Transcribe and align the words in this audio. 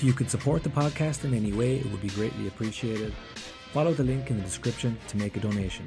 If 0.00 0.04
you 0.04 0.14
could 0.14 0.30
support 0.30 0.62
the 0.62 0.70
podcast 0.70 1.26
in 1.26 1.34
any 1.34 1.52
way, 1.52 1.76
it 1.76 1.84
would 1.90 2.00
be 2.00 2.08
greatly 2.08 2.48
appreciated. 2.48 3.12
Follow 3.74 3.92
the 3.92 4.02
link 4.02 4.30
in 4.30 4.38
the 4.38 4.42
description 4.42 4.96
to 5.08 5.18
make 5.18 5.36
a 5.36 5.40
donation. 5.40 5.86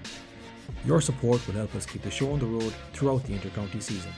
Your 0.86 1.01
support 1.01 1.47
will 1.47 1.55
help 1.55 1.74
us 1.74 1.88
keep 1.88 2.04
the 2.04 2.12
show 2.12 2.31
on 2.31 2.38
the 2.38 2.46
road 2.46 2.76
throughout 2.94 3.23
the 3.23 3.34
intercounty 3.34 3.81
season. 3.81 4.12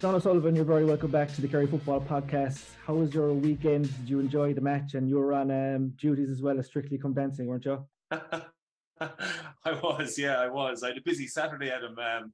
Don 0.00 0.16
O'Sullivan, 0.16 0.56
you're 0.56 0.64
very 0.64 0.84
welcome 0.84 1.12
back 1.12 1.32
to 1.34 1.40
the 1.40 1.46
Kerry 1.46 1.68
Football 1.68 2.00
Podcast. 2.00 2.70
How 2.84 2.94
was 2.94 3.14
your 3.14 3.32
weekend? 3.32 3.96
Did 3.98 4.10
you 4.10 4.18
enjoy 4.18 4.52
the 4.52 4.60
match? 4.60 4.94
And 4.94 5.08
you 5.08 5.20
were 5.20 5.32
on 5.32 5.52
um, 5.52 5.90
duties 5.90 6.28
as 6.28 6.42
well 6.42 6.58
as 6.58 6.66
Strictly 6.66 6.98
Come 6.98 7.14
Dancing, 7.14 7.46
weren't 7.46 7.66
you? 7.66 7.86
I 8.10 9.72
was, 9.80 10.18
yeah, 10.18 10.40
I 10.40 10.48
was. 10.48 10.82
I 10.82 10.88
had 10.88 10.98
a 10.98 11.02
busy 11.02 11.28
Saturday, 11.28 11.70
Adam. 11.70 11.96
Um, 11.96 12.32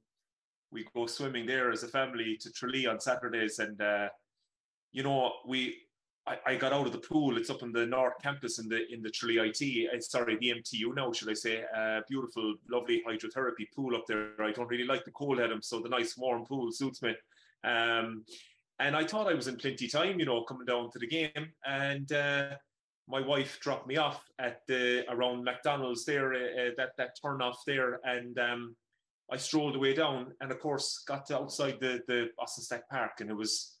we 0.71 0.87
go 0.95 1.05
swimming 1.05 1.45
there 1.45 1.71
as 1.71 1.83
a 1.83 1.87
family 1.89 2.39
to 2.41 2.51
Tralee 2.51 2.87
on 2.87 2.99
Saturdays, 2.99 3.59
and 3.59 3.79
uh, 3.79 4.07
you 4.97 5.03
know, 5.03 5.31
we 5.45 5.77
I, 6.25 6.37
I, 6.47 6.55
got 6.55 6.73
out 6.73 6.87
of 6.87 6.91
the 6.91 6.97
pool. 6.97 7.37
It's 7.37 7.51
up 7.51 7.61
in 7.61 7.71
the 7.71 7.85
North 7.85 8.15
Campus 8.19 8.57
in 8.57 8.67
the 8.67 8.91
in 8.91 9.03
the 9.03 9.11
Tralee 9.11 9.37
IT. 9.37 9.93
Uh, 9.93 9.99
sorry, 9.99 10.37
the 10.37 10.55
MTU 10.55 10.95
now, 10.95 11.11
should 11.13 11.29
I 11.29 11.35
say? 11.35 11.63
Uh, 11.77 12.01
beautiful, 12.09 12.55
lovely 12.67 13.03
hydrotherapy 13.07 13.67
pool 13.75 13.95
up 13.95 14.07
there. 14.07 14.31
I 14.41 14.51
don't 14.51 14.67
really 14.67 14.87
like 14.87 15.05
the 15.05 15.11
cold, 15.11 15.39
Adam, 15.39 15.61
so 15.61 15.79
the 15.79 15.87
nice 15.87 16.17
warm 16.17 16.45
pool 16.45 16.71
suits 16.71 17.03
me. 17.03 17.13
Um, 17.63 18.25
and 18.79 18.95
I 18.95 19.05
thought 19.05 19.27
I 19.27 19.35
was 19.35 19.47
in 19.47 19.57
plenty 19.57 19.87
time, 19.87 20.19
you 20.19 20.25
know, 20.25 20.43
coming 20.43 20.65
down 20.65 20.89
to 20.91 20.99
the 20.99 21.07
game. 21.07 21.51
And 21.63 22.11
uh, 22.11 22.55
my 23.07 23.21
wife 23.21 23.59
dropped 23.61 23.87
me 23.87 23.97
off 23.97 24.23
at 24.39 24.61
the 24.67 25.05
around 25.11 25.43
McDonald's 25.43 26.05
there, 26.05 26.33
uh, 26.33 26.37
uh, 26.37 26.69
that 26.77 26.97
that 26.97 27.17
turn 27.21 27.43
off 27.43 27.61
there, 27.67 27.99
and 28.03 28.39
um, 28.39 28.75
I 29.31 29.37
strolled 29.37 29.75
away 29.75 29.93
down, 29.93 30.33
and 30.41 30.51
of 30.51 30.59
course 30.59 31.03
got 31.07 31.29
outside 31.29 31.79
the 31.79 32.01
the 32.07 32.29
Austin 32.39 32.63
Stack 32.63 32.89
Park, 32.89 33.21
and 33.21 33.29
it 33.29 33.37
was 33.37 33.76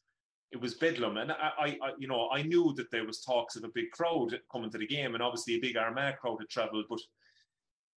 it 0.51 0.61
was 0.61 0.75
bedlam. 0.75 1.17
And 1.17 1.31
I, 1.31 1.51
I, 1.59 1.65
I, 1.81 1.91
you 1.97 2.07
know, 2.07 2.29
I 2.29 2.41
knew 2.41 2.73
that 2.77 2.89
there 2.91 3.05
was 3.05 3.21
talks 3.21 3.55
of 3.55 3.63
a 3.63 3.69
big 3.69 3.91
crowd 3.91 4.39
coming 4.51 4.69
to 4.71 4.77
the 4.77 4.87
game, 4.87 5.13
and 5.13 5.23
obviously 5.23 5.55
a 5.55 5.59
big 5.59 5.77
Armagh 5.77 6.17
crowd 6.17 6.37
had 6.39 6.49
travelled, 6.49 6.85
but 6.89 6.99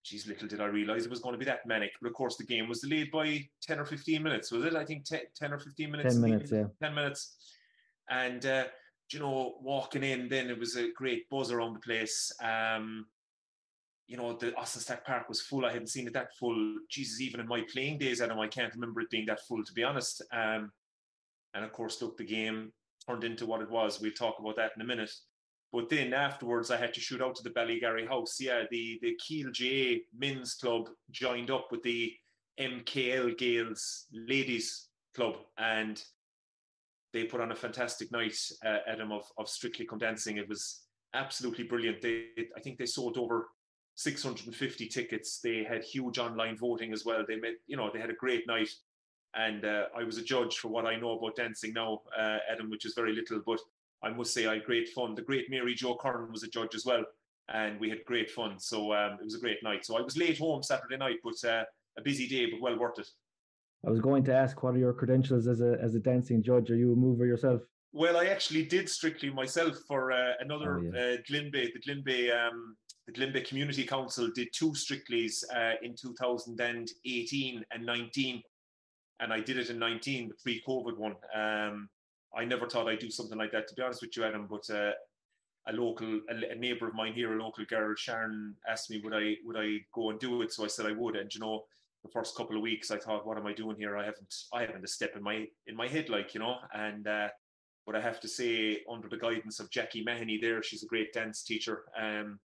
geez, 0.03 0.27
little 0.27 0.47
did 0.47 0.61
I 0.61 0.65
realise 0.65 1.05
it 1.05 1.09
was 1.09 1.19
going 1.19 1.33
to 1.33 1.39
be 1.39 1.45
that 1.45 1.65
manic. 1.65 1.91
But 2.01 2.09
of 2.09 2.13
course, 2.13 2.37
the 2.37 2.45
game 2.45 2.67
was 2.67 2.79
delayed 2.79 3.11
by 3.11 3.47
10 3.61 3.79
or 3.79 3.85
15 3.85 4.23
minutes, 4.23 4.51
was 4.51 4.65
it? 4.65 4.75
I 4.75 4.85
think 4.85 5.05
10, 5.05 5.21
10 5.35 5.53
or 5.53 5.59
15 5.59 5.91
minutes. 5.91 6.15
10 6.15 6.21
minutes, 6.21 6.51
yeah. 6.51 6.65
10 6.81 6.95
minutes. 6.95 7.35
And, 8.09 8.45
uh, 8.45 8.65
you 9.11 9.19
know, 9.19 9.55
walking 9.61 10.03
in, 10.03 10.29
then 10.29 10.49
it 10.49 10.59
was 10.59 10.75
a 10.75 10.91
great 10.91 11.29
buzz 11.29 11.51
around 11.51 11.73
the 11.73 11.79
place. 11.79 12.31
Um, 12.41 13.07
you 14.07 14.17
know, 14.17 14.33
the 14.33 14.55
Austin 14.55 14.81
Stack 14.81 15.05
Park 15.05 15.29
was 15.29 15.41
full. 15.41 15.65
I 15.65 15.71
hadn't 15.71 15.87
seen 15.87 16.07
it 16.07 16.13
that 16.13 16.35
full. 16.35 16.77
Jesus, 16.89 17.21
even 17.21 17.39
in 17.39 17.47
my 17.47 17.63
playing 17.71 17.99
days, 17.99 18.21
Adam, 18.21 18.39
I 18.39 18.47
can't 18.47 18.73
remember 18.73 19.01
it 19.01 19.09
being 19.11 19.27
that 19.27 19.41
full, 19.47 19.63
to 19.63 19.73
be 19.73 19.83
honest. 19.83 20.23
Um, 20.31 20.71
and 21.53 21.65
of 21.65 21.71
course, 21.73 22.01
look, 22.01 22.17
the 22.17 22.25
game 22.25 22.71
turned 23.07 23.23
into 23.23 23.45
what 23.45 23.61
it 23.61 23.69
was. 23.69 23.99
We'll 23.99 24.11
talk 24.11 24.39
about 24.39 24.55
that 24.57 24.71
in 24.75 24.81
a 24.81 24.85
minute. 24.85 25.11
But 25.71 25.89
then 25.89 26.13
afterwards, 26.13 26.71
I 26.71 26.77
had 26.77 26.93
to 26.95 26.99
shoot 26.99 27.21
out 27.21 27.35
to 27.35 27.43
the 27.43 27.51
Ballygarry 27.51 28.07
House. 28.07 28.37
Yeah, 28.39 28.63
the, 28.71 28.99
the 29.01 29.15
Keel 29.25 29.51
J 29.51 30.01
men's 30.17 30.55
club 30.55 30.89
joined 31.11 31.51
up 31.51 31.67
with 31.71 31.83
the 31.83 32.11
MKL 32.59 33.37
Gaels 33.37 34.05
ladies 34.11 34.87
club, 35.15 35.37
and 35.57 36.01
they 37.13 37.25
put 37.25 37.41
on 37.41 37.51
a 37.51 37.55
fantastic 37.55 38.11
night, 38.11 38.35
uh, 38.65 38.77
Adam, 38.87 39.11
of, 39.11 39.23
of 39.37 39.47
Strictly 39.47 39.85
Come 39.85 39.99
Dancing. 39.99 40.37
It 40.37 40.49
was 40.49 40.83
absolutely 41.13 41.63
brilliant. 41.63 42.01
They, 42.01 42.25
I 42.55 42.59
think 42.61 42.77
they 42.77 42.85
sold 42.85 43.17
over 43.17 43.47
650 43.95 44.87
tickets. 44.87 45.39
They 45.43 45.63
had 45.63 45.83
huge 45.83 46.19
online 46.19 46.57
voting 46.57 46.93
as 46.93 47.05
well. 47.05 47.23
They 47.27 47.35
made, 47.35 47.55
you 47.67 47.77
know, 47.77 47.89
they 47.93 47.99
had 47.99 48.09
a 48.09 48.15
great 48.15 48.47
night. 48.47 48.69
And 49.35 49.65
uh, 49.65 49.85
I 49.95 50.03
was 50.03 50.17
a 50.17 50.23
judge 50.23 50.57
for 50.57 50.69
what 50.69 50.85
I 50.85 50.95
know 50.95 51.17
about 51.17 51.35
dancing 51.35 51.73
now, 51.73 52.01
uh, 52.17 52.37
Adam, 52.51 52.69
which 52.69 52.85
is 52.85 52.93
very 52.95 53.13
little, 53.13 53.41
but 53.45 53.59
I 54.03 54.09
must 54.09 54.33
say 54.33 54.47
I 54.47 54.55
had 54.55 54.65
great 54.65 54.89
fun. 54.89 55.15
The 55.15 55.21
great 55.21 55.49
Mary 55.49 55.75
Jo 55.75 55.95
Curran 55.95 56.31
was 56.31 56.43
a 56.43 56.47
judge 56.47 56.73
as 56.73 56.85
well, 56.85 57.03
and 57.53 57.79
we 57.79 57.89
had 57.89 58.03
great 58.05 58.31
fun. 58.31 58.59
So 58.59 58.93
um, 58.93 59.13
it 59.19 59.23
was 59.23 59.35
a 59.35 59.39
great 59.39 59.61
night. 59.61 59.85
So 59.85 59.97
I 59.97 60.01
was 60.01 60.17
late 60.17 60.39
home 60.39 60.63
Saturday 60.63 60.97
night, 60.97 61.17
but 61.23 61.43
uh, 61.47 61.63
a 61.97 62.01
busy 62.01 62.27
day, 62.27 62.49
but 62.49 62.61
well 62.61 62.79
worth 62.79 62.99
it. 62.99 63.07
I 63.85 63.89
was 63.89 63.99
going 63.99 64.23
to 64.25 64.35
ask, 64.35 64.61
what 64.61 64.75
are 64.75 64.79
your 64.79 64.93
credentials 64.93 65.47
as 65.47 65.61
a 65.61 65.77
as 65.81 65.95
a 65.95 65.99
dancing 65.99 66.41
judge? 66.43 66.69
Are 66.69 66.75
you 66.75 66.93
a 66.93 66.95
mover 66.95 67.25
yourself? 67.25 67.61
Well, 67.91 68.17
I 68.17 68.25
actually 68.25 68.65
did 68.65 68.87
strictly 68.87 69.29
myself 69.31 69.77
for 69.87 70.11
uh, 70.11 70.33
another 70.39 70.77
oh, 70.77 70.81
yeah. 70.81 70.89
uh, 70.89 71.17
the 71.17 71.79
Glenbeigh, 71.81 72.31
um, 72.31 72.75
the 73.07 73.13
Glenbeigh 73.13 73.47
Community 73.47 73.83
Council 73.83 74.29
did 74.35 74.49
two 74.53 74.71
strictlys 74.73 75.43
uh, 75.55 75.73
in 75.81 75.95
2018 75.95 77.65
and 77.71 77.85
19, 77.85 78.43
and 79.19 79.33
I 79.33 79.39
did 79.39 79.57
it 79.57 79.69
in 79.69 79.79
19, 79.79 80.29
the 80.29 80.33
pre-COVID 80.35 80.97
one. 80.97 81.15
Um, 81.35 81.89
I 82.35 82.45
never 82.45 82.67
thought 82.67 82.87
I'd 82.87 82.99
do 82.99 83.09
something 83.09 83.37
like 83.37 83.51
that, 83.51 83.67
to 83.67 83.75
be 83.75 83.81
honest 83.81 84.01
with 84.01 84.15
you, 84.15 84.23
Adam. 84.23 84.47
But 84.49 84.69
uh, 84.73 84.91
a 85.67 85.73
local, 85.73 86.21
a, 86.29 86.51
a, 86.51 86.55
neighbour 86.55 86.87
of 86.87 86.93
mine 86.93 87.13
here, 87.13 87.37
a 87.37 87.43
local 87.43 87.65
girl, 87.65 87.93
Sharon, 87.95 88.55
asked 88.67 88.89
me 88.89 89.01
would 89.03 89.13
I 89.13 89.35
would 89.45 89.57
I 89.57 89.79
go 89.93 90.09
and 90.09 90.19
do 90.19 90.41
it. 90.41 90.53
So 90.53 90.63
I 90.63 90.67
said 90.67 90.85
I 90.85 90.93
would. 90.93 91.15
And 91.15 91.33
you 91.33 91.41
know, 91.41 91.63
the 92.03 92.09
first 92.09 92.35
couple 92.35 92.55
of 92.55 92.61
weeks, 92.61 92.91
I 92.91 92.97
thought, 92.97 93.25
what 93.25 93.37
am 93.37 93.47
I 93.47 93.53
doing 93.53 93.75
here? 93.77 93.97
I 93.97 94.05
haven't, 94.05 94.33
I 94.53 94.61
haven't 94.61 94.83
a 94.83 94.87
step 94.87 95.15
in 95.15 95.23
my 95.23 95.45
in 95.67 95.75
my 95.75 95.87
head, 95.87 96.09
like 96.09 96.33
you 96.33 96.39
know. 96.39 96.55
And 96.73 97.07
uh, 97.07 97.29
but 97.85 97.95
I 97.95 98.01
have 98.01 98.19
to 98.21 98.27
say, 98.27 98.81
under 98.91 99.09
the 99.09 99.17
guidance 99.17 99.59
of 99.59 99.71
Jackie 99.71 100.03
Mahoney, 100.03 100.39
there, 100.41 100.61
she's 100.61 100.83
a 100.83 100.87
great 100.87 101.13
dance 101.13 101.43
teacher. 101.43 101.83
Um, 101.99 102.39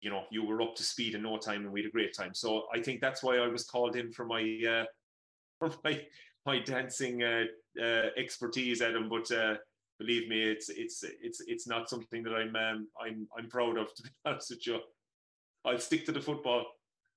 you 0.00 0.10
know, 0.10 0.24
you 0.30 0.44
were 0.44 0.62
up 0.62 0.76
to 0.76 0.84
speed 0.84 1.14
in 1.14 1.22
no 1.22 1.38
time, 1.38 1.62
and 1.62 1.72
we 1.72 1.80
had 1.80 1.88
a 1.88 1.92
great 1.92 2.14
time. 2.14 2.34
So 2.34 2.64
I 2.72 2.80
think 2.80 3.00
that's 3.00 3.22
why 3.22 3.38
I 3.38 3.48
was 3.48 3.64
called 3.64 3.96
in 3.96 4.12
for 4.12 4.24
my 4.24 4.42
uh, 4.68 4.84
for 5.58 5.72
my 5.84 6.00
my 6.46 6.58
dancing 6.60 7.22
uh, 7.22 7.44
uh, 7.80 8.06
expertise, 8.16 8.80
Adam. 8.82 9.08
But 9.08 9.30
uh, 9.30 9.56
believe 9.98 10.28
me, 10.28 10.42
it's 10.42 10.68
it's 10.68 11.04
it's 11.22 11.42
it's 11.46 11.66
not 11.66 11.90
something 11.90 12.22
that 12.22 12.34
I'm 12.34 12.54
um, 12.56 12.88
I'm 13.00 13.28
I'm 13.36 13.48
proud 13.48 13.78
of. 13.78 13.88
To 13.96 14.02
be 14.02 14.10
honest 14.24 14.50
with 14.50 14.66
you, 14.66 14.80
I'll 15.64 15.78
stick 15.78 16.06
to 16.06 16.12
the 16.12 16.20
football. 16.20 16.66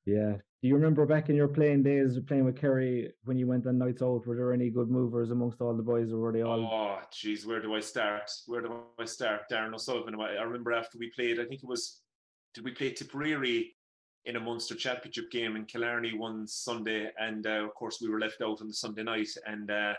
Yeah. 0.06 0.34
Do 0.62 0.68
you 0.68 0.76
remember 0.76 1.06
back 1.08 1.30
in 1.30 1.36
your 1.36 1.48
playing 1.48 1.84
days, 1.84 2.20
playing 2.28 2.46
with 2.46 2.60
Kerry, 2.60 3.12
when 3.24 3.38
you 3.38 3.48
went 3.48 3.66
on 3.66 3.80
nights 3.80 4.02
out? 4.04 4.26
Were 4.28 4.36
there 4.36 4.54
any 4.54 4.70
good 4.70 4.90
movers 4.90 5.32
amongst 5.32 5.60
all 5.60 5.76
the 5.76 5.82
boys, 5.84 6.12
or 6.12 6.18
were 6.18 6.32
they 6.32 6.42
all? 6.42 6.60
Oh, 6.60 7.00
jeez, 7.12 7.46
where 7.48 7.62
do 7.62 7.74
I 7.76 7.80
start? 7.80 8.30
Where 8.46 8.62
do 8.62 8.82
I 9.00 9.06
start? 9.06 9.42
Darren 9.52 9.74
O'Sullivan. 9.74 10.20
I 10.20 10.42
remember 10.42 10.72
after 10.72 11.00
we 11.00 11.12
played, 11.12 11.40
I 11.40 11.46
think 11.46 11.64
it 11.64 11.70
was, 11.70 12.02
did 12.54 12.64
we 12.64 12.72
play 12.72 12.92
Tipperary 12.92 13.76
in 14.26 14.36
a 14.36 14.40
Munster 14.40 14.76
Championship 14.76 15.32
game 15.32 15.56
in 15.56 15.66
Killarney 15.66 16.14
one 16.14 16.48
Sunday, 16.48 17.10
and 17.20 17.48
uh, 17.48 17.66
of 17.66 17.74
course 17.74 18.00
we 18.02 18.10
were 18.10 18.20
left 18.20 18.42
out 18.42 18.62
on 18.62 18.68
the 18.68 18.74
Sunday 18.74 19.04
night. 19.04 19.30
And 19.46 19.72
uh, 19.72 19.94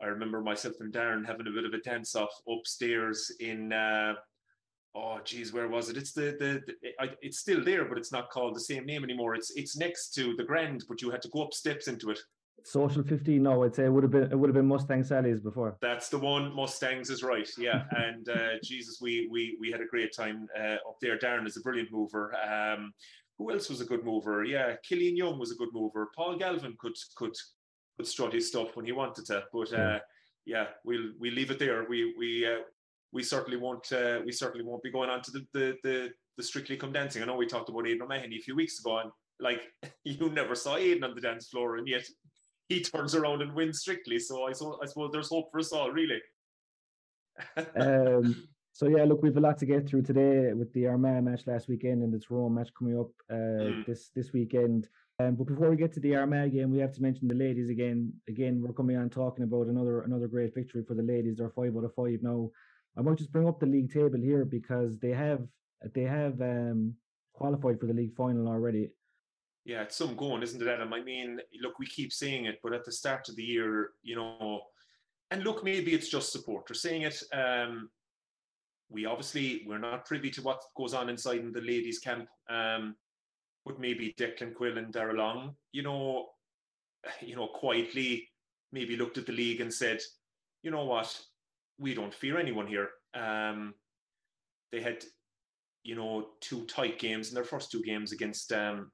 I 0.00 0.06
remember 0.06 0.40
myself 0.40 0.76
and 0.80 0.92
Darren 0.92 1.26
having 1.26 1.46
a 1.46 1.50
bit 1.50 1.64
of 1.64 1.74
a 1.74 1.78
dance 1.78 2.14
off 2.14 2.32
upstairs 2.48 3.30
in. 3.40 3.72
Uh, 3.72 4.14
oh, 4.94 5.20
geez, 5.24 5.52
where 5.52 5.68
was 5.68 5.90
it? 5.90 5.96
It's 5.96 6.12
the 6.12 6.36
the, 6.38 6.62
the 6.66 7.16
it's 7.20 7.38
still 7.38 7.62
there, 7.62 7.84
but 7.84 7.98
it's 7.98 8.12
not 8.12 8.30
called 8.30 8.56
the 8.56 8.60
same 8.60 8.86
name 8.86 9.04
anymore. 9.04 9.34
It's 9.34 9.50
it's 9.54 9.76
next 9.76 10.14
to 10.14 10.34
the 10.36 10.44
Grand, 10.44 10.84
but 10.88 11.02
you 11.02 11.10
had 11.10 11.22
to 11.22 11.28
go 11.28 11.42
up 11.42 11.52
steps 11.52 11.88
into 11.88 12.10
it. 12.10 12.20
Social 12.64 13.04
15, 13.04 13.40
no, 13.40 13.62
I'd 13.62 13.76
say 13.76 13.84
it 13.84 13.92
would 13.92 14.02
have 14.02 14.10
been 14.10 14.32
it 14.32 14.34
would 14.36 14.48
have 14.48 14.54
been 14.54 14.66
Mustang 14.66 15.04
Sally's 15.04 15.40
before. 15.40 15.76
That's 15.80 16.08
the 16.08 16.18
one. 16.18 16.52
Mustangs 16.52 17.10
is 17.10 17.22
right, 17.22 17.48
yeah. 17.58 17.84
and 17.92 18.28
uh, 18.28 18.58
Jesus, 18.64 18.98
we 19.00 19.28
we 19.30 19.56
we 19.60 19.70
had 19.70 19.80
a 19.80 19.86
great 19.86 20.12
time 20.12 20.48
uh, 20.58 20.76
up 20.88 20.96
there. 21.00 21.16
Darren 21.16 21.46
is 21.46 21.56
a 21.56 21.60
brilliant 21.60 21.92
mover. 21.92 22.34
Um, 22.34 22.92
who 23.38 23.50
else 23.52 23.68
was 23.68 23.80
a 23.80 23.84
good 23.84 24.04
mover? 24.04 24.44
Yeah, 24.44 24.76
Killian 24.88 25.16
Young 25.16 25.38
was 25.38 25.52
a 25.52 25.56
good 25.56 25.68
mover. 25.72 26.10
Paul 26.16 26.36
Galvin 26.36 26.76
could 26.78 26.96
could 27.16 27.34
could 27.96 28.06
strut 28.06 28.32
his 28.32 28.48
stuff 28.48 28.76
when 28.76 28.86
he 28.86 28.92
wanted 28.92 29.26
to. 29.26 29.44
But 29.52 29.72
uh, 29.72 29.98
yeah, 30.44 30.66
we'll 30.84 31.12
we'll 31.18 31.34
leave 31.34 31.50
it 31.50 31.58
there. 31.58 31.86
We 31.88 32.14
we 32.18 32.46
uh, 32.46 32.62
we 33.12 33.22
certainly 33.22 33.58
won't 33.58 33.90
uh, 33.92 34.20
we 34.24 34.32
certainly 34.32 34.64
won't 34.64 34.82
be 34.82 34.92
going 34.92 35.10
on 35.10 35.22
to 35.22 35.30
the, 35.30 35.46
the 35.52 35.76
the 35.82 36.10
the 36.36 36.42
strictly 36.42 36.76
come 36.76 36.92
dancing. 36.92 37.22
I 37.22 37.26
know 37.26 37.36
we 37.36 37.46
talked 37.46 37.68
about 37.68 37.86
Aidan 37.86 38.02
O'Mahony 38.02 38.36
a 38.36 38.42
few 38.42 38.56
weeks 38.56 38.78
ago, 38.78 38.98
and 38.98 39.10
like 39.40 39.62
you 40.04 40.30
never 40.30 40.54
saw 40.54 40.76
Aidan 40.76 41.04
on 41.04 41.14
the 41.14 41.20
dance 41.20 41.48
floor, 41.48 41.76
and 41.76 41.86
yet 41.86 42.06
he 42.68 42.82
turns 42.82 43.14
around 43.14 43.42
and 43.42 43.54
wins 43.54 43.80
strictly. 43.80 44.18
So 44.18 44.44
I 44.44 44.52
so 44.52 44.78
I 44.82 44.86
suppose 44.86 45.10
there's 45.12 45.28
hope 45.28 45.50
for 45.50 45.60
us 45.60 45.72
all, 45.72 45.90
really. 45.90 46.20
um, 47.76 48.48
so 48.76 48.88
yeah, 48.88 49.04
look, 49.04 49.22
we've 49.22 49.38
a 49.38 49.40
lot 49.40 49.56
to 49.56 49.64
get 49.64 49.88
through 49.88 50.02
today 50.02 50.52
with 50.52 50.70
the 50.74 50.86
Armagh 50.86 51.24
match 51.24 51.46
last 51.46 51.66
weekend 51.66 52.02
and 52.02 52.12
the 52.12 52.18
Tyrone 52.18 52.54
match 52.54 52.68
coming 52.78 53.00
up 53.00 53.08
uh, 53.30 53.34
mm. 53.72 53.86
this 53.86 54.10
this 54.14 54.34
weekend. 54.34 54.90
Um, 55.18 55.34
but 55.34 55.46
before 55.46 55.70
we 55.70 55.76
get 55.76 55.94
to 55.94 56.00
the 56.00 56.14
Armagh 56.14 56.52
game, 56.52 56.70
we 56.70 56.78
have 56.80 56.92
to 56.92 57.00
mention 57.00 57.26
the 57.26 57.34
ladies 57.34 57.70
again. 57.70 58.12
Again, 58.28 58.60
we're 58.60 58.74
coming 58.74 58.98
on 58.98 59.08
talking 59.08 59.44
about 59.44 59.68
another 59.68 60.02
another 60.02 60.28
great 60.28 60.54
victory 60.54 60.84
for 60.86 60.92
the 60.92 61.02
ladies. 61.02 61.38
They're 61.38 61.48
five 61.48 61.74
out 61.74 61.84
of 61.84 61.94
five 61.94 62.18
now. 62.20 62.50
I 62.98 63.00
might 63.00 63.16
just 63.16 63.32
bring 63.32 63.48
up 63.48 63.60
the 63.60 63.64
league 63.64 63.90
table 63.90 64.20
here 64.20 64.44
because 64.44 64.98
they 64.98 65.12
have 65.12 65.40
they 65.94 66.02
have 66.02 66.38
um, 66.42 66.96
qualified 67.32 67.80
for 67.80 67.86
the 67.86 67.94
league 67.94 68.14
final 68.14 68.46
already. 68.46 68.90
Yeah, 69.64 69.84
it's 69.84 69.96
some 69.96 70.16
going, 70.16 70.42
isn't 70.42 70.60
it, 70.60 70.68
Adam? 70.68 70.92
I 70.92 71.00
mean, 71.00 71.40
look, 71.62 71.78
we 71.78 71.86
keep 71.86 72.12
saying 72.12 72.44
it, 72.44 72.60
but 72.62 72.74
at 72.74 72.84
the 72.84 72.92
start 72.92 73.30
of 73.30 73.36
the 73.36 73.42
year, 73.42 73.92
you 74.02 74.16
know, 74.16 74.60
and 75.30 75.44
look, 75.44 75.64
maybe 75.64 75.94
it's 75.94 76.10
just 76.10 76.30
support. 76.30 76.66
They're 76.66 76.74
saying 76.74 77.02
it. 77.02 77.22
Um, 77.32 77.88
we 78.88 79.04
obviously 79.04 79.64
we're 79.66 79.78
not 79.78 80.06
privy 80.06 80.30
to 80.30 80.42
what 80.42 80.62
goes 80.76 80.94
on 80.94 81.08
inside 81.08 81.40
in 81.40 81.52
the 81.52 81.60
ladies' 81.60 81.98
camp. 81.98 82.28
Um, 82.48 82.94
but 83.64 83.80
maybe 83.80 84.14
Declan 84.18 84.54
Quill 84.54 84.78
and 84.78 84.92
Darragh 84.92 85.16
Long, 85.16 85.56
you 85.72 85.82
know, 85.82 86.26
you 87.20 87.34
know, 87.34 87.48
quietly 87.48 88.28
maybe 88.72 88.96
looked 88.96 89.18
at 89.18 89.26
the 89.26 89.32
league 89.32 89.60
and 89.60 89.72
said, 89.72 90.00
you 90.62 90.70
know 90.70 90.84
what, 90.84 91.18
we 91.78 91.94
don't 91.94 92.14
fear 92.14 92.38
anyone 92.38 92.66
here. 92.66 92.90
Um, 93.14 93.74
they 94.72 94.80
had, 94.80 95.04
you 95.82 95.94
know, 95.94 96.28
two 96.40 96.64
tight 96.66 96.98
games 96.98 97.28
in 97.28 97.34
their 97.34 97.44
first 97.44 97.70
two 97.70 97.82
games 97.82 98.12
against 98.12 98.52
um, 98.52 98.90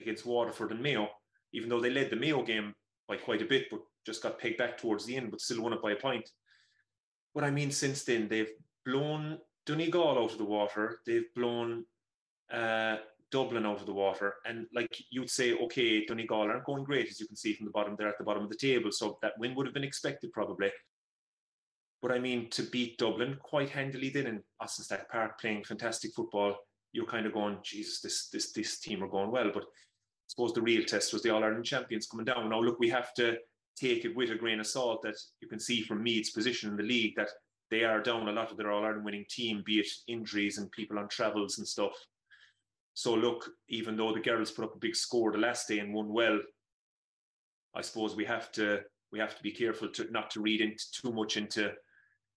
against 0.00 0.26
Waterford 0.26 0.72
and 0.72 0.82
Mayo, 0.82 1.08
even 1.52 1.68
though 1.68 1.80
they 1.80 1.90
led 1.90 2.10
the 2.10 2.16
Mayo 2.16 2.42
game 2.42 2.74
by 3.08 3.16
quite 3.16 3.42
a 3.42 3.46
bit, 3.46 3.66
but 3.70 3.80
just 4.06 4.22
got 4.22 4.38
pegged 4.38 4.58
back 4.58 4.76
towards 4.76 5.04
the 5.04 5.16
end, 5.16 5.30
but 5.30 5.40
still 5.40 5.62
won 5.62 5.72
it 5.72 5.82
by 5.82 5.92
a 5.92 5.96
point. 5.96 6.28
What 7.32 7.44
I 7.44 7.50
mean 7.50 7.70
since 7.70 8.04
then, 8.04 8.28
they've 8.28 8.52
blown 8.84 9.38
Donegal 9.66 10.18
out 10.18 10.32
of 10.32 10.38
the 10.38 10.44
water. 10.44 10.98
They've 11.06 11.32
blown 11.34 11.84
uh, 12.52 12.96
Dublin 13.30 13.66
out 13.66 13.80
of 13.80 13.86
the 13.86 13.92
water. 13.92 14.34
And 14.46 14.66
like 14.74 14.96
you'd 15.10 15.30
say, 15.30 15.54
okay, 15.54 16.04
Donegal 16.04 16.42
aren't 16.42 16.64
going 16.64 16.84
great, 16.84 17.08
as 17.08 17.18
you 17.18 17.26
can 17.26 17.36
see 17.36 17.54
from 17.54 17.66
the 17.66 17.72
bottom, 17.72 17.96
they're 17.96 18.08
at 18.08 18.18
the 18.18 18.24
bottom 18.24 18.44
of 18.44 18.50
the 18.50 18.56
table. 18.56 18.92
So 18.92 19.18
that 19.22 19.38
win 19.38 19.54
would 19.54 19.66
have 19.66 19.74
been 19.74 19.84
expected 19.84 20.32
probably. 20.32 20.70
But 22.00 22.12
I 22.12 22.18
mean, 22.18 22.50
to 22.50 22.62
beat 22.64 22.98
Dublin 22.98 23.38
quite 23.42 23.70
handily 23.70 24.10
then 24.10 24.26
in 24.26 24.42
Stack 24.66 25.10
Park 25.10 25.40
playing 25.40 25.64
fantastic 25.64 26.12
football, 26.14 26.54
you're 26.92 27.06
kind 27.06 27.26
of 27.26 27.32
going, 27.32 27.58
Jesus, 27.62 28.00
this 28.00 28.28
this 28.28 28.52
this 28.52 28.78
team 28.78 29.02
are 29.02 29.08
going 29.08 29.30
well. 29.30 29.50
But 29.52 29.64
I 29.64 30.28
suppose 30.28 30.52
the 30.52 30.62
real 30.62 30.84
test 30.84 31.12
was 31.12 31.22
the 31.22 31.30
All 31.30 31.42
Ireland 31.42 31.64
champions 31.64 32.06
coming 32.06 32.26
down. 32.26 32.50
Now 32.50 32.60
look, 32.60 32.78
we 32.78 32.90
have 32.90 33.14
to 33.14 33.38
take 33.76 34.04
it 34.04 34.14
with 34.14 34.30
a 34.30 34.36
grain 34.36 34.60
of 34.60 34.66
salt 34.66 35.02
that 35.02 35.16
you 35.40 35.48
can 35.48 35.58
see 35.58 35.82
from 35.82 36.02
Meath's 36.02 36.30
position 36.30 36.70
in 36.70 36.76
the 36.76 36.82
league 36.82 37.14
that 37.16 37.30
they 37.70 37.84
are 37.84 38.00
down 38.00 38.28
a 38.28 38.32
lot 38.32 38.50
of 38.50 38.56
their 38.56 38.70
All 38.70 38.84
Ireland 38.84 39.04
winning 39.04 39.24
team, 39.28 39.62
be 39.64 39.80
it 39.80 39.88
injuries 40.06 40.58
and 40.58 40.70
people 40.70 40.98
on 40.98 41.08
travels 41.08 41.58
and 41.58 41.66
stuff. 41.66 41.94
So 42.94 43.14
look, 43.14 43.50
even 43.68 43.96
though 43.96 44.12
the 44.12 44.20
girls 44.20 44.52
put 44.52 44.64
up 44.64 44.76
a 44.76 44.78
big 44.78 44.94
score 44.94 45.32
the 45.32 45.38
last 45.38 45.66
day 45.66 45.80
and 45.80 45.92
won 45.92 46.12
well, 46.12 46.38
I 47.74 47.80
suppose 47.82 48.14
we 48.14 48.24
have 48.24 48.52
to 48.52 48.82
we 49.12 49.18
have 49.18 49.36
to 49.36 49.42
be 49.42 49.50
careful 49.50 49.88
to 49.88 50.10
not 50.10 50.30
to 50.32 50.40
read 50.40 50.60
into 50.60 50.84
too 50.92 51.12
much 51.12 51.36
into 51.36 51.72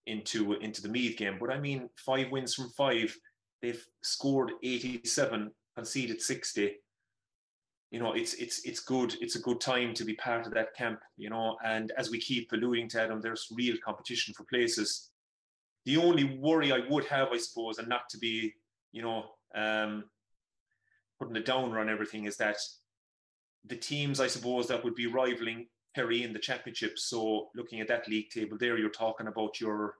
into 0.07 0.53
into 0.53 0.81
the 0.81 0.89
Meath 0.89 1.17
game. 1.17 1.37
But 1.39 1.51
I 1.51 1.59
mean, 1.59 1.89
five 1.97 2.31
wins 2.31 2.55
from 2.55 2.69
five, 2.69 3.15
they've 3.61 3.83
scored 4.01 4.51
87, 4.63 5.51
conceded 5.75 6.21
60. 6.21 6.75
You 7.91 7.99
know, 7.99 8.13
it's 8.13 8.33
it's 8.33 8.65
it's 8.65 8.79
good. 8.79 9.15
It's 9.21 9.35
a 9.35 9.41
good 9.41 9.61
time 9.61 9.93
to 9.93 10.03
be 10.03 10.15
part 10.15 10.47
of 10.47 10.53
that 10.53 10.75
camp. 10.75 10.99
You 11.17 11.29
know, 11.29 11.55
and 11.63 11.91
as 11.97 12.09
we 12.09 12.19
keep 12.19 12.51
alluding 12.51 12.89
to 12.89 13.01
Adam, 13.01 13.21
there's 13.21 13.47
real 13.55 13.75
competition 13.83 14.33
for 14.33 14.43
places. 14.45 15.11
The 15.87 15.95
only 15.95 16.37
worry 16.37 16.73
I 16.73 16.81
would 16.89 17.05
have, 17.05 17.29
I 17.31 17.37
suppose, 17.37 17.77
and 17.77 17.87
not 17.87 18.09
to 18.09 18.17
be, 18.17 18.53
you 18.91 19.01
know, 19.01 19.23
um, 19.55 20.03
putting 21.17 21.37
a 21.37 21.43
downer 21.43 21.79
on 21.79 21.87
everything, 21.87 22.25
is 22.25 22.35
that 22.37 22.57
the 23.63 23.77
teams, 23.77 24.19
I 24.19 24.27
suppose, 24.27 24.67
that 24.67 24.83
would 24.83 24.95
be 24.95 25.07
rivaling 25.07 25.67
Kerry 25.95 26.23
in 26.23 26.33
the 26.33 26.39
championship. 26.39 26.99
So 26.99 27.47
looking 27.55 27.79
at 27.79 27.87
that 27.87 28.09
league 28.09 28.29
table 28.31 28.57
there, 28.59 28.77
you're 28.77 28.89
talking 28.89 29.27
about 29.27 29.61
your 29.61 29.95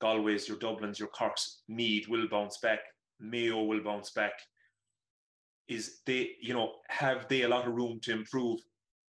Galways, 0.00 0.46
your 0.46 0.56
Dublins, 0.56 1.00
your 1.00 1.08
Corks, 1.08 1.62
Meath 1.68 2.06
will 2.08 2.28
bounce 2.28 2.58
back, 2.58 2.78
Mayo 3.18 3.64
will 3.64 3.82
bounce 3.82 4.12
back. 4.12 4.34
Is 5.66 6.00
they, 6.06 6.30
you 6.40 6.54
know, 6.54 6.74
have 6.90 7.26
they 7.28 7.42
a 7.42 7.48
lot 7.48 7.66
of 7.66 7.74
room 7.74 7.98
to 8.04 8.12
improve? 8.12 8.60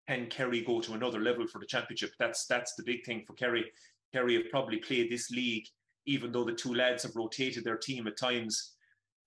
Can 0.07 0.27
Kerry 0.27 0.61
go 0.61 0.81
to 0.81 0.93
another 0.93 1.19
level 1.19 1.47
for 1.47 1.57
the 1.57 1.65
championship? 1.65 2.11
That's 2.19 2.45
that's 2.45 2.75
the 2.75 2.83
big 2.83 3.05
thing 3.05 3.23
for 3.25 3.33
Kerry. 3.33 3.65
Kerry 4.13 4.35
have 4.35 4.51
probably 4.51 4.77
played 4.77 5.09
this 5.09 5.31
league, 5.31 5.65
even 6.05 6.31
though 6.31 6.43
the 6.43 6.53
two 6.53 6.73
lads 6.73 7.03
have 7.03 7.15
rotated 7.15 7.63
their 7.63 7.77
team 7.77 8.07
at 8.07 8.17
times. 8.17 8.73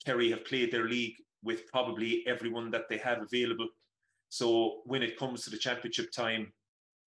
Kerry 0.05 0.31
have 0.31 0.45
played 0.45 0.71
their 0.71 0.89
league 0.89 1.17
with 1.43 1.67
probably 1.69 2.25
everyone 2.27 2.71
that 2.71 2.89
they 2.89 2.99
have 2.99 3.23
available. 3.23 3.69
So 4.29 4.81
when 4.85 5.03
it 5.03 5.19
comes 5.19 5.45
to 5.45 5.51
the 5.51 5.59
championship 5.59 6.11
time, 6.11 6.53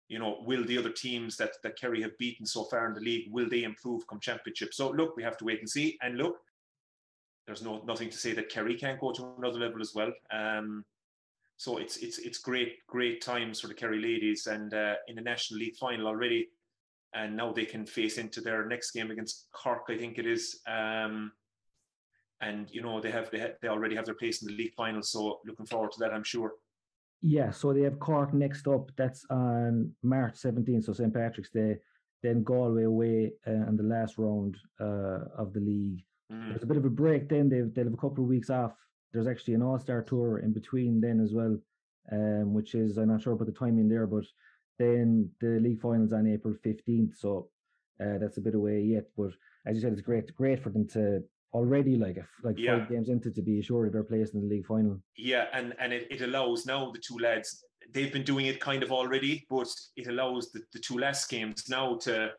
you 0.08 0.18
know, 0.18 0.38
will 0.46 0.66
the 0.66 0.78
other 0.78 0.90
teams 0.90 1.38
that 1.38 1.52
that 1.64 1.80
Kerry 1.80 2.02
have 2.02 2.18
beaten 2.18 2.46
so 2.46 2.64
far 2.64 2.88
in 2.88 2.94
the 2.94 3.02
league 3.02 3.32
will 3.32 3.50
they 3.50 3.64
improve 3.64 4.08
come 4.08 4.20
championship? 4.20 4.74
So 4.74 4.90
look, 4.90 5.16
we 5.16 5.24
have 5.24 5.38
to 5.38 5.46
wait 5.46 5.60
and 5.60 5.70
see. 5.70 5.98
And 6.02 6.18
look, 6.18 6.38
there's 7.46 7.62
no 7.62 7.84
nothing 7.86 8.10
to 8.10 8.18
say 8.18 8.34
that 8.34 8.50
Kerry 8.50 8.76
can't 8.76 9.00
go 9.00 9.12
to 9.12 9.34
another 9.38 9.60
level 9.60 9.82
as 9.82 9.94
well. 9.94 10.12
Um, 10.32 10.84
so 11.58 11.78
it's 11.78 11.98
it's 11.98 12.18
it's 12.20 12.38
great 12.40 12.78
great 12.88 13.22
times 13.22 13.60
for 13.60 13.68
the 13.68 13.74
Kerry 13.74 14.02
ladies 14.02 14.48
and 14.48 14.74
uh, 14.74 14.96
in 15.08 15.16
the 15.16 15.22
National 15.22 15.60
League 15.60 15.76
final 15.76 16.08
already, 16.08 16.48
and 17.14 17.36
now 17.36 17.52
they 17.52 17.66
can 17.66 17.86
face 17.86 18.18
into 18.18 18.42
their 18.42 18.66
next 18.68 18.92
game 18.92 19.12
against 19.12 19.48
Cork, 19.52 19.84
I 19.90 19.98
think 19.98 20.18
it 20.18 20.26
is. 20.26 20.60
Um, 20.68 21.32
and 22.42 22.70
you 22.72 22.82
know 22.82 23.02
they 23.02 23.12
have 23.12 23.30
they, 23.32 23.40
have, 23.40 23.56
they 23.62 23.68
already 23.68 23.96
have 23.96 24.06
their 24.06 24.16
place 24.16 24.42
in 24.42 24.48
the 24.48 24.56
league 24.56 24.74
final, 24.76 25.02
so 25.02 25.40
looking 25.46 25.66
forward 25.66 25.92
to 25.92 26.00
that, 26.00 26.14
I'm 26.14 26.24
sure. 26.24 26.54
Yeah, 27.22 27.52
so 27.52 27.74
they 27.74 27.82
have 27.82 28.00
Cork 28.00 28.34
next 28.34 28.68
up. 28.68 28.92
That's 28.96 29.26
on 29.30 29.94
March 30.04 30.36
17th, 30.36 30.86
so 30.86 30.94
St. 30.94 31.14
Patrick's 31.14 31.50
Day. 31.50 31.78
Then 32.24 32.44
Galway 32.44 32.84
away 32.84 33.34
uh, 33.48 33.52
in 33.52 33.76
the 33.76 33.84
last 33.84 34.18
round 34.18 34.58
uh, 34.80 35.26
of 35.38 35.54
the 35.54 35.60
league. 35.60 36.04
Mm. 36.32 36.50
There's 36.50 36.64
a 36.64 36.68
bit 36.68 36.78
of 36.78 36.86
a 36.86 36.90
break 36.90 37.28
then. 37.30 37.50
They've, 37.50 37.74
they'll 37.74 37.86
have 37.86 37.94
a 37.94 37.98
couple 37.98 38.24
of 38.24 38.30
weeks 38.30 38.50
off. 38.50 38.74
There's 39.12 39.28
actually 39.28 39.56
an 39.56 39.62
All 39.62 39.80
Star 39.80 40.02
tour 40.02 40.40
in 40.40 40.54
between 40.54 41.02
then 41.02 41.20
as 41.20 41.34
well, 41.34 41.58
um, 42.12 42.54
which 42.54 42.76
is, 42.76 42.98
I'm 42.98 43.10
not 43.10 43.22
sure 43.22 43.34
about 43.34 43.48
the 43.48 43.54
timing 43.54 43.90
there, 43.90 44.08
but 44.08 44.26
then 44.80 45.30
the 45.42 45.60
league 45.60 45.82
finals 45.82 46.14
on 46.14 46.28
April 46.28 46.56
15th. 46.66 47.18
So 47.18 47.50
uh, 48.02 48.18
that's 48.18 48.38
a 48.38 48.42
bit 48.42 48.56
away 48.56 48.82
yet. 48.82 49.06
But 49.16 49.34
as 49.66 49.76
you 49.76 49.82
said, 49.82 49.92
it's 49.92 50.02
great, 50.02 50.34
great 50.36 50.64
for 50.64 50.70
them 50.70 50.88
to 50.90 51.22
already 51.54 51.98
like 51.98 52.18
a, 52.18 52.28
like 52.44 52.58
yeah. 52.58 52.80
five 52.80 52.90
games 52.90 53.10
into 53.10 53.32
to 53.32 53.42
be 53.42 53.60
assured 53.60 53.88
of 53.88 53.94
their 53.94 54.04
place 54.04 54.34
in 54.34 54.42
the 54.42 54.48
league 54.48 54.66
final. 54.66 55.00
Yeah, 55.18 55.46
and 55.54 55.76
and 55.80 55.94
it, 55.94 56.08
it 56.10 56.22
allows 56.22 56.66
now 56.66 56.92
the 56.92 57.00
two 57.00 57.18
lads 57.18 57.64
they've 57.94 58.14
been 58.14 58.24
doing 58.24 58.46
it 58.46 58.60
kind 58.60 58.84
of 58.84 58.92
already, 58.92 59.46
but 59.50 59.68
it 59.96 60.08
allows 60.08 60.52
the, 60.52 60.62
the 60.74 60.80
two 60.80 60.98
last 60.98 61.30
games 61.30 61.66
now 61.70 61.98
to 61.98 62.32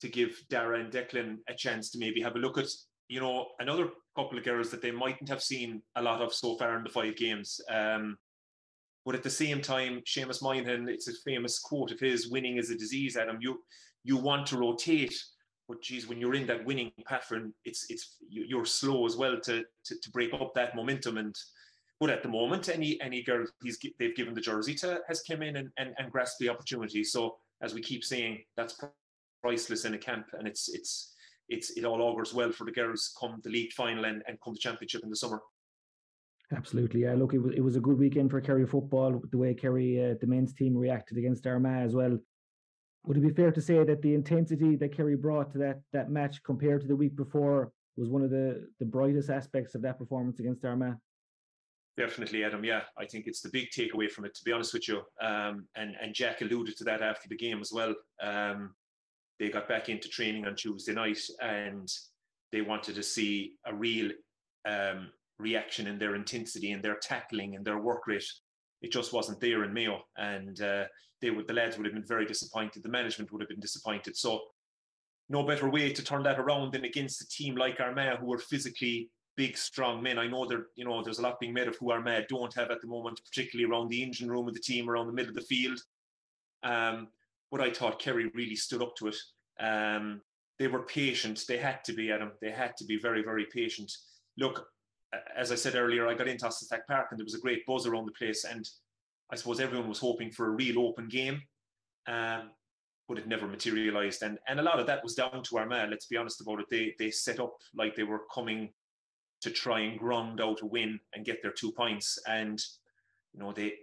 to 0.00 0.08
give 0.08 0.38
Dara 0.50 0.80
and 0.80 0.92
Declan 0.92 1.38
a 1.48 1.54
chance 1.54 1.90
to 1.90 1.98
maybe 1.98 2.20
have 2.20 2.36
a 2.36 2.40
look 2.40 2.58
at 2.58 2.66
you 3.08 3.20
know 3.20 3.46
another 3.60 3.88
couple 4.16 4.38
of 4.38 4.44
girls 4.44 4.70
that 4.70 4.82
they 4.82 4.90
mightn't 4.90 5.28
have 5.28 5.42
seen 5.42 5.82
a 5.96 6.02
lot 6.02 6.20
of 6.20 6.34
so 6.34 6.56
far 6.56 6.76
in 6.76 6.84
the 6.84 6.90
five 6.90 7.16
games. 7.16 7.60
Um, 7.70 8.16
but 9.06 9.14
at 9.14 9.22
the 9.22 9.30
same 9.30 9.62
time, 9.62 10.02
Seamus 10.06 10.42
Moynihan, 10.42 10.88
it's 10.88 11.08
a 11.08 11.14
famous 11.24 11.58
quote 11.58 11.92
of 11.92 12.00
his: 12.00 12.28
"Winning 12.28 12.58
is 12.58 12.70
a 12.70 12.76
disease." 12.76 13.16
Adam, 13.16 13.38
you 13.40 13.62
you 14.04 14.18
want 14.18 14.46
to 14.48 14.58
rotate 14.58 15.14
but 15.68 15.82
geez, 15.82 16.06
when 16.06 16.20
you're 16.20 16.34
in 16.34 16.46
that 16.46 16.64
winning 16.64 16.92
pattern, 17.06 17.52
it's 17.64 17.86
it's 17.90 18.16
you're 18.28 18.64
slow 18.64 19.06
as 19.06 19.16
well 19.16 19.40
to 19.40 19.64
to, 19.84 20.00
to 20.00 20.10
break 20.10 20.32
up 20.32 20.54
that 20.54 20.76
momentum. 20.76 21.18
And 21.18 21.34
but 21.98 22.10
at 22.10 22.22
the 22.22 22.28
moment, 22.28 22.68
any 22.68 23.00
any 23.00 23.22
girl 23.22 23.44
they've 23.98 24.16
given 24.16 24.34
the 24.34 24.40
jersey 24.40 24.74
to 24.76 25.00
has 25.08 25.22
come 25.22 25.42
in 25.42 25.56
and, 25.56 25.70
and, 25.76 25.94
and 25.98 26.12
grasped 26.12 26.38
the 26.38 26.48
opportunity. 26.48 27.02
So 27.02 27.38
as 27.62 27.74
we 27.74 27.82
keep 27.82 28.04
saying, 28.04 28.44
that's 28.56 28.78
priceless 29.42 29.84
in 29.84 29.94
a 29.94 29.98
camp, 29.98 30.26
and 30.38 30.46
it's 30.46 30.68
it's 30.68 31.14
it's 31.48 31.70
it 31.70 31.84
all 31.84 32.02
augurs 32.02 32.32
well 32.32 32.52
for 32.52 32.64
the 32.64 32.72
girls 32.72 33.14
come 33.18 33.40
the 33.42 33.50
league 33.50 33.72
final 33.72 34.04
and, 34.04 34.22
and 34.28 34.38
come 34.42 34.54
the 34.54 34.60
championship 34.60 35.02
in 35.02 35.10
the 35.10 35.16
summer. 35.16 35.40
Absolutely, 36.54 37.02
yeah. 37.02 37.14
Look, 37.14 37.34
it 37.34 37.38
was 37.38 37.54
it 37.54 37.60
was 37.60 37.76
a 37.76 37.80
good 37.80 37.98
weekend 37.98 38.30
for 38.30 38.40
Kerry 38.40 38.66
football. 38.66 39.20
The 39.30 39.38
way 39.38 39.54
Kerry, 39.54 40.10
uh, 40.10 40.14
the 40.20 40.26
men's 40.26 40.52
team, 40.52 40.76
reacted 40.76 41.18
against 41.18 41.46
Armagh 41.46 41.84
as 41.84 41.94
well 41.94 42.18
would 43.06 43.16
it 43.16 43.22
be 43.22 43.30
fair 43.30 43.52
to 43.52 43.60
say 43.60 43.82
that 43.84 44.02
the 44.02 44.14
intensity 44.14 44.76
that 44.76 44.94
Kerry 44.94 45.16
brought 45.16 45.52
to 45.52 45.58
that 45.58 45.80
that 45.92 46.10
match 46.10 46.42
compared 46.42 46.80
to 46.82 46.88
the 46.88 46.96
week 46.96 47.16
before 47.16 47.72
was 47.96 48.10
one 48.10 48.22
of 48.22 48.30
the 48.30 48.68
the 48.80 48.84
brightest 48.84 49.30
aspects 49.30 49.74
of 49.74 49.82
that 49.82 49.98
performance 49.98 50.40
against 50.40 50.64
Armagh? 50.64 50.96
Definitely, 51.96 52.44
Adam. 52.44 52.62
Yeah, 52.62 52.82
I 52.98 53.06
think 53.06 53.26
it's 53.26 53.40
the 53.40 53.48
big 53.48 53.68
takeaway 53.70 54.10
from 54.10 54.26
it. 54.26 54.34
To 54.34 54.44
be 54.44 54.52
honest 54.52 54.74
with 54.74 54.88
you, 54.88 55.02
um, 55.20 55.66
and 55.76 55.94
and 56.00 56.12
Jack 56.12 56.42
alluded 56.42 56.76
to 56.78 56.84
that 56.84 57.00
after 57.00 57.28
the 57.28 57.36
game 57.36 57.60
as 57.60 57.72
well. 57.72 57.94
Um, 58.20 58.74
they 59.38 59.48
got 59.50 59.68
back 59.68 59.88
into 59.88 60.08
training 60.08 60.46
on 60.46 60.56
Tuesday 60.56 60.92
night, 60.92 61.22
and 61.40 61.88
they 62.52 62.60
wanted 62.60 62.96
to 62.96 63.02
see 63.02 63.52
a 63.64 63.74
real 63.74 64.10
um, 64.66 65.10
reaction 65.38 65.86
and 65.86 66.00
their 66.00 66.14
intensity 66.14 66.72
and 66.72 66.82
their 66.82 66.96
tackling 66.96 67.56
and 67.56 67.64
their 67.64 67.78
work 67.78 68.06
rate 68.06 68.24
it 68.82 68.92
just 68.92 69.12
wasn't 69.12 69.40
there 69.40 69.64
in 69.64 69.72
Mayo, 69.72 70.02
and 70.16 70.60
uh, 70.60 70.84
they 71.20 71.30
would 71.30 71.46
the 71.46 71.54
lads 71.54 71.76
would 71.76 71.86
have 71.86 71.94
been 71.94 72.06
very 72.06 72.26
disappointed. 72.26 72.82
The 72.82 72.88
management 72.88 73.32
would 73.32 73.40
have 73.40 73.48
been 73.48 73.60
disappointed. 73.60 74.16
So, 74.16 74.40
no 75.28 75.42
better 75.42 75.68
way 75.68 75.92
to 75.92 76.04
turn 76.04 76.22
that 76.24 76.38
around 76.38 76.72
than 76.72 76.84
against 76.84 77.22
a 77.22 77.28
team 77.28 77.56
like 77.56 77.80
Armagh, 77.80 78.18
who 78.18 78.32
are 78.32 78.38
physically 78.38 79.10
big, 79.36 79.56
strong 79.56 80.02
men. 80.02 80.18
I 80.18 80.28
know 80.28 80.46
there, 80.46 80.66
you 80.76 80.84
know, 80.84 81.02
there's 81.02 81.18
a 81.18 81.22
lot 81.22 81.40
being 81.40 81.52
made 81.52 81.68
of 81.68 81.76
who 81.78 81.90
Armagh 81.90 82.28
don't 82.28 82.54
have 82.54 82.70
at 82.70 82.80
the 82.80 82.86
moment, 82.86 83.20
particularly 83.24 83.70
around 83.70 83.88
the 83.88 84.02
engine 84.02 84.30
room 84.30 84.48
of 84.48 84.54
the 84.54 84.60
team, 84.60 84.88
around 84.88 85.06
the 85.06 85.12
middle 85.12 85.30
of 85.30 85.34
the 85.34 85.42
field. 85.42 85.78
Um, 86.62 87.08
but 87.50 87.60
I 87.60 87.70
thought 87.70 87.98
Kerry 87.98 88.30
really 88.34 88.56
stood 88.56 88.82
up 88.82 88.94
to 88.96 89.08
it. 89.08 89.16
Um, 89.60 90.20
they 90.58 90.68
were 90.68 90.82
patient. 90.82 91.44
They 91.46 91.58
had 91.58 91.84
to 91.84 91.92
be, 91.92 92.10
Adam. 92.10 92.32
They 92.40 92.50
had 92.50 92.76
to 92.78 92.84
be 92.84 92.98
very, 92.98 93.22
very 93.22 93.46
patient. 93.52 93.92
Look, 94.38 94.66
as 95.36 95.52
I 95.52 95.54
said 95.54 95.74
earlier, 95.74 96.08
I 96.08 96.14
got 96.14 96.28
into 96.28 96.50
Stack 96.50 96.86
Park 96.86 97.08
and 97.10 97.18
there 97.18 97.24
was 97.24 97.34
a 97.34 97.40
great 97.40 97.64
buzz 97.66 97.86
around 97.86 98.06
the 98.06 98.12
place. 98.12 98.44
And 98.44 98.68
I 99.32 99.36
suppose 99.36 99.60
everyone 99.60 99.88
was 99.88 99.98
hoping 100.00 100.30
for 100.30 100.46
a 100.46 100.50
real 100.50 100.80
open 100.80 101.08
game, 101.08 101.42
um, 102.06 102.50
but 103.08 103.18
it 103.18 103.28
never 103.28 103.46
materialised. 103.46 104.22
And 104.22 104.38
and 104.48 104.60
a 104.60 104.62
lot 104.62 104.80
of 104.80 104.86
that 104.86 105.02
was 105.02 105.14
down 105.14 105.42
to 105.44 105.58
Armagh. 105.58 105.90
Let's 105.90 106.06
be 106.06 106.16
honest 106.16 106.40
about 106.40 106.60
it. 106.60 106.66
They 106.70 106.94
they 106.98 107.10
set 107.10 107.40
up 107.40 107.56
like 107.74 107.94
they 107.96 108.04
were 108.04 108.22
coming 108.34 108.72
to 109.42 109.50
try 109.50 109.80
and 109.80 109.98
ground 109.98 110.40
out 110.40 110.62
a 110.62 110.66
win 110.66 111.00
and 111.14 111.24
get 111.24 111.42
their 111.42 111.52
two 111.52 111.72
points. 111.72 112.18
And 112.26 112.58
you 113.32 113.40
know 113.40 113.52
they 113.52 113.74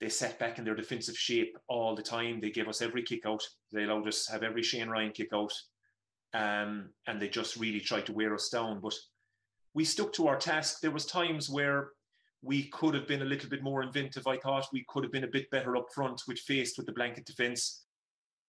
they 0.00 0.08
sat 0.08 0.38
back 0.38 0.58
in 0.58 0.64
their 0.64 0.74
defensive 0.76 1.16
shape 1.18 1.56
all 1.68 1.94
the 1.94 2.02
time. 2.02 2.40
They 2.40 2.50
gave 2.50 2.68
us 2.68 2.82
every 2.82 3.02
kick 3.02 3.26
out. 3.26 3.42
They 3.72 3.84
allowed 3.84 4.08
us 4.08 4.26
to 4.26 4.32
have 4.32 4.42
every 4.42 4.62
Shane 4.62 4.88
Ryan 4.88 5.12
kick 5.12 5.28
out. 5.34 5.52
um, 6.34 6.90
and 7.06 7.20
they 7.20 7.28
just 7.28 7.56
really 7.56 7.80
tried 7.80 8.06
to 8.06 8.12
wear 8.12 8.34
us 8.34 8.48
down. 8.50 8.80
But 8.80 8.94
we 9.74 9.84
stuck 9.84 10.12
to 10.14 10.26
our 10.26 10.36
task. 10.36 10.80
There 10.80 10.90
was 10.90 11.06
times 11.06 11.48
where 11.48 11.90
we 12.42 12.64
could 12.68 12.94
have 12.94 13.06
been 13.06 13.22
a 13.22 13.26
little 13.26 13.48
bit 13.48 13.62
more 13.62 13.82
inventive. 13.82 14.26
I 14.26 14.38
thought 14.38 14.66
we 14.72 14.84
could 14.88 15.04
have 15.04 15.12
been 15.12 15.24
a 15.24 15.28
bit 15.28 15.50
better 15.50 15.76
up 15.76 15.86
front, 15.94 16.22
which 16.26 16.40
faced 16.40 16.78
with 16.78 16.86
the 16.86 16.92
blanket 16.92 17.26
defence. 17.26 17.84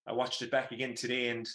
I 0.08 0.14
watched 0.14 0.42
it 0.42 0.52
back 0.52 0.72
again 0.72 0.96
today, 0.96 1.30
and 1.30 1.48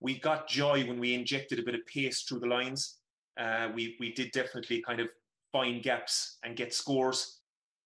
we 0.00 0.18
got 0.18 0.48
joy 0.48 0.84
when 0.86 0.98
we 0.98 1.14
injected 1.14 1.58
a 1.58 1.62
bit 1.62 1.74
of 1.74 1.86
pace 1.86 2.22
through 2.22 2.40
the 2.40 2.46
lines. 2.46 2.98
Uh, 3.38 3.68
we 3.74 3.96
we 4.00 4.12
did 4.12 4.30
definitely 4.32 4.82
kind 4.82 5.00
of 5.00 5.08
find 5.52 5.82
gaps 5.82 6.38
and 6.42 6.56
get 6.56 6.74
scores. 6.74 7.40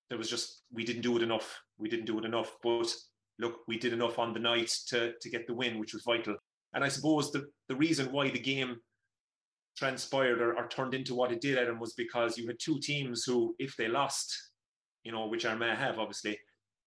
There 0.08 0.18
was 0.18 0.30
just 0.30 0.62
we 0.72 0.84
didn't 0.84 1.02
do 1.02 1.16
it 1.16 1.22
enough. 1.22 1.60
We 1.78 1.88
didn't 1.88 2.06
do 2.06 2.18
it 2.18 2.24
enough. 2.24 2.56
But 2.62 2.94
look, 3.38 3.60
we 3.66 3.78
did 3.78 3.92
enough 3.92 4.18
on 4.18 4.32
the 4.32 4.40
night 4.40 4.72
to 4.88 5.12
to 5.20 5.30
get 5.30 5.46
the 5.46 5.54
win, 5.54 5.78
which 5.78 5.92
was 5.92 6.04
vital. 6.04 6.36
And 6.72 6.84
I 6.84 6.88
suppose 6.88 7.30
the 7.30 7.46
the 7.68 7.76
reason 7.76 8.12
why 8.12 8.30
the 8.30 8.38
game 8.38 8.78
transpired 9.78 10.40
or, 10.40 10.54
or 10.56 10.66
turned 10.68 10.94
into 10.94 11.14
what 11.14 11.30
it 11.30 11.40
did, 11.40 11.56
Adam, 11.56 11.78
was 11.78 11.92
because 11.94 12.36
you 12.36 12.46
had 12.46 12.58
two 12.58 12.80
teams 12.80 13.24
who, 13.24 13.54
if 13.58 13.76
they 13.76 13.88
lost, 13.88 14.36
you 15.04 15.12
know, 15.12 15.26
which 15.26 15.46
Armagh 15.46 15.76
have 15.76 15.98
obviously, 15.98 16.38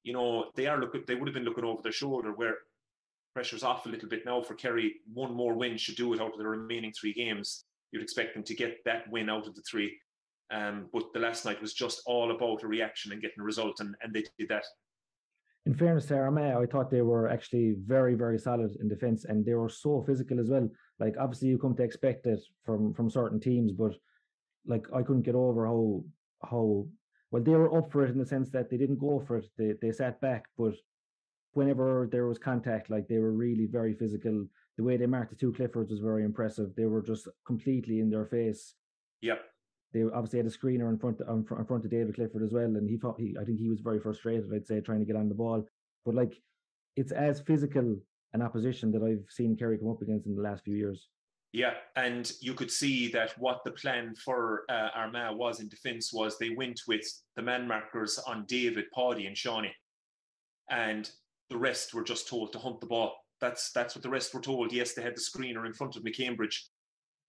you 0.04 0.14
know, 0.14 0.52
they 0.56 0.68
are 0.68 0.80
looking, 0.80 1.04
they 1.08 1.16
would 1.16 1.28
have 1.28 1.34
been 1.34 1.46
looking 1.46 1.64
over 1.64 1.82
their 1.82 1.92
shoulder. 1.92 2.34
Where 2.34 2.56
pressure's 3.34 3.64
off 3.64 3.86
a 3.86 3.90
little 3.90 4.10
bit 4.10 4.26
now 4.26 4.42
for 4.42 4.56
Kerry. 4.56 4.96
One 5.14 5.34
more 5.34 5.54
win 5.54 5.78
should 5.78 5.96
do 5.96 6.14
it 6.14 6.20
out 6.20 6.34
of 6.34 6.40
the 6.40 6.48
remaining 6.48 6.92
three 6.92 7.14
games. 7.14 7.64
You'd 7.92 8.04
expect 8.04 8.34
them 8.34 8.44
to 8.44 8.56
get 8.56 8.78
that 8.86 9.10
win 9.10 9.30
out 9.30 9.48
of 9.48 9.56
the 9.56 9.62
three. 9.62 9.98
Um, 10.52 10.88
but 10.92 11.14
the 11.14 11.20
last 11.20 11.46
night 11.46 11.62
was 11.62 11.74
just 11.74 12.02
all 12.06 12.32
about 12.32 12.64
a 12.64 12.68
reaction 12.68 13.14
and 13.14 13.22
getting 13.22 13.40
a 13.40 13.44
result, 13.44 13.80
and, 13.80 13.96
and 14.02 14.14
they 14.14 14.26
did 14.38 14.50
that. 14.50 14.66
In 15.66 15.76
fairness 15.76 16.08
to 16.08 16.16
I 16.60 16.66
thought 16.66 16.90
they 16.90 17.04
were 17.04 17.28
actually 17.28 17.76
very, 17.86 18.16
very 18.16 18.40
solid 18.40 18.76
in 18.80 18.88
defence, 18.88 19.26
and 19.26 19.46
they 19.46 19.54
were 19.54 19.70
so 19.70 20.02
physical 20.02 20.40
as 20.40 20.50
well. 20.50 20.68
Like 21.00 21.16
obviously, 21.20 21.50
you 21.50 21.60
come 21.60 21.76
to 21.76 21.84
expect 21.84 22.26
it 22.26 22.40
from 22.66 22.94
from 22.94 23.12
certain 23.12 23.40
teams, 23.40 23.72
but 23.72 23.94
like 24.66 24.88
I 24.94 25.04
couldn't 25.04 25.22
get 25.22 25.36
over 25.36 25.68
how 25.68 26.04
how 26.44 26.88
well 27.30 27.44
they 27.44 27.52
were 27.52 27.78
up 27.78 27.92
for 27.92 28.04
it 28.04 28.10
in 28.10 28.18
the 28.18 28.26
sense 28.26 28.50
that 28.52 28.70
they 28.70 28.78
didn't 28.78 29.00
go 29.00 29.20
for 29.20 29.38
it; 29.38 29.46
they 29.58 29.74
they 29.82 29.92
sat 29.92 30.20
back, 30.20 30.46
but 30.58 30.74
whenever 31.54 32.10
there 32.12 32.28
was 32.28 32.40
contact, 32.40 32.90
like 32.90 33.08
they 33.08 33.20
were 33.20 33.32
really 33.32 33.68
very 33.68 33.94
physical. 33.94 34.48
The 34.78 34.84
way 34.84 34.98
they 34.98 35.06
marked 35.06 35.30
the 35.30 35.36
two 35.36 35.52
Cliffords 35.52 35.92
was 35.92 36.00
very 36.00 36.24
impressive. 36.24 36.74
They 36.76 36.86
were 36.86 37.02
just 37.02 37.28
completely 37.46 38.00
in 38.00 38.10
their 38.10 38.26
face. 38.26 38.74
Yep. 39.22 39.44
They 39.94 40.04
obviously 40.04 40.40
had 40.40 40.46
a 40.46 40.50
screener 40.50 40.90
in 40.90 40.98
front 40.98 41.20
in 41.20 41.44
front 41.44 41.86
of 41.86 41.92
David 41.92 42.16
Clifford 42.16 42.44
as 42.44 42.54
well, 42.54 42.64
and 42.64 42.90
he 42.90 42.98
thought 42.98 43.20
he 43.20 43.36
I 43.40 43.44
think 43.44 43.60
he 43.60 43.70
was 43.70 43.82
very 43.82 44.00
frustrated. 44.00 44.52
I'd 44.54 44.68
say 44.68 44.80
trying 44.80 45.00
to 45.00 45.06
get 45.06 45.16
on 45.16 45.30
the 45.30 45.36
ball, 45.36 45.66
but 46.06 46.16
like 46.16 46.38
it's 46.96 47.12
as 47.12 47.42
physical 47.42 47.98
an 48.34 48.42
opposition 48.42 48.92
that 48.92 49.04
I've 49.04 49.26
seen 49.30 49.58
Kerry 49.58 49.78
come 49.78 49.90
up 49.90 50.02
against 50.02 50.28
in 50.28 50.36
the 50.36 50.42
last 50.42 50.64
few 50.64 50.76
years. 50.76 51.10
Yeah, 51.54 51.74
and 51.98 52.32
you 52.40 52.54
could 52.54 52.72
see 52.72 53.10
that 53.10 53.38
what 53.38 53.60
the 53.66 53.72
plan 53.72 54.16
for 54.16 54.64
uh, 54.70 54.90
Armagh 54.96 55.36
was 55.36 55.60
in 55.60 55.68
defence 55.68 56.14
was 56.14 56.38
they 56.38 56.52
went 56.52 56.80
with 56.88 57.04
the 57.36 57.42
man 57.42 57.68
markers 57.68 58.18
on 58.20 58.46
David, 58.48 58.86
Paddy, 58.96 59.28
and 59.28 59.36
Seánie, 59.36 59.72
and 60.70 61.10
the 61.50 61.58
rest 61.58 61.94
were 61.94 62.04
just 62.04 62.30
told 62.30 62.54
to 62.54 62.60
hunt 62.60 62.80
the 62.80 62.88
ball. 62.88 63.18
That's 63.42 63.72
that's 63.74 63.96
what 63.96 64.04
the 64.04 64.10
rest 64.10 64.34
were 64.34 64.40
told. 64.40 64.72
Yes, 64.72 64.94
they 64.94 65.02
had 65.02 65.16
the 65.16 65.22
screener 65.22 65.66
in 65.66 65.74
front 65.74 65.98
of 65.98 66.04
McCambridge, 66.04 66.56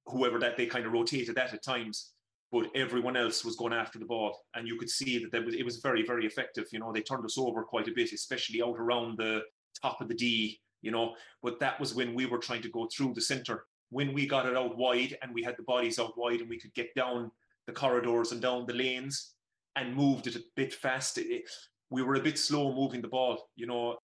whoever 0.07 0.39
that 0.39 0.57
they 0.57 0.67
kind 0.67 0.87
of 0.87 0.93
rotated 0.93 1.35
that 1.35 1.53
at 1.53 1.65
times, 1.65 2.13
but 2.53 2.71
everyone 2.75 3.17
else 3.17 3.45
was 3.45 3.57
going 3.57 3.73
after 3.73 3.99
the 3.99 4.05
ball, 4.05 4.45
and 4.55 4.69
you 4.69 4.77
could 4.77 4.91
see 4.91 5.19
that, 5.19 5.33
that 5.33 5.45
was, 5.45 5.55
it 5.55 5.65
was 5.65 5.79
very 5.79 6.05
very 6.05 6.27
effective. 6.27 6.67
You 6.71 6.79
know, 6.79 6.93
they 6.93 7.01
turned 7.01 7.25
us 7.25 7.39
over 7.39 7.65
quite 7.65 7.89
a 7.89 7.93
bit, 7.93 8.13
especially 8.13 8.63
out 8.63 8.77
around 8.79 9.17
the 9.17 9.41
top 9.81 10.01
of 10.01 10.09
the 10.09 10.15
D. 10.15 10.61
You 10.83 10.91
know, 10.91 11.15
but 11.43 11.59
that 11.61 11.81
was 11.81 11.95
when 11.95 12.15
we 12.15 12.27
were 12.27 12.39
trying 12.39 12.63
to 12.63 12.71
go 12.71 12.89
through 12.95 13.15
the 13.15 13.21
centre. 13.21 13.65
When 13.91 14.13
we 14.13 14.27
got 14.27 14.47
it 14.47 14.57
out 14.57 14.77
wide 14.77 15.17
and 15.23 15.35
we 15.35 15.43
had 15.43 15.57
the 15.57 15.63
bodies 15.65 15.99
out 15.99 16.17
wide 16.17 16.41
and 16.41 16.49
we 16.49 16.59
could 16.59 16.75
get 16.75 16.95
down 16.95 17.31
the 17.67 17.73
corridors 17.73 18.33
and 18.33 18.41
down 18.41 18.67
the 18.67 18.73
lanes 18.73 19.35
and 19.77 19.95
moved 19.95 20.27
it 20.27 20.37
a 20.37 20.43
bit 20.57 20.75
fast. 20.75 21.19
It, 21.19 21.45
we 21.91 22.03
were 22.03 22.17
a 22.17 22.23
bit 22.23 22.39
slow 22.39 22.75
moving 22.75 23.01
the 23.01 23.09
ball. 23.09 23.51
You 23.57 23.67
know, 23.67 23.97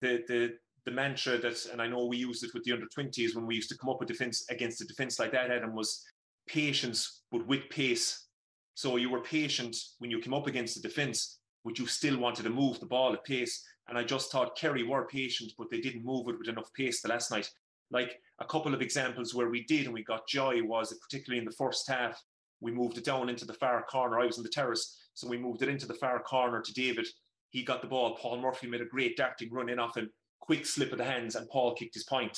the 0.00 0.24
the 0.26 0.54
the 0.84 0.90
mantra 0.90 1.38
that, 1.38 1.66
and 1.72 1.80
I 1.80 1.86
know 1.86 2.06
we 2.06 2.16
used 2.16 2.44
it 2.44 2.52
with 2.52 2.64
the 2.64 2.72
under 2.72 2.86
20s 2.86 3.34
when 3.34 3.46
we 3.46 3.54
used 3.54 3.70
to 3.70 3.78
come 3.78 3.88
up 3.88 4.00
with 4.00 4.08
defense 4.08 4.44
against 4.50 4.82
a 4.82 4.84
defense 4.84 5.18
like 5.18 5.32
that, 5.32 5.50
Adam, 5.50 5.74
was 5.74 6.04
patience, 6.46 7.22
but 7.30 7.46
with 7.46 7.68
pace. 7.70 8.26
So 8.74 8.96
you 8.96 9.10
were 9.10 9.20
patient 9.20 9.76
when 9.98 10.10
you 10.10 10.18
came 10.20 10.34
up 10.34 10.46
against 10.46 10.74
the 10.74 10.86
defense, 10.88 11.38
but 11.64 11.78
you 11.78 11.86
still 11.86 12.18
wanted 12.18 12.42
to 12.44 12.50
move 12.50 12.80
the 12.80 12.86
ball 12.86 13.12
at 13.12 13.24
pace. 13.24 13.64
And 13.88 13.98
I 13.98 14.04
just 14.04 14.30
thought 14.30 14.56
Kerry 14.56 14.82
were 14.82 15.06
patient, 15.06 15.52
but 15.58 15.70
they 15.70 15.80
didn't 15.80 16.04
move 16.04 16.28
it 16.28 16.38
with 16.38 16.48
enough 16.48 16.72
pace 16.74 17.00
the 17.00 17.08
last 17.08 17.30
night. 17.30 17.50
Like 17.90 18.18
a 18.40 18.44
couple 18.44 18.74
of 18.74 18.82
examples 18.82 19.34
where 19.34 19.50
we 19.50 19.64
did 19.64 19.84
and 19.84 19.94
we 19.94 20.02
got 20.02 20.26
joy 20.26 20.62
was 20.62 20.96
particularly 21.00 21.38
in 21.38 21.44
the 21.44 21.52
first 21.52 21.88
half, 21.88 22.20
we 22.60 22.72
moved 22.72 22.98
it 22.98 23.04
down 23.04 23.28
into 23.28 23.44
the 23.44 23.54
far 23.54 23.82
corner. 23.84 24.18
I 24.18 24.26
was 24.26 24.38
in 24.38 24.42
the 24.42 24.48
terrace, 24.48 24.96
so 25.12 25.28
we 25.28 25.36
moved 25.36 25.62
it 25.62 25.68
into 25.68 25.86
the 25.86 25.94
far 25.94 26.20
corner 26.20 26.62
to 26.62 26.72
David 26.72 27.06
he 27.54 27.62
got 27.62 27.80
the 27.80 27.86
ball. 27.86 28.16
Paul 28.16 28.40
Murphy 28.40 28.66
made 28.66 28.80
a 28.80 28.86
great 28.86 29.16
darting 29.16 29.48
run 29.52 29.68
in 29.68 29.78
off 29.78 29.96
him, 29.96 30.10
quick 30.40 30.66
slip 30.66 30.90
of 30.90 30.98
the 30.98 31.04
hands, 31.04 31.36
and 31.36 31.48
Paul 31.48 31.72
kicked 31.74 31.94
his 31.94 32.02
point. 32.02 32.36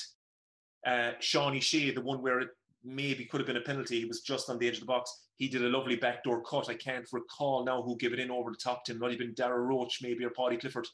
Uh, 0.87 1.13
Seánie 1.23 1.63
Shea, 1.63 1.91
the 1.91 2.03
one 2.03 2.21
where 2.21 2.41
it 2.41 2.51
maybe 2.87 3.25
could 3.25 3.41
have 3.41 3.47
been 3.47 3.57
a 3.57 3.63
penalty, 3.63 4.01
he 4.01 4.07
was 4.07 4.21
just 4.21 4.49
on 4.49 4.59
the 4.59 4.69
edge 4.69 4.75
of 4.75 4.81
the 4.81 4.87
box. 4.87 5.25
He 5.37 5.49
did 5.49 5.65
a 5.65 5.69
lovely 5.69 5.97
backdoor 5.97 6.43
cut. 6.43 6.71
I 6.71 6.75
can't 6.75 7.07
recall 7.13 7.65
now 7.65 7.83
who 7.83 7.97
gave 7.97 8.13
it 8.13 8.21
in 8.21 8.31
over 8.31 8.51
the 8.51 8.57
top 8.57 8.85
to 8.85 8.93
him. 8.93 9.01
Have 9.01 9.19
been 9.19 9.35
Dara 9.35 9.61
Roche, 9.61 10.01
maybe, 10.03 10.25
or 10.25 10.31
Paddy 10.31 10.57
Clifford. 10.57 10.87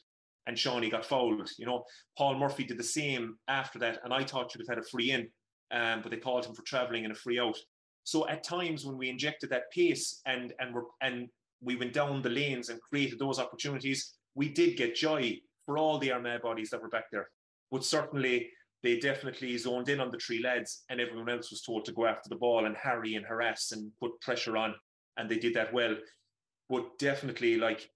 And 0.47 0.57
Seánie 0.57 0.91
got 0.91 1.05
fouled. 1.05 1.49
You 1.57 1.67
know, 1.67 1.85
Paul 2.19 2.39
Murphy 2.39 2.65
did 2.65 2.79
the 2.79 2.83
same 2.83 3.37
after 3.47 3.79
that, 3.79 4.01
and 4.03 4.13
I 4.13 4.25
thought 4.25 4.51
should 4.51 4.61
have 4.63 4.77
had 4.77 4.85
a 4.85 4.89
free 4.89 5.13
in, 5.13 5.29
um, 5.71 6.03
but 6.03 6.11
they 6.11 6.17
called 6.17 6.45
him 6.45 6.55
for 6.55 6.63
travelling 6.63 7.05
and 7.05 7.13
a 7.13 7.17
free 7.17 7.39
out. 7.39 7.57
So 8.03 8.29
at 8.29 8.43
times 8.43 8.85
when 8.85 8.99
we 8.99 9.09
injected 9.09 9.51
that 9.51 9.71
pace 9.71 10.21
and 10.27 10.53
and 10.59 10.75
were 10.75 10.87
and 11.01 11.29
we 11.63 11.77
went 11.77 11.93
down 11.93 12.23
the 12.23 12.29
lanes 12.29 12.69
and 12.69 12.81
created 12.81 13.19
those 13.19 13.39
opportunities. 13.39 14.15
We 14.35 14.49
did 14.49 14.77
get 14.77 14.95
joy 14.95 15.39
for 15.65 15.79
all 15.79 15.99
the 15.99 16.11
Armagh 16.11 16.43
bodies 16.43 16.71
that 16.71 16.83
were 16.83 16.89
back 16.89 17.05
there. 17.13 17.29
But 17.71 17.85
certainly 17.85 18.51
they 18.83 18.99
definitely 18.99 19.57
zoned 19.59 19.89
in 19.89 20.01
on 20.01 20.11
the 20.11 20.19
three 20.19 20.43
lads 20.43 20.85
and 20.89 21.01
everyone 21.01 21.29
else 21.29 21.51
was 21.51 21.63
told 21.63 21.85
to 21.85 21.93
go 21.93 22.07
after 22.07 22.29
the 22.29 22.37
ball 22.37 22.67
and 22.67 22.77
harry 22.77 23.15
and 23.15 23.25
harass 23.25 23.73
and 23.73 23.93
put 24.01 24.21
pressure 24.21 24.57
on. 24.57 24.75
And 25.17 25.31
they 25.31 25.39
did 25.39 25.55
that 25.55 25.73
well. 25.73 25.95
But 26.69 26.99
definitely 26.99 27.57
like, 27.57 27.89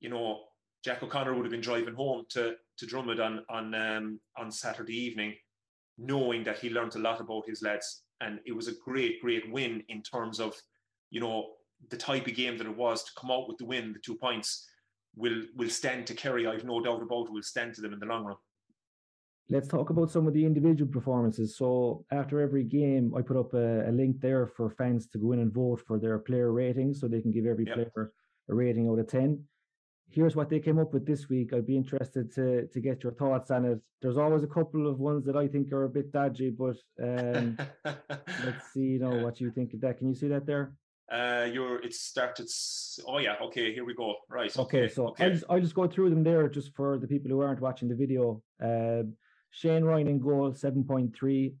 you 0.00 0.08
know, 0.08 0.40
Jack 0.84 1.02
O'Connor 1.02 1.34
would 1.34 1.44
have 1.44 1.52
been 1.52 1.60
driving 1.60 1.94
home 1.94 2.24
to, 2.30 2.54
to 2.78 2.86
Dromid 2.86 3.24
on 3.24 3.44
on 3.48 3.74
um, 3.74 4.20
on 4.36 4.50
Saturday 4.50 4.96
evening, 4.96 5.34
knowing 5.98 6.42
that 6.44 6.58
he 6.58 6.70
learned 6.70 6.96
a 6.96 6.98
lot 6.98 7.20
about 7.20 7.46
his 7.46 7.62
lads. 7.62 8.02
And 8.20 8.40
it 8.46 8.52
was 8.52 8.68
a 8.68 8.74
great, 8.84 9.20
great 9.20 9.50
win 9.52 9.82
in 9.88 10.02
terms 10.02 10.40
of, 10.40 10.54
you 11.10 11.20
know, 11.20 11.50
the 11.88 11.96
type 11.96 12.26
of 12.26 12.34
game 12.34 12.58
that 12.58 12.66
it 12.66 12.76
was 12.76 13.04
to 13.04 13.12
come 13.18 13.30
out 13.30 13.48
with 13.48 13.58
the 13.58 13.64
win, 13.64 13.92
the 13.92 13.98
two 14.00 14.16
points, 14.16 14.66
will 15.14 15.42
will 15.54 15.70
stand 15.70 16.06
to 16.06 16.14
Kerry. 16.14 16.46
I've 16.46 16.64
no 16.64 16.80
doubt 16.80 17.02
about 17.02 17.26
it, 17.26 17.32
will 17.32 17.42
stand 17.42 17.74
to 17.74 17.80
them 17.80 17.92
in 17.92 18.00
the 18.00 18.06
long 18.06 18.24
run. 18.24 18.36
Let's 19.52 19.66
talk 19.66 19.90
about 19.90 20.12
some 20.12 20.28
of 20.28 20.32
the 20.32 20.46
individual 20.46 20.90
performances. 20.90 21.56
So 21.56 22.04
after 22.12 22.40
every 22.40 22.62
game, 22.62 23.12
I 23.16 23.22
put 23.22 23.36
up 23.36 23.52
a, 23.52 23.88
a 23.88 23.90
link 23.90 24.20
there 24.20 24.46
for 24.46 24.70
fans 24.70 25.08
to 25.08 25.18
go 25.18 25.32
in 25.32 25.40
and 25.40 25.52
vote 25.52 25.82
for 25.86 25.98
their 25.98 26.20
player 26.20 26.52
ratings, 26.52 27.00
so 27.00 27.08
they 27.08 27.20
can 27.20 27.32
give 27.32 27.46
every 27.46 27.66
yep. 27.66 27.74
player 27.74 28.12
a 28.48 28.54
rating 28.54 28.88
out 28.88 29.00
of 29.00 29.08
ten. 29.08 29.44
Here's 30.08 30.36
what 30.36 30.50
they 30.50 30.60
came 30.60 30.78
up 30.78 30.92
with 30.92 31.04
this 31.04 31.28
week. 31.28 31.52
I'd 31.52 31.66
be 31.66 31.76
interested 31.76 32.32
to 32.34 32.68
to 32.68 32.80
get 32.80 33.02
your 33.02 33.12
thoughts 33.12 33.50
on 33.50 33.64
it. 33.64 33.80
There's 34.00 34.18
always 34.18 34.44
a 34.44 34.54
couple 34.58 34.86
of 34.86 35.00
ones 35.00 35.24
that 35.26 35.36
I 35.36 35.48
think 35.48 35.72
are 35.72 35.84
a 35.84 35.88
bit 35.88 36.12
dodgy, 36.12 36.50
but 36.50 36.76
um, 37.02 37.58
let's 37.84 38.72
see, 38.72 38.88
you 38.94 38.98
know, 39.00 39.16
what 39.24 39.40
you 39.40 39.50
think 39.50 39.74
of 39.74 39.80
that. 39.80 39.98
Can 39.98 40.08
you 40.08 40.14
see 40.14 40.28
that 40.28 40.46
there? 40.46 40.74
Uh, 41.10 41.48
you're 41.52 41.82
it 41.82 41.92
started. 41.92 42.48
Oh 43.04 43.18
yeah, 43.18 43.34
okay, 43.42 43.74
here 43.74 43.84
we 43.84 43.94
go. 43.94 44.14
Right. 44.28 44.56
Okay, 44.56 44.86
so 44.86 45.08
okay. 45.08 45.26
I 45.26 45.28
just 45.30 45.44
I 45.50 45.58
just 45.58 45.74
go 45.74 45.88
through 45.88 46.10
them 46.10 46.22
there 46.22 46.48
just 46.48 46.72
for 46.76 46.98
the 46.98 47.08
people 47.08 47.32
who 47.32 47.40
aren't 47.40 47.60
watching 47.60 47.88
the 47.88 47.96
video. 47.96 48.40
Uh, 48.62 49.02
Shane 49.50 49.84
Ryan 49.84 50.08
in 50.08 50.18
goal, 50.20 50.52
seven 50.54 50.84
point 50.84 51.14
three. 51.14 51.54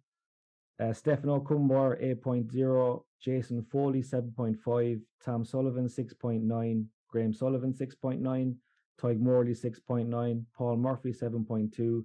Uh, 0.80 0.94
Stefan 0.94 1.28
Okunbor, 1.28 2.02
8.0. 2.02 3.02
Jason 3.20 3.62
Foley, 3.70 4.02
7.5. 4.02 5.00
Tom 5.22 5.44
Sullivan, 5.44 5.86
6.9. 5.86 6.86
Graham 7.08 7.34
Sullivan, 7.34 7.74
6.9. 7.74 8.54
Tadhg 8.98 9.20
Morley, 9.20 9.52
6.9. 9.52 10.44
Paul 10.56 10.76
Murphy, 10.76 11.12
7.2. 11.12 12.02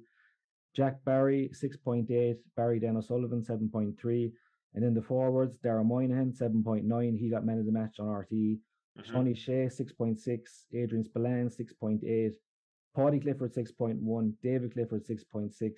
Jack 0.75 0.97
Barry, 1.05 1.49
6.8. 1.53 2.35
Barry 2.57 2.79
Dan 2.79 2.97
O'Sullivan, 2.97 3.41
7.3. 3.41 4.31
And 4.73 4.83
then 4.83 4.93
the 4.93 5.01
forwards, 5.01 5.57
Dara 5.63 5.83
Moynihan, 5.83 6.33
7.9. 6.33 7.17
He 7.17 7.29
got 7.29 7.45
man 7.45 7.59
of 7.59 7.65
the 7.65 7.71
match 7.71 7.99
on 7.99 8.07
RTE. 8.07 8.59
Mm-hmm. 8.99 9.13
Tony 9.13 9.33
Shea, 9.33 9.67
6.6. 9.67 10.39
Adrian 10.73 11.05
Spillane, 11.05 11.49
6.8. 11.49 12.33
Paddy 12.95 13.19
Clifford, 13.19 13.53
6.1. 13.53 14.33
David 14.41 14.73
Clifford, 14.73 15.05
6.6. 15.05 15.71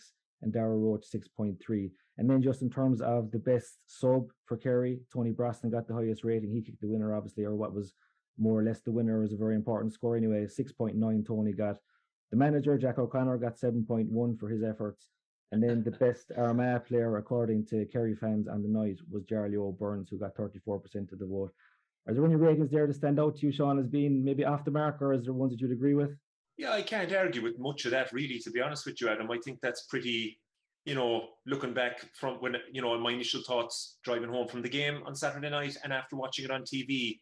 And 0.44 0.54
Dara 0.54 0.78
Roche, 0.78 1.06
6.3. 1.14 1.90
And 2.20 2.30
then 2.30 2.42
just 2.44 2.62
in 2.62 2.70
terms 2.70 3.02
of 3.02 3.32
the 3.32 3.40
best 3.40 3.80
sub 3.88 4.30
for 4.46 4.56
Kerry, 4.56 5.00
Tony 5.12 5.32
Brosnan 5.32 5.72
got 5.72 5.88
the 5.88 5.96
highest 5.96 6.24
rating. 6.24 6.52
He 6.52 6.62
kicked 6.62 6.82
the 6.82 6.88
winner, 6.88 7.16
obviously, 7.16 7.44
or 7.44 7.56
what 7.56 7.74
was 7.74 7.94
more 8.38 8.60
or 8.60 8.64
less 8.64 8.82
the 8.82 8.92
winner 8.92 9.20
was 9.20 9.34
a 9.34 9.38
very 9.38 9.56
important 9.56 9.94
score 9.94 10.16
anyway. 10.16 10.46
6.9 10.46 11.26
Tony 11.26 11.54
got. 11.54 11.78
The 12.30 12.38
manager, 12.38 12.78
Jack 12.78 13.00
O'Connor, 13.00 13.38
got 13.38 13.58
7.1 13.58 14.40
for 14.40 14.50
his 14.50 14.64
efforts. 14.64 15.08
And 15.52 15.64
then 15.64 15.84
the 15.84 15.92
best 15.92 16.32
Armagh 16.38 16.86
player, 16.86 17.18
according 17.18 17.66
to 17.68 17.86
Kerry 17.86 18.16
fans 18.16 18.48
on 18.48 18.62
the 18.62 18.70
night, 18.70 19.00
was 19.10 19.24
Jarly 19.24 19.56
Óg 19.56 19.80
Burns, 19.80 20.10
who 20.10 20.20
got 20.20 20.36
34% 20.36 21.12
of 21.12 21.20
the 21.20 21.26
vote. 21.26 21.52
Are 22.08 22.14
there 22.14 22.26
any 22.26 22.36
ratings 22.36 22.70
there 22.70 22.88
to 22.88 22.94
stand 22.94 23.20
out 23.20 23.38
to 23.38 23.46
you, 23.46 23.52
Sean, 23.52 23.80
as 23.80 23.88
being 23.88 24.24
maybe 24.24 24.46
off 24.46 24.66
the 24.66 24.72
mark, 24.72 25.02
or 25.02 25.14
is 25.14 25.24
there 25.24 25.34
ones 25.34 25.52
that 25.52 25.62
you'd 25.62 25.72
agree 25.72 25.94
with? 25.94 26.16
Yeah, 26.58 26.72
I 26.72 26.82
can't 26.82 27.14
argue 27.14 27.44
with 27.44 27.60
much 27.60 27.86
of 27.86 27.92
that, 27.92 28.12
really, 28.12 28.40
to 28.40 28.50
be 28.50 28.62
honest 28.62 28.86
with 28.86 29.00
you, 29.00 29.10
Adam. 29.10 29.30
I 29.30 29.38
think 29.38 29.62
that's 29.62 29.84
pretty, 29.84 30.40
you 30.86 30.96
know, 30.96 31.28
looking 31.46 31.74
back 31.74 32.10
from 32.16 32.38
when, 32.38 32.56
you 32.72 32.82
know, 32.82 32.98
my 33.00 33.12
initial 33.12 33.44
thoughts 33.44 33.98
driving 34.04 34.30
home 34.30 34.48
from 34.48 34.64
the 34.64 34.70
game 34.70 35.04
on 35.06 35.16
Saturday 35.16 35.52
night 35.52 35.78
and 35.84 35.94
after 35.94 36.16
watching 36.16 36.46
it 36.46 36.52
on 36.52 36.64
TV, 36.64 37.20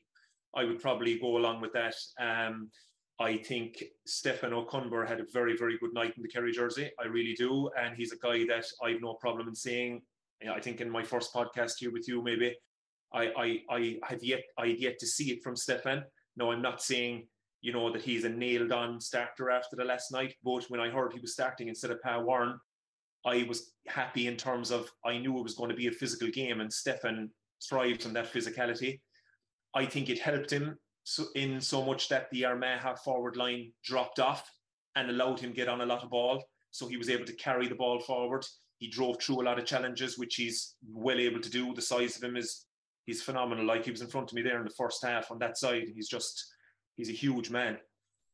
I 0.56 0.64
would 0.64 0.82
probably 0.82 1.20
go 1.20 1.36
along 1.36 1.60
with 1.60 1.74
that. 1.74 1.96
Um, 2.18 2.72
I 3.20 3.38
think 3.38 3.84
Stefan 4.06 4.52
Okunbor 4.52 5.08
had 5.08 5.20
a 5.20 5.26
very, 5.34 5.58
very 5.58 5.78
good 5.78 5.94
night 5.94 6.14
in 6.16 6.24
the 6.24 6.30
Kerry 6.30 6.54
jersey. 6.54 6.92
I 7.00 7.08
really 7.08 7.34
do. 7.34 7.70
And 7.78 7.96
he's 7.96 8.14
a 8.14 8.18
guy 8.18 8.46
that 8.48 8.66
I've 8.84 9.02
no 9.02 9.16
problem 9.16 9.50
in 9.50 9.56
saying. 9.56 10.02
I 10.50 10.60
think 10.60 10.80
in 10.80 10.90
my 10.90 11.04
first 11.04 11.34
podcast 11.34 11.74
here 11.80 11.92
with 11.92 12.08
you, 12.08 12.22
maybe 12.22 12.56
I, 13.14 13.32
I, 13.38 13.62
I 13.70 13.98
have 14.04 14.24
yet 14.24 14.44
I 14.58 14.66
yet 14.66 15.00
to 15.00 15.08
see 15.08 15.32
it 15.32 15.44
from 15.44 15.56
Stefan. 15.56 16.04
No, 16.36 16.52
I'm 16.52 16.62
not 16.62 16.82
saying 16.82 17.28
you 17.66 17.74
know 17.74 17.92
that 17.92 18.04
he's 18.04 18.26
a 18.26 18.30
nailed 18.30 18.72
on 18.72 19.02
starter 19.02 19.50
after 19.50 19.76
the 19.76 19.84
last 19.84 20.12
night, 20.12 20.36
but 20.44 20.64
when 20.70 20.80
I 20.80 20.88
heard 20.88 21.14
he 21.14 21.20
was 21.20 21.34
starting 21.34 21.68
instead 21.68 21.90
of 21.90 22.00
Pa 22.00 22.20
Warren, 22.20 22.60
I 23.26 23.44
was 23.50 23.74
happy 23.88 24.28
in 24.28 24.38
terms 24.38 24.70
of 24.70 24.92
I 25.04 25.18
knew 25.18 25.40
it 25.40 25.44
was 25.44 25.56
going 25.56 25.72
to 25.72 25.76
be 25.76 25.88
a 25.88 25.92
physical 25.92 26.28
game, 26.28 26.62
and 26.62 26.72
Stefan 26.72 27.32
thrives 27.68 28.06
on 28.06 28.14
that 28.14 28.32
physicality. 28.32 29.00
I 29.74 29.88
think 29.88 30.12
it 30.12 30.20
helped 30.20 30.52
him 30.52 30.78
so 31.06 31.26
in 31.34 31.60
so 31.60 31.84
much 31.84 32.08
that 32.10 32.30
the 32.30 32.46
Armagh 32.46 32.82
half 32.82 33.04
forward 33.04 33.36
line 33.36 33.72
dropped 33.84 34.20
off 34.20 34.48
and 34.96 35.10
allowed 35.10 35.40
him 35.40 35.52
get 35.52 35.68
on 35.68 35.82
a 35.82 35.88
lot 35.88 36.04
of 36.04 36.12
ball. 36.12 36.44
So 36.70 36.88
he 36.88 36.98
was 36.98 37.10
able 37.10 37.26
to 37.26 37.34
carry 37.34 37.68
the 37.68 37.74
ball 37.74 38.00
forward. 38.00 38.46
He 38.78 38.92
drove 38.92 39.20
through 39.20 39.42
a 39.42 39.48
lot 39.48 39.58
of 39.58 39.66
challenges, 39.66 40.20
which 40.20 40.36
he's 40.36 40.76
well 40.88 41.18
able 41.20 41.42
to 41.42 41.50
do. 41.50 41.74
The 41.74 41.82
size 41.82 42.16
of 42.16 42.24
him 42.24 42.38
is 42.38 42.68
he's 43.08 43.24
phenomenal. 43.24 43.66
Like 43.66 43.86
he 43.86 43.92
was 43.92 44.02
in 44.02 44.08
front 44.08 44.30
of 44.30 44.36
me 44.36 44.44
there 44.44 44.60
in 44.60 44.66
the 44.66 44.78
first 44.78 45.04
half 45.04 45.32
on 45.32 45.40
that 45.40 45.58
side. 45.58 45.86
He's 45.96 46.08
just 46.08 46.46
he's 46.96 47.10
a 47.10 47.14
huge 47.14 47.50
man. 47.50 47.78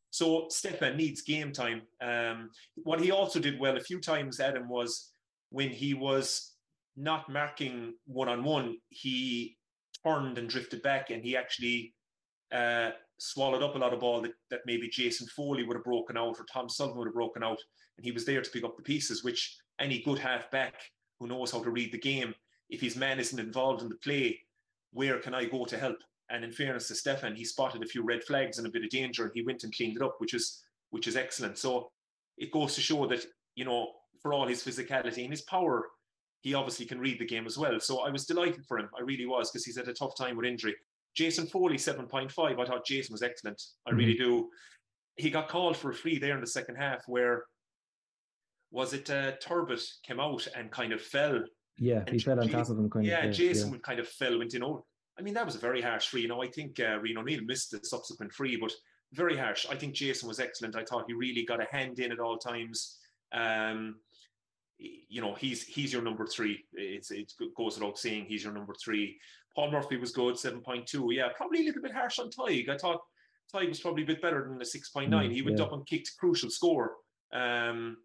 So 0.09 0.47
Stefan 0.49 0.97
needs 0.97 1.21
game 1.21 1.53
time. 1.53 1.83
Um, 2.01 2.49
what 2.75 2.99
he 2.99 3.11
also 3.11 3.39
did 3.39 3.59
well 3.59 3.77
a 3.77 3.81
few 3.81 3.99
times, 3.99 4.39
Adam, 4.39 4.67
was 4.67 5.11
when 5.49 5.69
he 5.69 5.93
was 5.93 6.53
not 6.97 7.29
marking 7.29 7.93
one 8.05 8.27
on 8.27 8.43
one, 8.43 8.77
he 8.89 9.57
turned 10.05 10.37
and 10.37 10.49
drifted 10.49 10.81
back, 10.81 11.09
and 11.09 11.23
he 11.23 11.37
actually 11.37 11.93
uh, 12.51 12.91
swallowed 13.19 13.63
up 13.63 13.75
a 13.75 13.77
lot 13.77 13.93
of 13.93 14.01
ball 14.01 14.21
that, 14.21 14.33
that 14.49 14.61
maybe 14.65 14.89
Jason 14.89 15.27
Foley 15.27 15.63
would 15.63 15.75
have 15.75 15.85
broken 15.85 16.17
out 16.17 16.37
or 16.39 16.45
Tom 16.51 16.67
Sullivan 16.67 16.97
would 16.97 17.07
have 17.07 17.13
broken 17.13 17.43
out. 17.43 17.59
And 17.97 18.05
he 18.05 18.11
was 18.11 18.25
there 18.25 18.41
to 18.41 18.49
pick 18.49 18.63
up 18.63 18.75
the 18.75 18.83
pieces, 18.83 19.23
which 19.23 19.57
any 19.79 20.01
good 20.01 20.19
half 20.19 20.51
back 20.51 20.75
who 21.19 21.27
knows 21.27 21.51
how 21.51 21.61
to 21.63 21.69
read 21.69 21.91
the 21.91 21.99
game, 21.99 22.33
if 22.69 22.81
his 22.81 22.95
man 22.95 23.19
isn't 23.19 23.39
involved 23.39 23.81
in 23.81 23.89
the 23.89 23.95
play, 23.95 24.39
where 24.91 25.19
can 25.19 25.33
I 25.33 25.45
go 25.45 25.65
to 25.65 25.77
help? 25.77 25.97
And 26.31 26.43
in 26.43 26.51
fairness 26.51 26.87
to 26.87 26.95
Stefan, 26.95 27.35
he 27.35 27.43
spotted 27.43 27.83
a 27.83 27.87
few 27.87 28.03
red 28.03 28.23
flags 28.23 28.57
and 28.57 28.67
a 28.67 28.71
bit 28.71 28.83
of 28.83 28.89
danger, 28.89 29.23
and 29.23 29.31
he 29.33 29.43
went 29.43 29.63
and 29.63 29.75
cleaned 29.75 29.97
it 29.97 30.03
up, 30.03 30.15
which 30.19 30.33
is 30.33 30.63
which 30.91 31.07
is 31.07 31.15
excellent. 31.15 31.57
So 31.57 31.91
it 32.37 32.51
goes 32.51 32.75
to 32.75 32.81
show 32.81 33.05
that 33.07 33.25
you 33.55 33.65
know, 33.65 33.91
for 34.21 34.33
all 34.33 34.47
his 34.47 34.63
physicality 34.63 35.23
and 35.23 35.31
his 35.31 35.41
power, 35.41 35.87
he 36.41 36.53
obviously 36.53 36.85
can 36.85 36.99
read 36.99 37.19
the 37.19 37.25
game 37.25 37.45
as 37.45 37.57
well. 37.57 37.79
So 37.79 37.99
I 37.99 38.09
was 38.09 38.25
delighted 38.25 38.65
for 38.65 38.79
him. 38.79 38.89
I 38.97 39.01
really 39.01 39.25
was 39.25 39.51
because 39.51 39.65
he's 39.65 39.77
had 39.77 39.87
a 39.87 39.93
tough 39.93 40.15
time 40.17 40.37
with 40.37 40.45
injury. 40.45 40.75
Jason 41.15 41.45
Foley, 41.45 41.75
7.5. 41.75 42.59
I 42.59 42.65
thought 42.65 42.85
Jason 42.85 43.13
was 43.13 43.21
excellent. 43.21 43.61
I 43.85 43.89
mm-hmm. 43.89 43.99
really 43.99 44.13
do. 44.13 44.49
He 45.17 45.29
got 45.29 45.49
called 45.49 45.75
for 45.75 45.91
a 45.91 45.93
free 45.93 46.17
there 46.17 46.35
in 46.35 46.41
the 46.41 46.47
second 46.47 46.75
half 46.75 47.03
where 47.07 47.43
was 48.71 48.93
it 48.93 49.09
uh, 49.09 49.33
Turbot 49.41 49.81
came 50.03 50.19
out 50.19 50.47
and 50.55 50.71
kind 50.71 50.93
of 50.93 51.01
fell. 51.01 51.43
Yeah, 51.77 52.03
he 52.09 52.19
fell 52.19 52.39
on 52.39 52.47
top 52.47 52.69
of 52.69 52.77
him. 52.77 52.89
Kind 52.89 53.05
yeah, 53.05 53.25
of, 53.25 53.35
Jason 53.35 53.67
yeah. 53.67 53.71
would 53.73 53.83
kind 53.83 53.99
of 53.99 54.07
fell, 54.07 54.37
went 54.37 54.53
in. 54.53 54.63
Oh, 54.63 54.85
I 55.21 55.23
mean, 55.23 55.35
that 55.35 55.45
was 55.45 55.55
a 55.55 55.59
very 55.59 55.81
harsh 55.81 56.07
free. 56.07 56.23
You 56.23 56.29
know, 56.29 56.41
I 56.41 56.47
think 56.47 56.79
uh, 56.79 56.97
Rian 56.97 57.17
O'Neill 57.17 57.43
missed 57.43 57.69
the 57.69 57.79
subsequent 57.83 58.33
free, 58.33 58.57
but 58.57 58.71
very 59.13 59.37
harsh. 59.37 59.67
I 59.69 59.75
think 59.75 59.93
Jason 59.93 60.27
was 60.27 60.39
excellent. 60.39 60.75
I 60.75 60.83
thought 60.83 61.05
he 61.07 61.13
really 61.13 61.45
got 61.45 61.61
a 61.61 61.67
hand 61.71 61.99
in 61.99 62.11
at 62.11 62.19
all 62.19 62.39
times. 62.39 62.97
Um, 63.31 63.97
you 64.79 65.21
know, 65.21 65.35
he's 65.35 65.63
he's 65.63 65.93
your 65.93 66.01
number 66.01 66.25
three. 66.25 66.65
It's 66.73 67.11
it 67.11 67.31
goes 67.55 67.77
without 67.77 67.99
saying 67.99 68.25
he's 68.27 68.43
your 68.43 68.53
number 68.53 68.73
three. 68.83 69.19
Paul 69.55 69.69
Murphy 69.69 69.97
was 69.97 70.11
good, 70.11 70.35
7.2. 70.35 71.13
Yeah, 71.13 71.27
probably 71.35 71.61
a 71.61 71.65
little 71.65 71.83
bit 71.83 71.93
harsh 71.93 72.17
on 72.17 72.31
Tadhg. 72.31 72.69
I 72.69 72.77
thought 72.77 73.01
Tadhg 73.53 73.69
was 73.69 73.79
probably 73.79 74.03
a 74.03 74.07
bit 74.07 74.21
better 74.23 74.47
than 74.47 74.57
the 74.57 74.65
6.9. 74.65 75.09
Mm, 75.09 75.31
he 75.31 75.43
went 75.43 75.59
yeah. 75.59 75.65
up 75.65 75.73
and 75.73 75.85
kicked 75.85 76.07
a 76.07 76.17
crucial 76.17 76.49
score. 76.49 76.93
Um, 77.31 77.97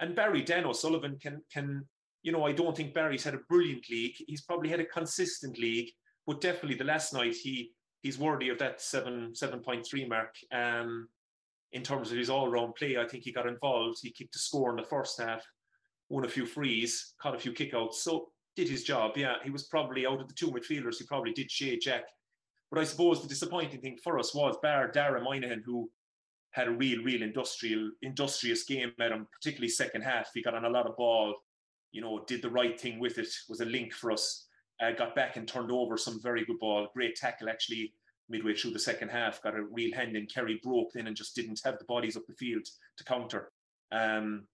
and 0.00 0.14
Barry 0.14 0.42
Dan 0.42 0.66
O'Sullivan 0.66 1.18
can 1.18 1.40
can 1.50 1.86
you 2.22 2.30
know 2.30 2.44
I 2.44 2.52
don't 2.52 2.76
think 2.76 2.92
Barry's 2.92 3.24
had 3.24 3.34
a 3.34 3.40
brilliant 3.48 3.88
league. 3.88 4.16
He's 4.26 4.42
probably 4.42 4.68
had 4.68 4.80
a 4.80 4.84
consistent 4.84 5.58
league, 5.58 5.90
but 6.26 6.40
definitely 6.40 6.76
the 6.76 6.84
last 6.84 7.12
night 7.12 7.34
he 7.34 7.72
he's 8.02 8.18
worthy 8.18 8.48
of 8.48 8.58
that 8.58 8.80
seven 8.80 9.34
seven 9.34 9.60
point 9.60 9.86
three 9.86 10.06
mark. 10.06 10.34
Um, 10.52 11.08
in 11.72 11.82
terms 11.82 12.10
of 12.10 12.18
his 12.18 12.28
all 12.28 12.48
round 12.48 12.74
play, 12.74 12.98
I 12.98 13.06
think 13.06 13.24
he 13.24 13.32
got 13.32 13.46
involved. 13.46 13.98
He 14.02 14.10
kicked 14.10 14.36
a 14.36 14.38
score 14.38 14.70
in 14.70 14.76
the 14.76 14.82
first 14.82 15.18
half, 15.20 15.42
won 16.10 16.24
a 16.24 16.28
few 16.28 16.44
frees, 16.44 17.14
caught 17.20 17.34
a 17.34 17.38
few 17.38 17.52
kickouts. 17.52 17.94
So 17.94 18.28
did 18.56 18.68
his 18.68 18.84
job. 18.84 19.12
Yeah, 19.16 19.36
he 19.42 19.50
was 19.50 19.64
probably 19.64 20.06
out 20.06 20.20
of 20.20 20.28
the 20.28 20.34
two 20.34 20.50
midfielders. 20.50 20.98
He 20.98 21.04
probably 21.04 21.32
did 21.32 21.50
shade 21.50 21.80
Jack. 21.80 22.04
But 22.70 22.80
I 22.80 22.84
suppose 22.84 23.22
the 23.22 23.28
disappointing 23.28 23.80
thing 23.80 23.98
for 24.02 24.18
us 24.18 24.34
was 24.34 24.56
Bar 24.62 24.90
Dara 24.90 25.22
Moynihan, 25.22 25.62
who 25.64 25.90
had 26.50 26.68
a 26.68 26.70
real, 26.70 27.02
real 27.02 27.22
industrial, 27.22 27.90
industrious 28.02 28.64
game 28.64 28.92
at 29.00 29.12
him, 29.12 29.26
particularly 29.32 29.68
second 29.68 30.02
half. 30.02 30.30
He 30.34 30.42
got 30.42 30.54
on 30.54 30.66
a 30.66 30.70
lot 30.70 30.86
of 30.86 30.96
ball, 30.96 31.34
you 31.92 32.02
know, 32.02 32.24
did 32.26 32.42
the 32.42 32.50
right 32.50 32.78
thing 32.78 32.98
with 32.98 33.18
it, 33.18 33.28
was 33.48 33.60
a 33.60 33.66
link 33.66 33.94
for 33.94 34.12
us. 34.12 34.46
Uh, 34.82 34.90
got 34.90 35.14
back 35.14 35.36
and 35.36 35.46
turned 35.46 35.70
over 35.70 35.96
some 35.96 36.20
very 36.20 36.44
good 36.44 36.58
ball. 36.58 36.88
Great 36.92 37.14
tackle, 37.14 37.48
actually, 37.48 37.94
midway 38.28 38.54
through 38.54 38.72
the 38.72 38.78
second 38.78 39.10
half. 39.10 39.42
Got 39.42 39.54
a 39.54 39.62
real 39.70 39.94
hand 39.94 40.16
in. 40.16 40.26
Kerry 40.26 40.60
broke 40.62 40.96
in 40.96 41.06
and 41.06 41.16
just 41.16 41.36
didn't 41.36 41.60
have 41.64 41.78
the 41.78 41.84
bodies 41.84 42.16
up 42.16 42.24
the 42.26 42.34
field 42.34 42.64
to 42.96 43.04
counter. 43.04 43.52
Um, 43.92 44.46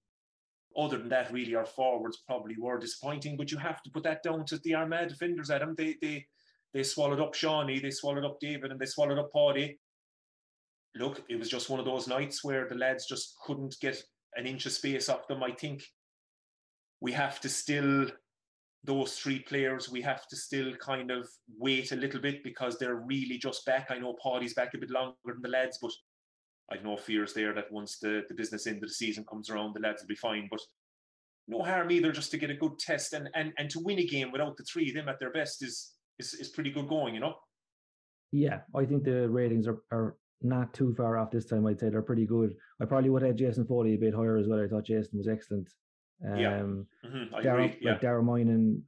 other 0.76 0.98
than 0.98 1.08
that, 1.08 1.32
really, 1.32 1.54
our 1.54 1.64
forwards 1.64 2.22
probably 2.26 2.56
were 2.58 2.78
disappointing. 2.78 3.36
But 3.36 3.50
you 3.50 3.58
have 3.58 3.82
to 3.82 3.90
put 3.90 4.02
that 4.02 4.22
down 4.22 4.44
to 4.46 4.58
the 4.58 4.74
Armagh 4.74 5.08
defenders, 5.08 5.50
Adam. 5.50 5.74
They 5.76 5.96
they 6.02 6.26
they 6.74 6.82
swallowed 6.82 7.20
up 7.20 7.34
Seánie, 7.34 7.80
they 7.80 7.90
swallowed 7.90 8.26
up 8.26 8.38
David, 8.38 8.70
and 8.70 8.78
they 8.78 8.86
swallowed 8.86 9.18
up 9.18 9.30
Paddy. 9.34 9.78
Look, 10.94 11.22
it 11.30 11.38
was 11.38 11.48
just 11.48 11.70
one 11.70 11.80
of 11.80 11.86
those 11.86 12.06
nights 12.06 12.44
where 12.44 12.68
the 12.68 12.74
lads 12.74 13.06
just 13.06 13.36
couldn't 13.46 13.76
get 13.80 14.02
an 14.36 14.46
inch 14.46 14.66
of 14.66 14.72
space 14.72 15.08
off 15.08 15.26
them. 15.26 15.42
I 15.42 15.52
think 15.52 15.82
we 17.00 17.12
have 17.12 17.40
to 17.40 17.48
still 17.48 18.08
those 18.84 19.18
three 19.18 19.40
players, 19.40 19.90
we 19.90 20.00
have 20.02 20.26
to 20.28 20.36
still 20.36 20.74
kind 20.76 21.10
of 21.10 21.28
wait 21.58 21.92
a 21.92 21.96
little 21.96 22.20
bit 22.20 22.42
because 22.44 22.78
they're 22.78 23.02
really 23.06 23.38
just 23.38 23.66
back. 23.66 23.88
I 23.90 23.98
know 23.98 24.16
Paddy's 24.22 24.54
back 24.54 24.74
a 24.74 24.78
bit 24.78 24.90
longer 24.90 25.16
than 25.26 25.42
the 25.42 25.48
lads, 25.48 25.78
but 25.82 25.92
I've 26.70 26.84
no 26.84 26.96
fears 26.96 27.32
there 27.34 27.54
that 27.54 27.72
once 27.72 27.98
the, 27.98 28.22
the 28.28 28.34
business 28.34 28.66
end 28.66 28.76
of 28.76 28.88
the 28.88 28.94
season 28.94 29.24
comes 29.28 29.50
around, 29.50 29.74
the 29.74 29.80
lads 29.80 30.02
will 30.02 30.08
be 30.08 30.14
fine. 30.14 30.48
But 30.50 30.60
no 31.48 31.62
harm 31.62 31.90
either 31.90 32.12
just 32.12 32.30
to 32.30 32.38
get 32.38 32.50
a 32.50 32.54
good 32.54 32.78
test 32.78 33.14
and, 33.14 33.28
and, 33.34 33.52
and 33.58 33.70
to 33.70 33.80
win 33.80 33.98
a 33.98 34.06
game 34.06 34.30
without 34.30 34.56
the 34.56 34.64
three 34.64 34.88
of 34.90 34.94
them 34.94 35.08
at 35.08 35.18
their 35.18 35.32
best 35.32 35.62
is, 35.64 35.94
is, 36.18 36.34
is 36.34 36.48
pretty 36.48 36.70
good 36.70 36.88
going, 36.88 37.14
you 37.14 37.20
know? 37.20 37.34
Yeah, 38.32 38.60
I 38.76 38.84
think 38.84 39.04
the 39.04 39.28
ratings 39.30 39.66
are, 39.66 39.78
are 39.90 40.16
not 40.42 40.74
too 40.74 40.94
far 40.94 41.16
off 41.16 41.30
this 41.30 41.46
time. 41.46 41.66
I'd 41.66 41.80
say 41.80 41.88
they're 41.88 42.02
pretty 42.02 42.26
good. 42.26 42.54
I 42.80 42.84
probably 42.84 43.10
would 43.10 43.22
have 43.22 43.36
Jason 43.36 43.66
Foley 43.66 43.94
a 43.94 43.98
bit 43.98 44.14
higher 44.14 44.36
as 44.36 44.46
well. 44.46 44.62
I 44.62 44.68
thought 44.68 44.84
Jason 44.84 45.16
was 45.18 45.28
excellent. 45.28 45.70
Um, 46.26 46.38
yeah. 46.38 46.60
Mm-hmm. 46.60 47.34
I 47.34 47.42
Dara, 47.42 47.64
agree. 47.64 47.78
Yeah. 47.80 47.92
Like 47.92 48.00
Dara 48.00 48.22
Moynihan, 48.22 48.82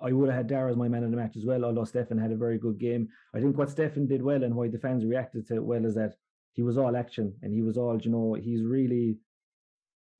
I 0.00 0.12
would 0.12 0.28
have 0.28 0.36
had 0.36 0.46
Dara 0.46 0.70
as 0.70 0.76
my 0.76 0.88
man 0.88 1.04
in 1.04 1.10
the 1.10 1.16
match 1.16 1.36
as 1.36 1.44
well, 1.44 1.64
although 1.64 1.84
Stefan 1.84 2.18
had 2.18 2.32
a 2.32 2.36
very 2.36 2.58
good 2.58 2.78
game. 2.78 3.08
I 3.34 3.40
think 3.40 3.56
what 3.56 3.70
Stefan 3.70 4.06
did 4.06 4.22
well 4.22 4.42
and 4.44 4.54
why 4.54 4.68
the 4.68 4.78
fans 4.78 5.04
reacted 5.04 5.46
to 5.48 5.56
it 5.56 5.64
well 5.64 5.84
is 5.84 5.94
that 5.94 6.14
he 6.52 6.62
was 6.62 6.78
all 6.78 6.96
action 6.96 7.34
and 7.42 7.52
he 7.52 7.62
was 7.62 7.76
all, 7.76 7.98
you 8.00 8.10
know, 8.10 8.34
he's 8.34 8.62
really 8.62 9.18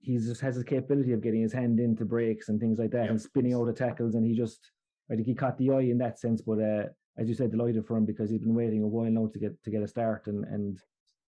he's 0.00 0.26
just 0.26 0.40
has 0.40 0.54
his 0.54 0.64
capability 0.64 1.12
of 1.12 1.22
getting 1.22 1.42
his 1.42 1.52
hand 1.52 1.80
into 1.80 2.04
breaks 2.04 2.48
and 2.48 2.60
things 2.60 2.78
like 2.78 2.90
that 2.92 3.08
and 3.08 3.20
spinning 3.20 3.54
out 3.54 3.68
of 3.68 3.76
tackles 3.76 4.14
and 4.14 4.24
he 4.26 4.34
just 4.34 4.70
I 5.10 5.14
think 5.14 5.26
he 5.26 5.34
caught 5.34 5.58
the 5.58 5.70
eye 5.70 5.80
in 5.80 5.98
that 5.98 6.18
sense. 6.18 6.42
But 6.42 6.60
uh, 6.60 6.84
as 7.18 7.28
you 7.28 7.34
said, 7.34 7.50
delighted 7.50 7.86
for 7.86 7.96
him 7.96 8.04
because 8.04 8.30
he's 8.30 8.42
been 8.42 8.54
waiting 8.54 8.82
a 8.82 8.86
while 8.86 9.10
now 9.10 9.28
to 9.32 9.38
get 9.38 9.62
to 9.64 9.70
get 9.70 9.82
a 9.82 9.88
start 9.88 10.26
and 10.26 10.44
and 10.44 10.78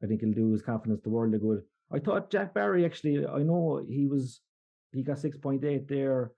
I 0.03 0.07
think 0.07 0.21
he'll 0.21 0.33
do 0.33 0.53
his 0.53 0.63
confidence 0.63 1.01
the 1.03 1.11
world 1.11 1.35
of 1.35 1.41
good. 1.41 1.63
I 1.93 1.99
thought 1.99 2.31
Jack 2.31 2.55
Barry 2.55 2.85
actually 2.85 3.27
I 3.27 3.43
know 3.43 3.85
he 3.89 4.07
was 4.07 4.41
he 4.93 5.03
got 5.03 5.19
six 5.19 5.37
point 5.37 5.65
eight 5.65 5.89
there. 5.89 6.33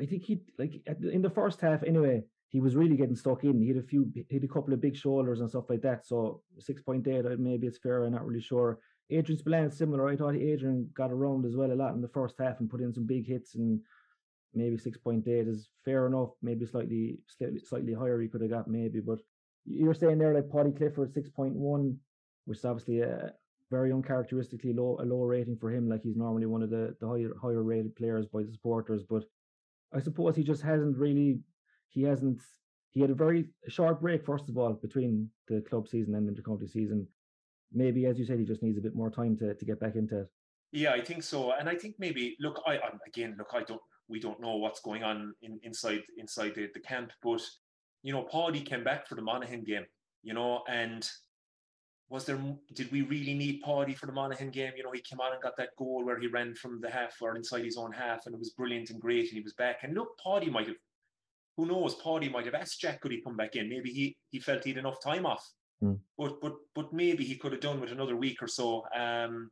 I 0.00 0.06
think 0.06 0.22
he 0.22 0.40
like 0.58 0.82
in 1.12 1.22
the 1.22 1.30
first 1.30 1.60
half 1.60 1.82
anyway 1.82 2.24
he 2.48 2.60
was 2.60 2.76
really 2.76 2.96
getting 2.96 3.16
stuck 3.16 3.42
in. 3.42 3.60
He 3.60 3.68
had 3.68 3.78
a 3.78 3.82
few, 3.82 4.08
he 4.14 4.36
had 4.36 4.44
a 4.44 4.48
couple 4.48 4.72
of 4.72 4.80
big 4.80 4.96
shoulders 4.96 5.40
and 5.40 5.50
stuff 5.50 5.68
like 5.68 5.82
that. 5.82 6.06
So 6.06 6.40
six 6.60 6.82
point 6.82 7.06
eight, 7.08 7.26
uh, 7.26 7.30
maybe 7.36 7.66
it's 7.66 7.78
fair. 7.78 8.04
I'm 8.04 8.12
not 8.12 8.24
really 8.24 8.40
sure. 8.40 8.78
Adrian 9.10 9.38
Spillane 9.38 9.72
similar. 9.72 10.08
I 10.08 10.16
thought 10.16 10.36
Adrian 10.36 10.88
got 10.94 11.10
around 11.10 11.44
as 11.46 11.56
well 11.56 11.72
a 11.72 11.74
lot 11.74 11.94
in 11.94 12.00
the 12.00 12.08
first 12.08 12.36
half 12.38 12.60
and 12.60 12.70
put 12.70 12.80
in 12.80 12.94
some 12.94 13.06
big 13.06 13.26
hits 13.26 13.56
and 13.56 13.80
maybe 14.54 14.78
six 14.78 14.96
point 14.96 15.26
eight 15.26 15.48
is 15.48 15.68
fair 15.84 16.06
enough. 16.06 16.30
Maybe 16.42 16.64
slightly 16.64 17.18
slightly 17.26 17.58
slightly 17.58 17.92
higher 17.92 18.20
he 18.20 18.28
could 18.28 18.42
have 18.42 18.50
got 18.50 18.68
maybe. 18.68 19.00
But 19.00 19.18
you're 19.66 19.92
saying 19.92 20.18
there 20.18 20.32
like 20.32 20.48
Paddy 20.48 20.70
Clifford 20.70 21.12
six 21.12 21.28
point 21.28 21.56
one, 21.56 21.98
which 22.44 22.58
is 22.58 22.64
obviously 22.64 23.00
a 23.00 23.32
very 23.76 23.92
uncharacteristically 23.92 24.72
low 24.72 24.96
a 25.00 25.04
low 25.12 25.22
rating 25.34 25.56
for 25.56 25.70
him. 25.70 25.88
Like 25.88 26.02
he's 26.02 26.22
normally 26.24 26.46
one 26.54 26.62
of 26.62 26.70
the 26.70 26.84
the 27.00 27.08
higher 27.12 27.32
higher 27.42 27.62
rated 27.62 27.96
players 27.96 28.26
by 28.26 28.42
the 28.42 28.52
supporters, 28.52 29.02
but 29.14 29.24
I 29.96 30.00
suppose 30.00 30.36
he 30.36 30.44
just 30.52 30.62
hasn't 30.62 30.96
really 30.96 31.40
he 31.88 32.02
hasn't 32.10 32.40
he 32.90 33.00
had 33.00 33.10
a 33.10 33.22
very 33.24 33.40
short 33.68 34.00
break 34.00 34.24
first 34.24 34.48
of 34.48 34.56
all 34.58 34.74
between 34.86 35.28
the 35.48 35.60
club 35.68 35.88
season 35.88 36.14
and 36.14 36.24
the 36.26 36.32
intercounty 36.32 36.70
season. 36.70 37.06
Maybe 37.72 38.06
as 38.06 38.18
you 38.18 38.24
said, 38.24 38.38
he 38.38 38.52
just 38.52 38.62
needs 38.62 38.78
a 38.78 38.86
bit 38.86 38.94
more 38.94 39.10
time 39.10 39.36
to 39.38 39.54
to 39.54 39.64
get 39.70 39.80
back 39.80 39.96
into 39.96 40.20
it. 40.22 40.28
Yeah, 40.82 40.92
I 40.92 41.02
think 41.08 41.22
so, 41.22 41.52
and 41.58 41.68
I 41.68 41.76
think 41.76 41.94
maybe 41.98 42.36
look, 42.40 42.60
I 42.66 42.72
I'm, 42.86 42.98
again 43.06 43.36
look, 43.38 43.50
I 43.60 43.62
don't 43.70 43.86
we 44.08 44.20
don't 44.20 44.40
know 44.40 44.56
what's 44.56 44.80
going 44.88 45.02
on 45.02 45.34
in, 45.42 45.58
inside 45.62 46.02
inside 46.22 46.54
the, 46.54 46.68
the 46.74 46.80
camp, 46.80 47.10
but 47.22 47.42
you 48.02 48.12
know, 48.12 48.24
Paudie 48.32 48.68
came 48.70 48.84
back 48.84 49.06
for 49.08 49.14
the 49.14 49.22
Monaghan 49.30 49.64
game, 49.64 49.86
you 50.22 50.34
know, 50.34 50.62
and 50.68 51.02
was 52.08 52.26
there 52.26 52.38
did 52.74 52.92
we 52.92 53.02
really 53.02 53.34
need 53.34 53.62
Paudie 53.62 53.94
for 53.94 54.06
the 54.06 54.12
Monaghan 54.12 54.50
game? 54.50 54.72
You 54.76 54.84
know, 54.84 54.92
he 54.92 55.00
came 55.00 55.20
on 55.20 55.32
and 55.32 55.42
got 55.42 55.56
that 55.56 55.76
goal 55.78 56.04
where 56.04 56.18
he 56.18 56.26
ran 56.26 56.54
from 56.54 56.80
the 56.80 56.90
half 56.90 57.14
or 57.20 57.36
inside 57.36 57.64
his 57.64 57.76
own 57.76 57.92
half, 57.92 58.26
and 58.26 58.34
it 58.34 58.38
was 58.38 58.50
brilliant 58.50 58.90
and 58.90 59.00
great, 59.00 59.28
and 59.28 59.38
he 59.38 59.40
was 59.40 59.54
back. 59.54 59.78
And 59.82 59.94
look, 59.94 60.18
Paudie 60.18 60.50
might 60.50 60.66
have, 60.66 60.76
who 61.56 61.66
knows, 61.66 61.94
Paudie 61.96 62.30
might 62.30 62.44
have 62.44 62.54
asked 62.54 62.80
Jack 62.80 63.00
could 63.00 63.12
he 63.12 63.22
come 63.22 63.36
back 63.36 63.56
in. 63.56 63.68
Maybe 63.68 63.90
he 63.90 64.16
he 64.30 64.38
felt 64.38 64.64
he'd 64.64 64.78
enough 64.78 65.02
time 65.02 65.24
off, 65.24 65.48
mm. 65.82 65.98
but 66.18 66.40
but 66.40 66.54
but 66.74 66.92
maybe 66.92 67.24
he 67.24 67.36
could 67.36 67.52
have 67.52 67.60
done 67.60 67.80
with 67.80 67.92
another 67.92 68.16
week 68.16 68.42
or 68.42 68.48
so. 68.48 68.84
Um, 68.96 69.50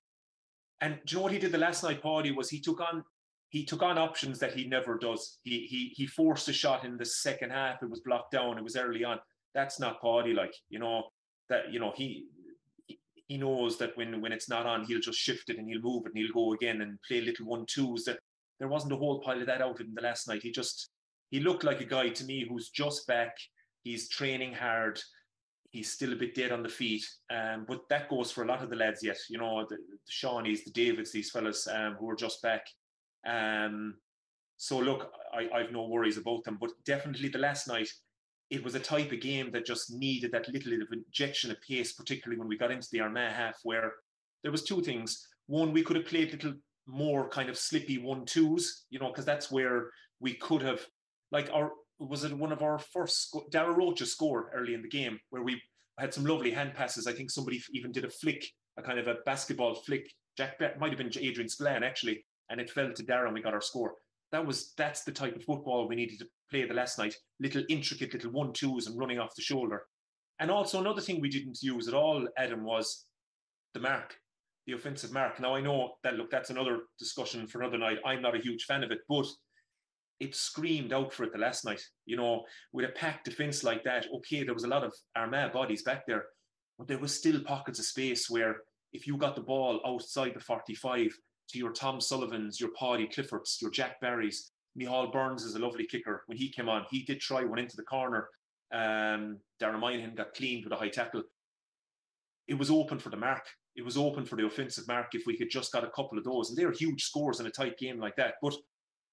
and 0.80 0.98
do 1.06 1.12
you 1.12 1.18
know 1.18 1.22
what 1.22 1.32
he 1.32 1.38
did 1.38 1.52
the 1.52 1.58
last 1.58 1.84
night, 1.84 2.02
Paudie, 2.02 2.32
was 2.32 2.50
he 2.50 2.60
took 2.60 2.80
on 2.80 3.04
he 3.52 3.64
took 3.64 3.82
on 3.82 3.98
options 3.98 4.38
that 4.38 4.54
he 4.54 4.66
never 4.66 4.96
does. 4.96 5.38
He 5.42 5.66
he 5.66 5.92
he 5.94 6.06
forced 6.06 6.48
a 6.48 6.52
shot 6.52 6.84
in 6.84 6.96
the 6.96 7.04
second 7.04 7.50
half. 7.50 7.82
It 7.82 7.90
was 7.90 8.00
blocked 8.00 8.32
down. 8.32 8.58
It 8.58 8.64
was 8.64 8.76
early 8.76 9.04
on. 9.04 9.20
That's 9.54 9.78
not 9.78 10.00
Paudie 10.00 10.34
like, 10.34 10.54
you 10.70 10.78
know, 10.78 11.04
that 11.50 11.70
you 11.70 11.78
know, 11.78 11.92
he 11.94 12.26
he 13.32 13.38
knows 13.38 13.78
that 13.78 13.96
when 13.96 14.20
when 14.20 14.30
it's 14.30 14.50
not 14.50 14.66
on, 14.66 14.84
he'll 14.84 15.00
just 15.00 15.18
shift 15.18 15.48
it 15.48 15.56
and 15.56 15.66
he'll 15.66 15.80
move 15.80 16.04
it 16.04 16.12
and 16.12 16.18
he'll 16.18 16.34
go 16.34 16.52
again 16.52 16.82
and 16.82 17.00
play 17.08 17.22
little 17.22 17.46
one 17.46 17.64
twos. 17.66 18.04
That 18.04 18.18
there 18.58 18.68
wasn't 18.68 18.92
a 18.92 18.96
whole 18.96 19.20
pile 19.20 19.40
of 19.40 19.46
that 19.46 19.62
out 19.62 19.80
in 19.80 19.94
the 19.94 20.02
last 20.02 20.28
night. 20.28 20.42
He 20.42 20.52
just 20.52 20.90
he 21.30 21.40
looked 21.40 21.64
like 21.64 21.80
a 21.80 21.86
guy 21.86 22.10
to 22.10 22.24
me 22.26 22.46
who's 22.46 22.68
just 22.68 23.06
back. 23.06 23.34
He's 23.84 24.10
training 24.10 24.52
hard. 24.52 25.00
He's 25.70 25.90
still 25.90 26.12
a 26.12 26.16
bit 26.16 26.34
dead 26.34 26.52
on 26.52 26.62
the 26.62 26.68
feet, 26.68 27.06
um, 27.30 27.64
but 27.66 27.88
that 27.88 28.10
goes 28.10 28.30
for 28.30 28.44
a 28.44 28.46
lot 28.46 28.62
of 28.62 28.68
the 28.68 28.76
lads 28.76 29.02
yet. 29.02 29.16
You 29.30 29.38
know, 29.38 29.64
the, 29.66 29.76
the 29.76 30.12
Seánies, 30.12 30.64
the 30.64 30.70
Davids, 30.70 31.10
these 31.10 31.30
fellas 31.30 31.66
um, 31.66 31.96
who 31.98 32.10
are 32.10 32.14
just 32.26 32.42
back. 32.42 32.66
Um, 33.26 33.94
so 34.58 34.78
look, 34.78 35.10
I, 35.32 35.48
I've 35.56 35.72
no 35.72 35.86
worries 35.88 36.18
about 36.18 36.44
them, 36.44 36.58
but 36.60 36.72
definitely 36.84 37.30
the 37.30 37.38
last 37.38 37.66
night, 37.66 37.88
it 38.52 38.62
was 38.62 38.74
a 38.74 38.80
type 38.80 39.10
of 39.12 39.20
game 39.22 39.50
that 39.50 39.64
just 39.64 39.90
needed 39.90 40.30
that 40.30 40.46
little 40.46 40.70
bit 40.70 40.82
of 40.82 40.92
injection 40.92 41.50
of 41.50 41.56
pace, 41.62 41.94
particularly 41.94 42.38
when 42.38 42.48
we 42.48 42.58
got 42.58 42.70
into 42.70 42.86
the 42.92 43.00
Armagh 43.00 43.32
half, 43.32 43.56
where 43.62 43.94
there 44.42 44.52
was 44.52 44.62
two 44.62 44.82
things. 44.82 45.26
One, 45.46 45.72
we 45.72 45.82
could 45.82 45.96
have 45.96 46.04
played 46.04 46.28
a 46.28 46.32
little 46.32 46.60
more 46.86 47.30
kind 47.30 47.48
of 47.48 47.56
slippy 47.56 47.96
one 47.96 48.26
twos, 48.26 48.84
you 48.90 48.98
know, 48.98 49.08
because 49.08 49.24
that's 49.24 49.50
where 49.50 49.88
we 50.20 50.34
could 50.34 50.60
have, 50.60 50.80
like, 51.30 51.48
our 51.50 51.72
was 51.98 52.24
it 52.24 52.36
one 52.36 52.52
of 52.52 52.62
our 52.62 52.78
first 52.78 53.28
sco- 53.28 53.46
Dara 53.50 53.72
Rocha 53.72 54.04
score 54.04 54.50
early 54.54 54.74
in 54.74 54.82
the 54.82 54.88
game 54.88 55.18
where 55.30 55.42
we 55.42 55.62
had 55.98 56.12
some 56.12 56.24
lovely 56.26 56.50
hand 56.50 56.74
passes. 56.74 57.06
I 57.06 57.12
think 57.12 57.30
somebody 57.30 57.62
even 57.72 57.90
did 57.90 58.04
a 58.04 58.10
flick, 58.10 58.44
a 58.76 58.82
kind 58.82 58.98
of 58.98 59.06
a 59.06 59.16
basketball 59.24 59.76
flick. 59.76 60.12
Jack 60.36 60.60
might 60.78 60.90
have 60.90 60.98
been 60.98 61.12
Adrian 61.18 61.48
Spillane 61.48 61.84
actually, 61.84 62.22
and 62.50 62.60
it 62.60 62.70
fell 62.70 62.92
to 62.92 63.02
Darren. 63.04 63.32
We 63.32 63.40
got 63.40 63.54
our 63.54 63.60
score. 63.62 63.94
That 64.32 64.44
was 64.44 64.74
that's 64.76 65.04
the 65.04 65.12
type 65.12 65.36
of 65.36 65.44
football 65.44 65.88
we 65.88 65.96
needed 65.96 66.18
to 66.18 66.26
play 66.52 66.66
the 66.66 66.74
last 66.74 66.98
night. 66.98 67.16
Little 67.40 67.64
intricate 67.68 68.12
little 68.12 68.30
one 68.30 68.52
twos 68.52 68.86
and 68.86 68.98
running 68.98 69.18
off 69.18 69.34
the 69.34 69.42
shoulder. 69.42 69.82
And 70.38 70.50
also 70.50 70.80
another 70.80 71.00
thing 71.00 71.20
we 71.20 71.28
didn't 71.28 71.62
use 71.62 71.88
at 71.88 71.94
all, 71.94 72.26
Adam, 72.36 72.64
was 72.64 73.06
the 73.74 73.80
mark, 73.80 74.14
the 74.66 74.74
offensive 74.74 75.12
mark. 75.12 75.40
Now 75.40 75.54
I 75.54 75.60
know 75.60 75.94
that 76.04 76.14
look, 76.14 76.30
that's 76.30 76.50
another 76.50 76.80
discussion 76.98 77.46
for 77.46 77.60
another 77.60 77.78
night. 77.78 77.98
I'm 78.04 78.22
not 78.22 78.36
a 78.36 78.42
huge 78.42 78.64
fan 78.64 78.84
of 78.84 78.90
it, 78.90 79.00
but 79.08 79.26
it 80.20 80.36
screamed 80.36 80.92
out 80.92 81.12
for 81.12 81.24
it 81.24 81.32
the 81.32 81.38
last 81.38 81.64
night. 81.64 81.82
You 82.04 82.16
know, 82.16 82.44
with 82.72 82.88
a 82.88 82.92
packed 82.92 83.24
defence 83.24 83.64
like 83.64 83.82
that, 83.84 84.06
okay, 84.16 84.44
there 84.44 84.54
was 84.54 84.64
a 84.64 84.68
lot 84.68 84.84
of 84.84 84.94
Armagh 85.16 85.52
bodies 85.52 85.82
back 85.82 86.06
there, 86.06 86.26
but 86.78 86.86
there 86.86 86.98
was 86.98 87.16
still 87.16 87.42
pockets 87.42 87.78
of 87.78 87.86
space 87.86 88.28
where 88.28 88.56
if 88.92 89.06
you 89.06 89.16
got 89.16 89.34
the 89.34 89.42
ball 89.42 89.80
outside 89.86 90.34
the 90.34 90.40
45, 90.40 91.10
to 91.52 91.58
your 91.58 91.72
Tom 91.72 92.00
Sullivans, 92.00 92.60
your 92.60 92.70
Paudie 92.70 93.08
Cliffords, 93.08 93.60
your 93.60 93.70
Jack 93.70 94.00
Barrys. 94.00 94.51
Micheál 94.78 95.12
Burns 95.12 95.44
is 95.44 95.54
a 95.54 95.58
lovely 95.58 95.86
kicker. 95.86 96.22
When 96.26 96.38
he 96.38 96.48
came 96.48 96.68
on, 96.68 96.86
he 96.90 97.02
did 97.02 97.20
try 97.20 97.44
one 97.44 97.58
into 97.58 97.76
the 97.76 97.82
corner. 97.82 98.28
Um, 98.72 99.38
Darren 99.60 99.80
Moynihan 99.80 100.14
got 100.14 100.34
cleaned 100.34 100.64
with 100.64 100.72
a 100.72 100.76
high 100.76 100.88
tackle. 100.88 101.22
It 102.48 102.54
was 102.54 102.70
open 102.70 102.98
for 102.98 103.10
the 103.10 103.16
mark. 103.16 103.46
It 103.76 103.84
was 103.84 103.96
open 103.96 104.24
for 104.24 104.36
the 104.36 104.46
offensive 104.46 104.88
mark 104.88 105.14
if 105.14 105.26
we 105.26 105.36
could 105.36 105.50
just 105.50 105.72
got 105.72 105.84
a 105.84 105.90
couple 105.90 106.18
of 106.18 106.24
those. 106.24 106.48
And 106.48 106.58
they're 106.58 106.72
huge 106.72 107.04
scores 107.04 107.40
in 107.40 107.46
a 107.46 107.50
tight 107.50 107.78
game 107.78 107.98
like 107.98 108.16
that. 108.16 108.34
But 108.42 108.54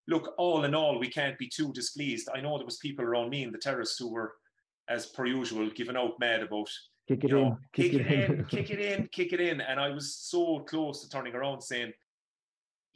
look, 0.07 0.33
all 0.37 0.63
in 0.63 0.75
all, 0.75 0.99
we 0.99 1.09
can't 1.09 1.37
be 1.37 1.49
too 1.49 1.71
displeased. 1.73 2.29
I 2.33 2.41
know 2.41 2.57
there 2.57 2.65
was 2.65 2.77
people 2.77 3.05
around 3.05 3.29
me 3.29 3.43
in 3.43 3.51
the 3.51 3.57
terrace 3.57 3.95
who 3.97 4.11
were, 4.11 4.33
as 4.89 5.07
per 5.07 5.25
usual, 5.25 5.69
giving 5.69 5.95
out 5.95 6.19
mad 6.19 6.41
about 6.41 6.69
kick 7.07 7.23
it 7.23 7.31
in, 7.31 7.37
know, 7.37 7.57
kick, 7.73 7.91
kick, 7.91 8.01
it 8.01 8.07
in, 8.07 8.39
in 8.39 8.45
kick 8.45 8.69
it 8.69 8.79
in, 8.79 9.09
kick 9.11 9.33
it 9.33 9.41
in. 9.41 9.61
And 9.61 9.79
I 9.79 9.89
was 9.89 10.15
so 10.15 10.59
close 10.59 11.01
to 11.01 11.09
turning 11.09 11.35
around 11.35 11.61
saying, 11.61 11.91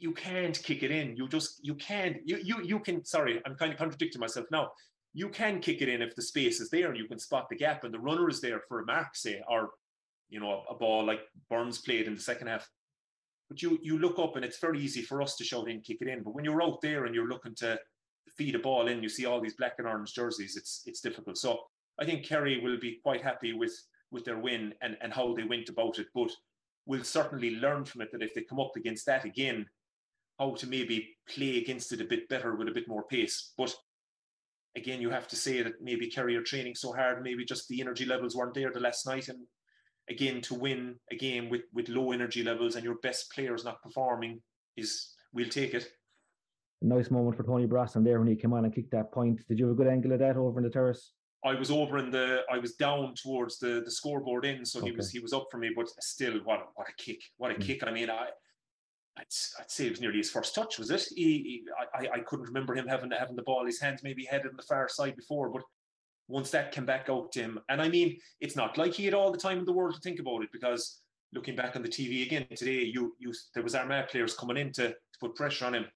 you 0.04 0.12
can't 0.12 0.62
kick 0.62 0.82
it 0.82 0.90
in. 0.90 1.16
You 1.16 1.26
just 1.26 1.60
you 1.62 1.74
can't. 1.76 2.18
You 2.26 2.36
you 2.44 2.56
you 2.62 2.78
can. 2.78 3.02
Sorry, 3.06 3.40
I'm 3.46 3.54
kind 3.54 3.72
of 3.72 3.78
contradicting 3.78 4.20
myself 4.20 4.46
now. 4.50 4.70
You 5.14 5.30
can 5.30 5.60
kick 5.60 5.80
it 5.80 5.88
in 5.88 6.02
if 6.02 6.14
the 6.14 6.20
space 6.20 6.60
is 6.60 6.68
there 6.68 6.88
and 6.88 6.98
you 6.98 7.08
can 7.08 7.18
spot 7.18 7.46
the 7.48 7.56
gap 7.56 7.84
and 7.84 7.94
the 7.94 7.98
runner 7.98 8.28
is 8.28 8.42
there 8.42 8.60
for 8.68 8.80
a 8.80 8.84
mark, 8.84 9.16
say, 9.16 9.40
or 9.48 9.70
you 10.28 10.40
know 10.40 10.62
a 10.68 10.74
ball 10.74 11.06
like 11.06 11.20
Burns 11.48 11.78
played 11.78 12.06
in 12.06 12.16
the 12.16 12.20
second 12.20 12.48
half. 12.48 12.68
But 13.48 13.62
you 13.62 13.78
you 13.82 13.98
look 13.98 14.18
up 14.18 14.36
and 14.36 14.44
it's 14.44 14.58
very 14.58 14.78
easy 14.78 15.00
for 15.00 15.22
us 15.22 15.36
to 15.36 15.44
shout 15.44 15.70
in, 15.70 15.80
kick 15.80 16.02
it 16.02 16.08
in. 16.08 16.22
But 16.22 16.34
when 16.34 16.44
you're 16.44 16.62
out 16.62 16.82
there 16.82 17.06
and 17.06 17.14
you're 17.14 17.32
looking 17.34 17.54
to 17.60 17.80
feed 18.36 18.56
a 18.56 18.58
ball 18.58 18.88
in, 18.88 19.02
you 19.02 19.08
see 19.08 19.24
all 19.24 19.40
these 19.40 19.56
black 19.56 19.76
and 19.78 19.88
orange 19.88 20.12
jerseys. 20.12 20.54
It's 20.54 20.82
it's 20.84 21.00
difficult. 21.00 21.38
So 21.38 21.60
I 21.98 22.04
think 22.04 22.26
Kerry 22.26 22.60
will 22.60 22.78
be 22.78 23.00
quite 23.02 23.22
happy 23.22 23.54
with 23.54 23.74
with 24.10 24.26
their 24.26 24.38
win 24.38 24.74
and 24.82 24.98
and 25.00 25.14
how 25.14 25.34
they 25.34 25.44
went 25.44 25.70
about 25.70 25.98
it. 25.98 26.08
But 26.14 26.30
we'll 26.84 27.04
certainly 27.04 27.52
learn 27.56 27.86
from 27.86 28.02
it 28.02 28.12
that 28.12 28.22
if 28.22 28.34
they 28.34 28.42
come 28.42 28.60
up 28.60 28.76
against 28.76 29.06
that 29.06 29.24
again, 29.24 29.66
how 30.38 30.54
to 30.54 30.66
maybe 30.66 31.16
play 31.28 31.58
against 31.58 31.92
it 31.92 32.00
a 32.00 32.04
bit 32.04 32.28
better 32.28 32.56
with 32.56 32.68
a 32.68 32.72
bit 32.72 32.88
more 32.88 33.04
pace. 33.04 33.52
But 33.56 33.74
again, 34.76 35.00
you 35.00 35.10
have 35.10 35.28
to 35.28 35.36
say 35.36 35.62
that 35.62 35.80
maybe 35.80 36.10
Kerry 36.10 36.36
are 36.36 36.42
training 36.42 36.74
so 36.74 36.92
hard, 36.92 37.22
maybe 37.22 37.44
just 37.44 37.68
the 37.68 37.80
energy 37.80 38.04
levels 38.04 38.34
weren't 38.34 38.54
there 38.54 38.72
the 38.72 38.80
last 38.80 39.06
night. 39.06 39.28
And 39.28 39.40
again, 40.10 40.40
to 40.42 40.54
win 40.54 40.96
a 41.10 41.16
game 41.16 41.48
with, 41.48 41.62
with 41.72 41.88
low 41.88 42.12
energy 42.12 42.42
levels 42.42 42.74
and 42.74 42.84
your 42.84 42.96
best 42.96 43.30
players 43.32 43.64
not 43.64 43.82
performing 43.82 44.40
is 44.76 45.14
we'll 45.32 45.48
take 45.48 45.74
it. 45.74 45.88
Nice 46.82 47.10
moment 47.10 47.36
for 47.36 47.44
Tony 47.44 47.66
Brosnan 47.66 48.04
there 48.04 48.18
when 48.18 48.28
he 48.28 48.36
came 48.36 48.52
on 48.52 48.64
and 48.64 48.74
kicked 48.74 48.90
that 48.90 49.12
point. 49.12 49.40
Did 49.48 49.58
you 49.58 49.66
have 49.66 49.74
a 49.74 49.76
good 49.76 49.86
angle 49.86 50.12
of 50.12 50.18
that 50.18 50.36
over 50.36 50.58
in 50.58 50.64
the 50.64 50.70
terrace? 50.70 51.12
I 51.44 51.54
was 51.54 51.70
over 51.70 51.98
in 51.98 52.10
the 52.10 52.40
I 52.50 52.58
was 52.58 52.74
down 52.74 53.14
towards 53.14 53.58
the 53.58 53.82
the 53.84 53.90
scoreboard 53.90 54.46
in, 54.46 54.64
so 54.64 54.78
okay. 54.78 54.90
he 54.90 54.96
was 54.96 55.10
he 55.10 55.18
was 55.18 55.34
up 55.34 55.46
for 55.50 55.58
me, 55.58 55.70
but 55.76 55.88
still 56.00 56.38
what 56.44 56.68
what 56.74 56.88
a 56.88 57.02
kick. 57.02 57.20
What 57.36 57.50
a 57.50 57.54
mm. 57.54 57.60
kick. 57.60 57.86
I 57.86 57.90
mean, 57.90 58.08
I 58.08 58.28
I'd, 59.16 59.26
I'd, 59.60 59.70
say 59.70 59.86
it 59.86 59.90
was 59.90 60.00
nearly 60.00 60.18
his 60.18 60.30
first 60.30 60.54
touch, 60.54 60.78
was 60.78 60.90
it? 60.90 61.06
He, 61.14 61.24
he, 61.24 61.64
I, 61.94 62.16
I 62.16 62.20
couldn't 62.20 62.46
remember 62.46 62.74
him 62.74 62.88
having 62.88 63.10
having 63.12 63.36
the 63.36 63.42
ball. 63.42 63.64
His 63.64 63.80
hands 63.80 64.02
maybe 64.02 64.24
headed 64.24 64.48
on 64.48 64.56
the 64.56 64.62
far 64.62 64.88
side 64.88 65.16
before, 65.16 65.50
but 65.50 65.62
once 66.28 66.50
that 66.50 66.72
came 66.72 66.86
back 66.86 67.08
out 67.08 67.30
to 67.32 67.40
him, 67.40 67.58
and 67.68 67.80
I 67.80 67.88
mean, 67.88 68.18
it's 68.40 68.56
not 68.56 68.76
like 68.76 68.94
he 68.94 69.04
had 69.04 69.14
all 69.14 69.30
the 69.30 69.38
time 69.38 69.58
in 69.58 69.64
the 69.64 69.72
world 69.72 69.94
to 69.94 70.00
think 70.00 70.18
about 70.18 70.42
it 70.42 70.50
because 70.52 71.00
looking 71.32 71.56
back 71.56 71.76
on 71.76 71.82
the 71.82 71.88
TV 71.88 72.26
again 72.26 72.46
today, 72.56 72.82
you 72.82 73.14
you 73.18 73.32
there 73.54 73.62
was 73.62 73.74
Armagh 73.74 74.08
players 74.08 74.34
coming 74.34 74.56
in 74.56 74.72
to, 74.72 74.88
to 74.88 75.18
put 75.20 75.36
pressure 75.36 75.66
on 75.66 75.74
him, 75.74 75.86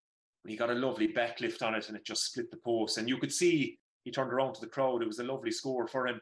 he 0.46 0.56
got 0.56 0.70
a 0.70 0.74
lovely 0.74 1.08
backlift 1.08 1.62
on 1.62 1.74
it 1.74 1.88
and 1.88 1.96
it 1.96 2.04
just 2.04 2.26
split 2.26 2.50
the 2.50 2.56
post, 2.58 2.98
and 2.98 3.08
you 3.08 3.18
could 3.18 3.32
see 3.32 3.78
he 4.04 4.10
turned 4.10 4.32
around 4.32 4.54
to 4.54 4.60
the 4.60 4.66
crowd. 4.66 5.02
It 5.02 5.08
was 5.08 5.18
a 5.18 5.24
lovely 5.24 5.50
score 5.50 5.86
for 5.86 6.06
him. 6.06 6.20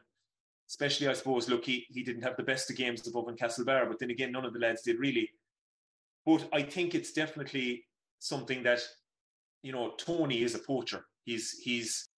Especially, 0.69 1.07
I 1.07 1.13
suppose, 1.13 1.47
look, 1.47 1.63
he, 1.63 1.85
he 1.89 2.03
didn't 2.03 2.23
have 2.23 2.35
the 2.35 2.43
best 2.43 2.69
of 2.69 2.75
games 2.75 3.07
above 3.07 3.29
in 3.29 3.37
Castlebar, 3.37 3.87
but 3.87 3.99
then 3.99 4.11
again, 4.11 4.33
none 4.33 4.43
of 4.43 4.51
the 4.51 4.59
lads 4.59 4.81
did 4.81 4.99
really. 4.99 5.29
But 6.27 6.49
I 6.51 6.61
think 6.61 6.93
it's 6.93 7.13
definitely 7.13 7.85
something 8.19 8.61
that, 8.63 8.81
you 9.63 9.71
know, 9.71 9.93
Tony 9.97 10.43
is 10.43 10.55
a 10.55 10.59
poacher. 10.59 11.05
He's 11.23 11.57
he's 11.63 12.09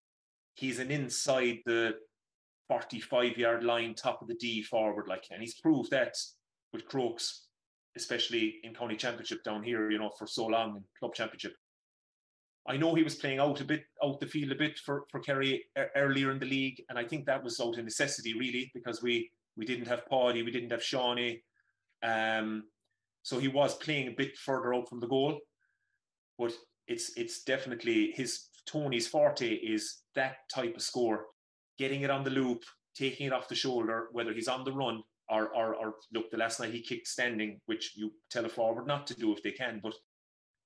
he's 0.56 0.80
an 0.80 0.90
inside 0.90 1.60
the 1.68 1.94
45 2.70 3.38
yard 3.38 3.64
line, 3.64 3.94
top 3.94 4.24
of 4.24 4.28
the 4.28 4.34
D 4.34 4.64
forward, 4.64 5.08
like, 5.08 5.26
and 5.30 5.42
he's 5.42 5.62
proved 5.62 5.92
that 5.92 6.16
with 6.74 6.86
Crokes, 6.86 7.46
especially 7.96 8.56
in 8.64 8.74
county 8.74 8.96
championship 8.96 9.44
down 9.44 9.62
here, 9.62 9.92
you 9.92 10.00
know, 10.00 10.12
for 10.18 10.26
so 10.26 10.48
long 10.48 10.78
in 10.78 10.84
club 10.98 11.14
championship. 11.14 11.54
I 12.68 12.78
know 12.78 12.96
he 12.96 13.04
was 13.04 13.16
playing 13.16 13.40
out 13.40 13.62
a 13.62 13.66
bit, 13.66 13.84
out 14.04 14.20
the 14.20 14.28
field 14.28 14.52
a 14.52 14.56
bit 14.56 14.80
for, 14.80 15.04
for 15.12 15.20
Kerry 15.20 15.66
earlier 15.96 16.32
in 16.32 16.40
the 16.40 16.46
league, 16.48 16.82
and 16.90 16.98
I 16.98 17.04
think 17.04 17.26
that 17.26 17.44
was 17.44 17.60
out 17.60 17.78
of 17.78 17.86
necessity, 17.86 18.34
really, 18.34 18.72
because 18.74 19.04
we 19.04 19.30
we 19.56 19.66
didn't 19.66 19.88
have 19.88 20.08
Paddy, 20.08 20.42
we 20.42 20.52
didn't 20.52 20.72
have 20.72 20.82
Seánie, 20.82 21.42
um, 22.02 22.64
so 23.30 23.38
he 23.38 23.48
was 23.48 23.76
playing 23.76 24.08
a 24.08 24.16
bit 24.18 24.36
further 24.36 24.74
out 24.74 24.90
from 24.90 25.00
the 25.00 25.08
goal, 25.08 25.40
but 26.40 26.52
it's 26.88 27.16
it's 27.16 27.44
definitely 27.44 28.12
his 28.16 28.48
Tony's 28.66 29.08
forte 29.08 29.54
is 29.54 30.00
that 30.16 30.38
type 30.52 30.76
of 30.76 30.82
score, 30.82 31.28
getting 31.78 32.02
it 32.02 32.10
on 32.10 32.24
the 32.24 32.32
loop, 32.32 32.64
taking 32.98 33.28
it 33.28 33.34
off 33.34 33.48
the 33.48 33.54
shoulder, 33.54 34.08
whether 34.14 34.34
he's 34.34 34.48
on 34.48 34.64
the 34.64 34.72
run 34.72 35.04
or, 35.30 35.56
or, 35.56 35.76
or 35.76 35.94
look, 36.12 36.32
the 36.32 36.38
last 36.38 36.60
night 36.60 36.74
he 36.74 36.82
kicked 36.82 37.08
standing, 37.08 37.60
which 37.68 37.94
you 37.96 38.12
tell 38.32 38.46
a 38.46 38.50
forward 38.50 38.88
not 38.88 39.06
to 39.06 39.14
do 39.14 39.32
if 39.32 39.44
they 39.44 39.52
can. 39.52 39.80
But 39.84 39.94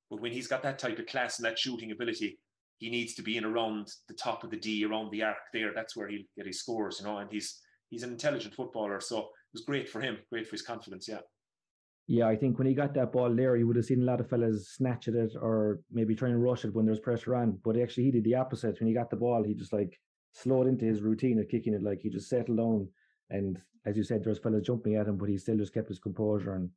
but 0.09 0.21
when 0.21 0.31
he's 0.31 0.47
got 0.47 0.63
that 0.63 0.79
type 0.79 0.99
of 0.99 1.07
class 1.07 1.39
and 1.39 1.45
that 1.45 1.59
shooting 1.59 1.91
ability, 1.91 2.39
he 2.77 2.89
needs 2.89 3.13
to 3.15 3.23
be 3.23 3.35
in 3.35 3.43
around 3.43 3.89
the 4.07 4.13
top 4.13 4.45
of 4.45 4.51
the 4.51 4.57
D, 4.57 4.85
around 4.85 5.11
the 5.11 5.23
arc 5.23 5.43
there. 5.51 5.73
That's 5.75 5.97
where 5.97 6.07
he'll 6.07 6.29
get 6.37 6.47
his 6.47 6.59
scores, 6.59 7.01
you 7.01 7.07
know. 7.07 7.17
And 7.17 7.29
he's 7.29 7.59
he's 7.89 8.03
an 8.03 8.11
intelligent 8.11 8.53
footballer, 8.53 9.01
so 9.01 9.17
it 9.17 9.25
was 9.51 9.65
great 9.65 9.89
for 9.89 9.99
him, 9.99 10.19
great 10.31 10.47
for 10.47 10.55
his 10.55 10.61
confidence. 10.61 11.09
Yeah. 11.09 11.19
Yeah, 12.07 12.27
I 12.27 12.35
think 12.35 12.57
when 12.57 12.67
he 12.67 12.73
got 12.73 12.93
that 12.95 13.13
ball 13.13 13.33
there, 13.33 13.55
he 13.55 13.63
would 13.63 13.77
have 13.77 13.85
seen 13.85 14.01
a 14.01 14.05
lot 14.05 14.19
of 14.19 14.29
fellas 14.29 14.69
snatch 14.69 15.07
at 15.07 15.15
it 15.15 15.33
or 15.39 15.79
maybe 15.91 16.15
try 16.15 16.29
and 16.29 16.43
rush 16.43 16.65
it 16.65 16.73
when 16.73 16.85
there's 16.85 16.99
pressure 16.99 17.35
on. 17.35 17.59
But 17.63 17.77
actually, 17.77 18.05
he 18.05 18.11
did 18.11 18.25
the 18.25 18.35
opposite. 18.35 18.79
When 18.79 18.87
he 18.87 18.93
got 18.93 19.09
the 19.09 19.15
ball, 19.15 19.43
he 19.43 19.53
just 19.53 19.71
like 19.71 19.97
slowed 20.33 20.67
into 20.67 20.85
his 20.85 21.01
routine 21.01 21.39
of 21.39 21.47
kicking 21.47 21.73
it. 21.73 21.81
Like 21.81 22.01
he 22.01 22.09
just 22.09 22.29
settled 22.29 22.57
down. 22.57 22.89
And 23.29 23.61
as 23.85 23.95
you 23.95 24.03
said, 24.03 24.23
there's 24.23 24.39
fellas 24.39 24.65
jumping 24.65 24.95
at 24.95 25.07
him, 25.07 25.17
but 25.17 25.29
he 25.29 25.37
still 25.37 25.57
just 25.57 25.73
kept 25.73 25.87
his 25.87 25.99
composure. 25.99 26.55
And 26.55 26.69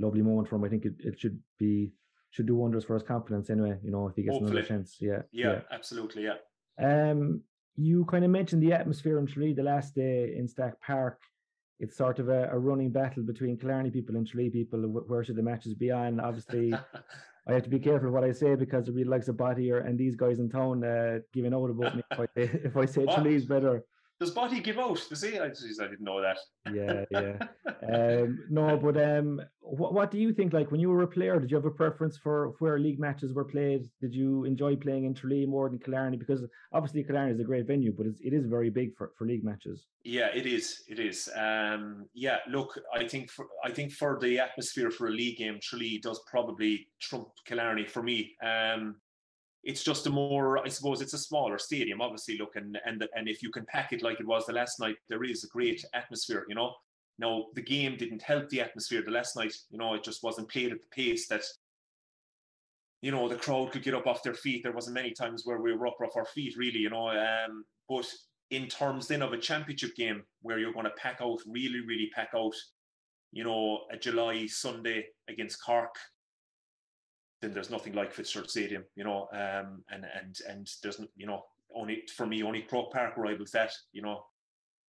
lovely 0.00 0.22
moment 0.22 0.48
for 0.48 0.56
him. 0.56 0.64
I 0.64 0.68
think 0.68 0.84
it, 0.84 0.94
it 0.98 1.18
should 1.18 1.38
be 1.58 1.92
should 2.30 2.46
do 2.46 2.56
wonders 2.56 2.84
for 2.84 2.94
his 2.94 3.02
confidence 3.02 3.50
anyway. 3.50 3.78
You 3.82 3.90
know, 3.92 4.08
if 4.08 4.16
he 4.16 4.22
gets 4.22 4.34
Hopefully. 4.34 4.52
another 4.52 4.66
chance. 4.66 4.96
Yeah, 5.00 5.22
yeah, 5.32 5.52
yeah, 5.52 5.60
absolutely. 5.70 6.24
Yeah. 6.24 6.36
Um, 6.80 7.42
you 7.76 8.04
kind 8.06 8.24
of 8.24 8.30
mentioned 8.30 8.62
the 8.62 8.72
atmosphere 8.72 9.18
in 9.18 9.26
Tralee 9.26 9.54
the 9.54 9.62
last 9.62 9.94
day 9.94 10.34
in 10.36 10.48
Stack 10.48 10.80
Park 10.80 11.20
it's 11.80 11.96
sort 11.96 12.18
of 12.18 12.28
a, 12.28 12.48
a, 12.52 12.58
running 12.58 12.90
battle 12.90 13.22
between 13.22 13.56
Killarney 13.56 13.90
people 13.90 14.16
and 14.16 14.26
Tralee 14.26 14.50
people. 14.50 14.80
Where 14.80 15.24
should 15.24 15.36
the 15.36 15.42
matches 15.42 15.74
be 15.74 15.90
on? 15.90 16.20
Obviously, 16.20 16.74
I 17.48 17.52
have 17.52 17.62
to 17.64 17.70
be 17.70 17.78
careful 17.78 18.10
what 18.10 18.22
I 18.22 18.32
say 18.32 18.54
because 18.54 18.86
it 18.86 18.94
really 18.94 19.08
likes 19.08 19.28
a 19.28 19.32
body 19.32 19.72
or 19.72 19.78
and 19.78 19.98
these 19.98 20.14
guys 20.14 20.38
in 20.38 20.50
town 20.50 20.84
uh, 20.84 21.20
giving 21.32 21.54
out 21.54 21.70
about 21.70 21.96
me 21.96 22.02
if 22.10 22.20
I, 22.20 22.26
if 22.36 22.76
I 22.76 22.84
say 22.84 23.06
Tralee's 23.06 23.46
better. 23.46 23.82
Does 24.20 24.32
Body 24.32 24.60
give 24.60 24.78
out? 24.78 25.02
Does 25.08 25.22
he? 25.22 25.38
I, 25.38 25.46
I 25.46 25.48
didn't 25.48 26.02
know 26.02 26.20
that. 26.20 26.38
yeah, 26.72 27.04
yeah. 27.10 27.38
Um, 27.82 28.44
no, 28.50 28.76
but 28.76 29.02
um, 29.02 29.40
what, 29.60 29.94
what 29.94 30.10
do 30.10 30.18
you 30.18 30.34
think? 30.34 30.52
Like 30.52 30.70
when 30.70 30.80
you 30.80 30.90
were 30.90 31.02
a 31.02 31.08
player, 31.08 31.40
did 31.40 31.50
you 31.50 31.56
have 31.56 31.64
a 31.64 31.70
preference 31.70 32.18
for 32.18 32.54
where 32.58 32.78
league 32.78 33.00
matches 33.00 33.32
were 33.32 33.44
played? 33.44 33.88
Did 34.02 34.14
you 34.14 34.44
enjoy 34.44 34.76
playing 34.76 35.06
in 35.06 35.14
Tralee 35.14 35.46
more 35.46 35.70
than 35.70 35.78
Killarney? 35.78 36.18
Because 36.18 36.44
obviously 36.72 37.02
Killarney 37.02 37.32
is 37.32 37.40
a 37.40 37.44
great 37.44 37.66
venue, 37.66 37.92
but 37.96 38.06
it's, 38.06 38.20
it 38.20 38.34
is 38.34 38.44
very 38.44 38.68
big 38.68 38.94
for, 38.96 39.12
for 39.16 39.24
league 39.24 39.42
matches. 39.42 39.86
Yeah, 40.04 40.28
it 40.34 40.46
is. 40.46 40.82
It 40.88 40.98
is. 40.98 41.28
Um, 41.34 42.06
yeah, 42.12 42.38
look, 42.50 42.78
I 42.94 43.08
think 43.08 43.30
for 43.30 43.46
I 43.64 43.70
think 43.70 43.92
for 43.92 44.18
the 44.20 44.38
atmosphere 44.38 44.90
for 44.90 45.08
a 45.08 45.10
league 45.12 45.38
game, 45.38 45.58
Tralee 45.62 46.00
does 46.02 46.20
probably 46.30 46.86
trump 47.00 47.28
Killarney 47.46 47.86
for 47.86 48.02
me. 48.02 48.36
Um, 48.42 48.96
it's 49.62 49.82
just 49.82 50.06
a 50.06 50.10
more, 50.10 50.58
I 50.58 50.68
suppose, 50.68 51.00
it's 51.00 51.12
a 51.12 51.18
smaller 51.18 51.58
stadium, 51.58 52.00
obviously. 52.00 52.38
Look, 52.38 52.56
and 52.56 52.78
and 52.86 53.06
and 53.14 53.28
if 53.28 53.42
you 53.42 53.50
can 53.50 53.66
pack 53.66 53.92
it 53.92 54.02
like 54.02 54.20
it 54.20 54.26
was 54.26 54.46
the 54.46 54.52
last 54.52 54.80
night, 54.80 54.96
there 55.08 55.24
is 55.24 55.44
a 55.44 55.48
great 55.48 55.84
atmosphere. 55.92 56.46
You 56.48 56.54
know, 56.54 56.74
now 57.18 57.46
the 57.54 57.62
game 57.62 57.96
didn't 57.96 58.22
help 58.22 58.48
the 58.48 58.62
atmosphere 58.62 59.02
the 59.04 59.10
last 59.10 59.36
night. 59.36 59.54
You 59.70 59.78
know, 59.78 59.94
it 59.94 60.04
just 60.04 60.22
wasn't 60.22 60.50
played 60.50 60.72
at 60.72 60.80
the 60.80 60.86
pace 60.94 61.28
that 61.28 61.42
you 63.02 63.10
know 63.10 63.28
the 63.28 63.36
crowd 63.36 63.72
could 63.72 63.82
get 63.82 63.94
up 63.94 64.06
off 64.06 64.22
their 64.22 64.34
feet. 64.34 64.62
There 64.62 64.72
wasn't 64.72 64.94
many 64.94 65.12
times 65.12 65.42
where 65.44 65.60
we 65.60 65.74
were 65.74 65.86
up 65.86 66.00
off 66.02 66.16
our 66.16 66.26
feet, 66.26 66.56
really. 66.56 66.80
You 66.80 66.90
know, 66.90 67.08
um, 67.08 67.64
but 67.88 68.06
in 68.50 68.66
terms 68.66 69.06
then 69.06 69.22
of 69.22 69.32
a 69.32 69.38
championship 69.38 69.94
game 69.94 70.22
where 70.42 70.58
you're 70.58 70.72
going 70.72 70.84
to 70.84 70.90
pack 70.92 71.18
out, 71.20 71.38
really, 71.46 71.80
really 71.86 72.10
pack 72.14 72.30
out, 72.34 72.54
you 73.32 73.44
know, 73.44 73.80
a 73.92 73.96
July 73.96 74.46
Sunday 74.46 75.06
against 75.28 75.62
Cork 75.64 75.94
then 77.40 77.52
there's 77.52 77.70
nothing 77.70 77.94
like 77.94 78.12
Fitzgerald 78.12 78.50
Stadium, 78.50 78.84
you 78.96 79.04
know, 79.04 79.28
um, 79.32 79.82
and 79.90 80.04
and 80.18 80.38
and 80.48 80.70
there's 80.82 81.00
you 81.16 81.26
know 81.26 81.44
only 81.74 82.02
for 82.14 82.26
me 82.26 82.42
only 82.42 82.62
Croke 82.62 82.92
Park 82.92 83.16
rivals 83.16 83.50
that, 83.52 83.72
you 83.92 84.02
know, 84.02 84.24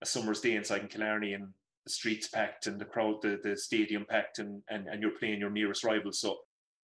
a 0.01 0.05
summer's 0.05 0.41
day 0.41 0.55
inside 0.55 0.81
in 0.81 0.87
Killarney 0.87 1.33
and 1.33 1.47
the 1.85 1.91
streets 1.91 2.27
packed 2.27 2.67
and 2.67 2.79
the 2.79 2.85
crowd, 2.85 3.21
the, 3.21 3.39
the 3.43 3.55
stadium 3.55 4.05
packed 4.09 4.39
and, 4.39 4.61
and 4.69 4.87
and 4.87 5.01
you're 5.01 5.17
playing 5.17 5.39
your 5.39 5.49
nearest 5.49 5.83
rival, 5.83 6.11
so 6.11 6.37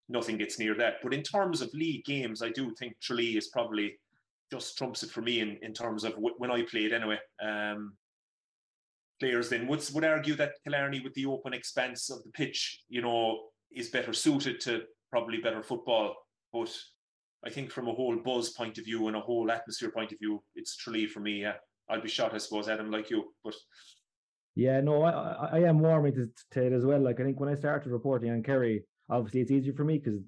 nothing 0.10 0.38
gets 0.38 0.60
near 0.60 0.76
that. 0.76 0.96
But 1.04 1.14
in 1.14 1.24
terms 1.24 1.62
of 1.62 1.74
league 1.74 2.06
games, 2.06 2.42
I 2.42 2.50
do 2.50 2.74
think 2.76 3.00
Tralee 3.02 3.38
is 3.38 3.50
probably 3.50 4.00
just 4.52 4.78
trumps 4.78 5.04
it 5.04 5.10
for 5.10 5.22
me 5.22 5.42
in, 5.42 5.58
in 5.62 5.74
terms 5.74 6.06
of 6.06 6.14
w- 6.14 6.36
when 6.38 6.52
I 6.52 6.62
played 6.64 6.94
anyway. 6.94 7.20
Um, 7.42 7.94
players 9.20 9.50
then 9.50 9.68
would 9.68 9.84
would 9.94 10.06
argue 10.06 10.36
that 10.36 10.54
Killarney 10.64 11.02
with 11.02 11.14
the 11.16 11.26
open 11.26 11.54
expanse 11.54 12.10
of 12.10 12.24
the 12.24 12.30
pitch, 12.30 12.84
you 12.88 13.02
know, 13.02 13.48
is 13.72 13.90
better 13.90 14.14
suited 14.14 14.62
to 14.62 14.84
probably 15.10 15.38
better 15.38 15.64
football. 15.64 16.16
But 16.52 16.74
I 17.46 17.50
think 17.50 17.72
from 17.72 17.88
a 17.88 17.94
whole 17.94 18.18
buzz 18.18 18.52
point 18.52 18.78
of 18.78 18.86
view 18.86 19.08
and 19.08 19.16
a 19.16 19.22
whole 19.22 19.52
atmosphere 19.52 19.92
point 19.92 20.12
of 20.12 20.20
view, 20.20 20.44
it's 20.56 20.76
Tralee 20.76 21.08
for 21.08 21.20
me. 21.20 21.42
Yeah, 21.42 21.54
I'll 21.90 22.02
be 22.02 22.10
shot, 22.10 22.34
I 22.34 22.38
suppose, 22.38 22.68
Adam, 22.68 22.92
like 22.92 23.10
you. 23.10 23.34
But 23.44 23.56
yeah, 24.56 24.82
no, 24.82 25.04
I, 25.04 25.50
I 25.54 25.60
am 25.60 25.80
warming 25.80 26.16
to, 26.16 26.30
to 26.52 26.66
it 26.66 26.74
as 26.74 26.86
well. 26.86 27.00
Like 27.00 27.20
I 27.20 27.24
think 27.24 27.40
when 27.40 27.50
I 27.50 27.56
started 27.56 27.92
reporting 27.92 28.32
on 28.32 28.44
Kerry, 28.44 28.84
obviously 29.10 29.42
it's 29.42 29.52
easier 29.52 29.74
for 29.74 29.84
me 29.84 30.00
because 30.00 30.20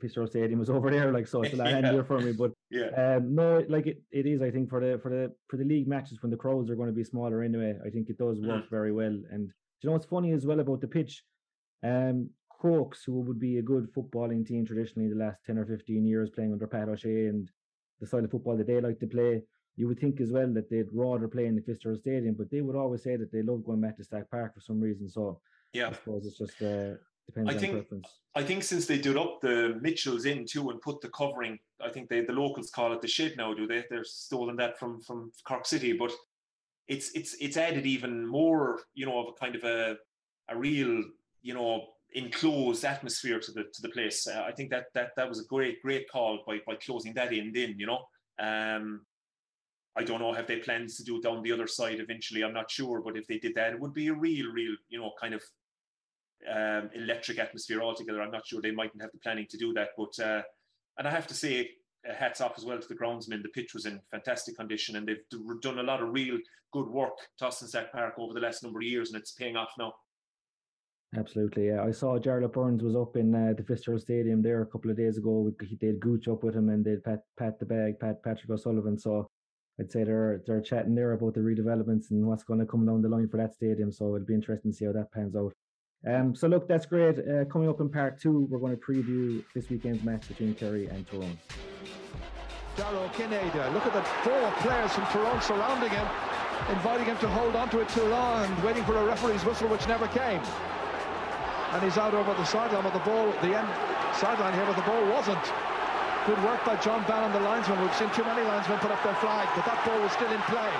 Fitzgerald 0.00 0.30
Stadium 0.30 0.58
was 0.58 0.70
over 0.76 0.90
there, 0.90 1.12
like 1.12 1.28
so 1.28 1.42
it's 1.42 1.54
a 1.54 1.56
lot 1.56 1.66
yeah. 1.70 1.80
handier 1.80 2.04
for 2.04 2.18
me. 2.18 2.32
But 2.32 2.52
yeah, 2.70 3.16
um, 3.16 3.34
no, 3.34 3.64
like 3.68 3.86
it, 3.86 4.02
it 4.10 4.26
is. 4.26 4.42
I 4.42 4.50
think 4.50 4.68
for 4.68 4.80
the 4.80 4.98
for 5.02 5.10
the 5.10 5.32
for 5.48 5.56
the 5.56 5.64
league 5.64 5.88
matches 5.88 6.18
when 6.22 6.30
the 6.30 6.36
crowds 6.36 6.70
are 6.70 6.76
going 6.76 6.88
to 6.88 6.94
be 6.94 7.04
smaller 7.04 7.42
anyway, 7.42 7.74
I 7.86 7.90
think 7.90 8.08
it 8.08 8.18
does 8.18 8.40
work 8.40 8.64
mm. 8.64 8.70
very 8.70 8.92
well. 8.92 9.16
And 9.30 9.50
you 9.80 9.86
know 9.86 9.92
what's 9.92 10.06
funny 10.06 10.32
as 10.32 10.44
well 10.44 10.60
about 10.60 10.80
the 10.80 10.88
pitch? 10.88 11.22
Um, 11.84 12.30
Crokes, 12.58 13.04
who 13.04 13.20
would 13.20 13.38
be 13.38 13.58
a 13.58 13.62
good 13.62 13.92
footballing 13.92 14.46
team 14.46 14.66
traditionally 14.66 15.08
the 15.08 15.14
last 15.14 15.38
10 15.46 15.58
or 15.58 15.64
15 15.64 16.04
years 16.04 16.30
playing 16.30 16.52
under 16.52 16.66
Pat 16.66 16.88
O'Shea 16.88 17.26
and 17.26 17.50
the 18.00 18.06
style 18.06 18.24
of 18.24 18.30
football 18.30 18.56
that 18.56 18.66
they 18.66 18.80
like 18.80 18.98
to 19.00 19.06
play, 19.06 19.42
you 19.76 19.86
would 19.86 20.00
think 20.00 20.20
as 20.20 20.32
well 20.32 20.52
that 20.52 20.68
they'd 20.68 20.92
rather 20.92 21.28
play 21.28 21.46
in 21.46 21.54
the 21.54 21.62
Fitzgerald 21.62 22.00
Stadium, 22.00 22.34
but 22.34 22.50
they 22.50 22.60
would 22.60 22.76
always 22.76 23.02
say 23.02 23.16
that 23.16 23.30
they 23.30 23.42
love 23.42 23.64
going 23.64 23.80
back 23.80 23.96
to 23.96 24.04
Stack 24.04 24.28
Park 24.30 24.54
for 24.54 24.60
some 24.60 24.80
reason. 24.80 25.08
So 25.08 25.40
yeah, 25.72 25.88
I 25.88 25.92
suppose 25.92 26.26
it's 26.26 26.38
just 26.38 26.60
uh, 26.60 26.94
depends 27.26 27.50
I 27.50 27.54
on 27.54 27.58
think, 27.58 27.72
preference. 27.74 28.08
I 28.34 28.42
think 28.42 28.64
since 28.64 28.86
they 28.86 28.98
did 28.98 29.16
up 29.16 29.40
the 29.40 29.78
Mitchells 29.80 30.24
in 30.24 30.46
too 30.46 30.70
and 30.70 30.80
put 30.80 31.00
the 31.00 31.08
covering, 31.10 31.58
I 31.80 31.90
think 31.90 32.08
they 32.08 32.22
the 32.22 32.32
locals 32.32 32.70
call 32.70 32.92
it 32.92 33.00
the 33.00 33.08
shed 33.08 33.34
now, 33.36 33.54
do 33.54 33.68
they? 33.68 33.84
They're 33.88 34.04
stolen 34.04 34.56
that 34.56 34.78
from 34.80 35.00
from 35.00 35.30
Cork 35.46 35.64
City, 35.64 35.92
but 35.92 36.10
it's 36.88 37.12
it's 37.12 37.36
it's 37.40 37.56
added 37.56 37.86
even 37.86 38.26
more, 38.26 38.80
you 38.94 39.06
know, 39.06 39.20
of 39.20 39.28
a 39.28 39.32
kind 39.38 39.54
of 39.54 39.62
a 39.62 39.96
a 40.48 40.56
real, 40.56 41.04
you 41.42 41.54
know, 41.54 41.86
enclosed 42.14 42.84
atmosphere 42.84 43.38
to 43.38 43.52
the 43.52 43.64
to 43.64 43.82
the 43.82 43.90
place. 43.90 44.26
Uh, 44.26 44.44
I 44.46 44.52
think 44.52 44.70
that 44.70 44.86
that 44.94 45.10
that 45.16 45.28
was 45.28 45.40
a 45.40 45.44
great 45.44 45.82
great 45.82 46.08
call 46.10 46.42
by 46.46 46.58
by 46.66 46.74
closing 46.76 47.14
that 47.14 47.32
end 47.32 47.56
in. 47.56 47.78
You 47.78 47.86
know, 47.86 48.04
um, 48.38 49.02
I 49.96 50.04
don't 50.04 50.20
know 50.20 50.32
have 50.32 50.46
they 50.46 50.58
plans 50.58 50.96
to 50.96 51.04
do 51.04 51.16
it 51.16 51.22
down 51.22 51.42
the 51.42 51.52
other 51.52 51.66
side 51.66 52.00
eventually. 52.00 52.42
I'm 52.42 52.54
not 52.54 52.70
sure, 52.70 53.00
but 53.02 53.16
if 53.16 53.26
they 53.26 53.38
did 53.38 53.54
that, 53.56 53.72
it 53.72 53.80
would 53.80 53.94
be 53.94 54.08
a 54.08 54.14
real 54.14 54.50
real 54.50 54.74
you 54.88 54.98
know 54.98 55.12
kind 55.20 55.34
of 55.34 55.42
um, 56.50 56.90
electric 56.94 57.38
atmosphere 57.38 57.82
altogether. 57.82 58.22
I'm 58.22 58.30
not 58.30 58.46
sure 58.46 58.60
they 58.60 58.70
mightn't 58.70 59.02
have 59.02 59.12
the 59.12 59.18
planning 59.18 59.46
to 59.50 59.58
do 59.58 59.72
that, 59.74 59.90
but 59.96 60.18
uh, 60.24 60.42
and 60.98 61.06
I 61.06 61.10
have 61.10 61.26
to 61.28 61.34
say. 61.34 61.70
Uh, 62.08 62.14
hats 62.14 62.40
off 62.40 62.52
as 62.56 62.64
well 62.64 62.78
to 62.78 62.86
the 62.86 62.94
groundsmen. 62.94 63.42
The 63.42 63.48
pitch 63.48 63.74
was 63.74 63.84
in 63.84 64.00
fantastic 64.12 64.56
condition, 64.56 64.94
and 64.94 65.08
they've 65.08 65.60
done 65.60 65.80
a 65.80 65.82
lot 65.82 66.00
of 66.00 66.12
real 66.12 66.38
good 66.72 66.86
work, 66.86 67.18
Tossin 67.42 67.66
Stack 67.66 67.90
Park, 67.90 68.14
over 68.18 68.32
the 68.32 68.40
last 68.40 68.62
number 68.62 68.78
of 68.78 68.84
years, 68.84 69.10
and 69.10 69.20
it's 69.20 69.32
paying 69.32 69.56
off 69.56 69.72
now. 69.80 69.92
Absolutely, 71.16 71.68
yeah. 71.68 71.82
I 71.82 71.90
saw 71.90 72.18
Jarlath 72.18 72.52
Burns 72.52 72.82
was 72.82 72.94
up 72.94 73.16
in 73.16 73.34
uh, 73.34 73.54
the 73.56 73.62
Fitzgerald 73.62 74.02
Stadium 74.02 74.42
there 74.42 74.60
a 74.60 74.66
couple 74.66 74.90
of 74.90 74.96
days 74.96 75.16
ago. 75.16 75.50
They'd 75.80 76.00
gooch 76.00 76.28
up 76.28 76.44
with 76.44 76.54
him 76.54 76.68
and 76.68 76.84
they'd 76.84 77.02
pat 77.02 77.20
pat 77.38 77.58
the 77.58 77.64
bag, 77.64 77.98
pat 77.98 78.22
Patrick 78.22 78.50
O'Sullivan. 78.50 78.98
So 78.98 79.26
I'd 79.80 79.90
say 79.90 80.04
they're 80.04 80.42
they're 80.46 80.60
chatting 80.60 80.94
there 80.94 81.12
about 81.12 81.32
the 81.32 81.40
redevelopments 81.40 82.10
and 82.10 82.26
what's 82.26 82.44
going 82.44 82.60
to 82.60 82.66
come 82.66 82.84
down 82.84 83.00
the 83.00 83.08
line 83.08 83.28
for 83.28 83.38
that 83.38 83.54
stadium. 83.54 83.90
So 83.90 84.14
it'll 84.16 84.26
be 84.26 84.34
interesting 84.34 84.70
to 84.70 84.76
see 84.76 84.84
how 84.84 84.92
that 84.92 85.10
pans 85.10 85.34
out. 85.34 85.54
Um, 86.06 86.34
so 86.34 86.46
look, 86.46 86.68
that's 86.68 86.84
great. 86.84 87.18
Uh, 87.18 87.46
coming 87.46 87.70
up 87.70 87.80
in 87.80 87.88
part 87.88 88.20
two, 88.20 88.46
we're 88.50 88.60
going 88.60 88.76
to 88.76 88.82
preview 88.82 89.42
this 89.54 89.70
weekend's 89.70 90.04
match 90.04 90.28
between 90.28 90.54
Kerry 90.54 90.88
and 90.88 91.06
Tyrone. 91.08 91.38
Dara 92.76 92.98
Ó 92.98 93.08
Cinnéide, 93.08 93.72
look 93.72 93.86
at 93.86 93.94
the 93.94 94.02
four 94.02 94.52
players 94.60 94.92
from 94.92 95.04
Tyrone 95.06 95.40
surrounding 95.40 95.90
him, 95.90 96.06
inviting 96.70 97.06
him 97.06 97.16
to 97.16 97.28
hold 97.28 97.56
on 97.56 97.68
to 97.70 97.80
it 97.80 97.88
too 97.88 98.04
long, 98.04 98.46
waiting 98.62 98.84
for 98.84 98.96
a 98.96 99.04
referee's 99.04 99.44
whistle, 99.44 99.68
which 99.68 99.88
never 99.88 100.06
came 100.08 100.40
and 101.72 101.82
he's 101.82 101.98
out 101.98 102.14
over 102.14 102.32
the 102.34 102.44
sideline 102.44 102.84
with 102.84 102.94
the 102.94 103.04
ball, 103.04 103.30
the 103.42 103.52
end 103.56 103.68
sideline 104.16 104.54
here, 104.54 104.64
but 104.64 104.76
the 104.76 104.88
ball 104.88 105.04
wasn't. 105.12 105.42
Good 106.26 106.40
work 106.44 106.64
by 106.64 106.76
John 106.76 107.04
Bannon, 107.04 107.32
the 107.32 107.40
linesman. 107.40 107.80
We've 107.80 107.94
seen 107.96 108.10
too 108.10 108.24
many 108.24 108.42
linesmen 108.42 108.78
put 108.80 108.90
up 108.90 109.02
their 109.04 109.16
flag, 109.16 109.48
but 109.56 109.64
that 109.64 109.80
ball 109.84 110.00
was 110.00 110.12
still 110.12 110.28
in 110.28 110.40
play. 110.48 110.72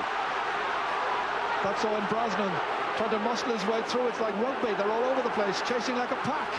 That's 1.64 1.82
Eoin 1.84 2.04
Brosnan 2.08 2.52
trying 2.96 3.10
to 3.10 3.18
muscle 3.20 3.52
his 3.52 3.64
way 3.66 3.80
through. 3.86 4.08
It's 4.08 4.20
like 4.20 4.34
rugby. 4.42 4.74
They're 4.74 4.90
all 4.90 5.04
over 5.04 5.22
the 5.22 5.32
place, 5.34 5.62
chasing 5.62 5.96
like 5.96 6.10
a 6.10 6.20
pack. 6.26 6.50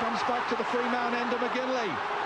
Comes 0.00 0.22
back 0.24 0.48
to 0.48 0.56
the 0.56 0.64
free 0.64 0.88
man 0.88 1.12
Enda 1.12 1.38
McGinley. 1.38 2.19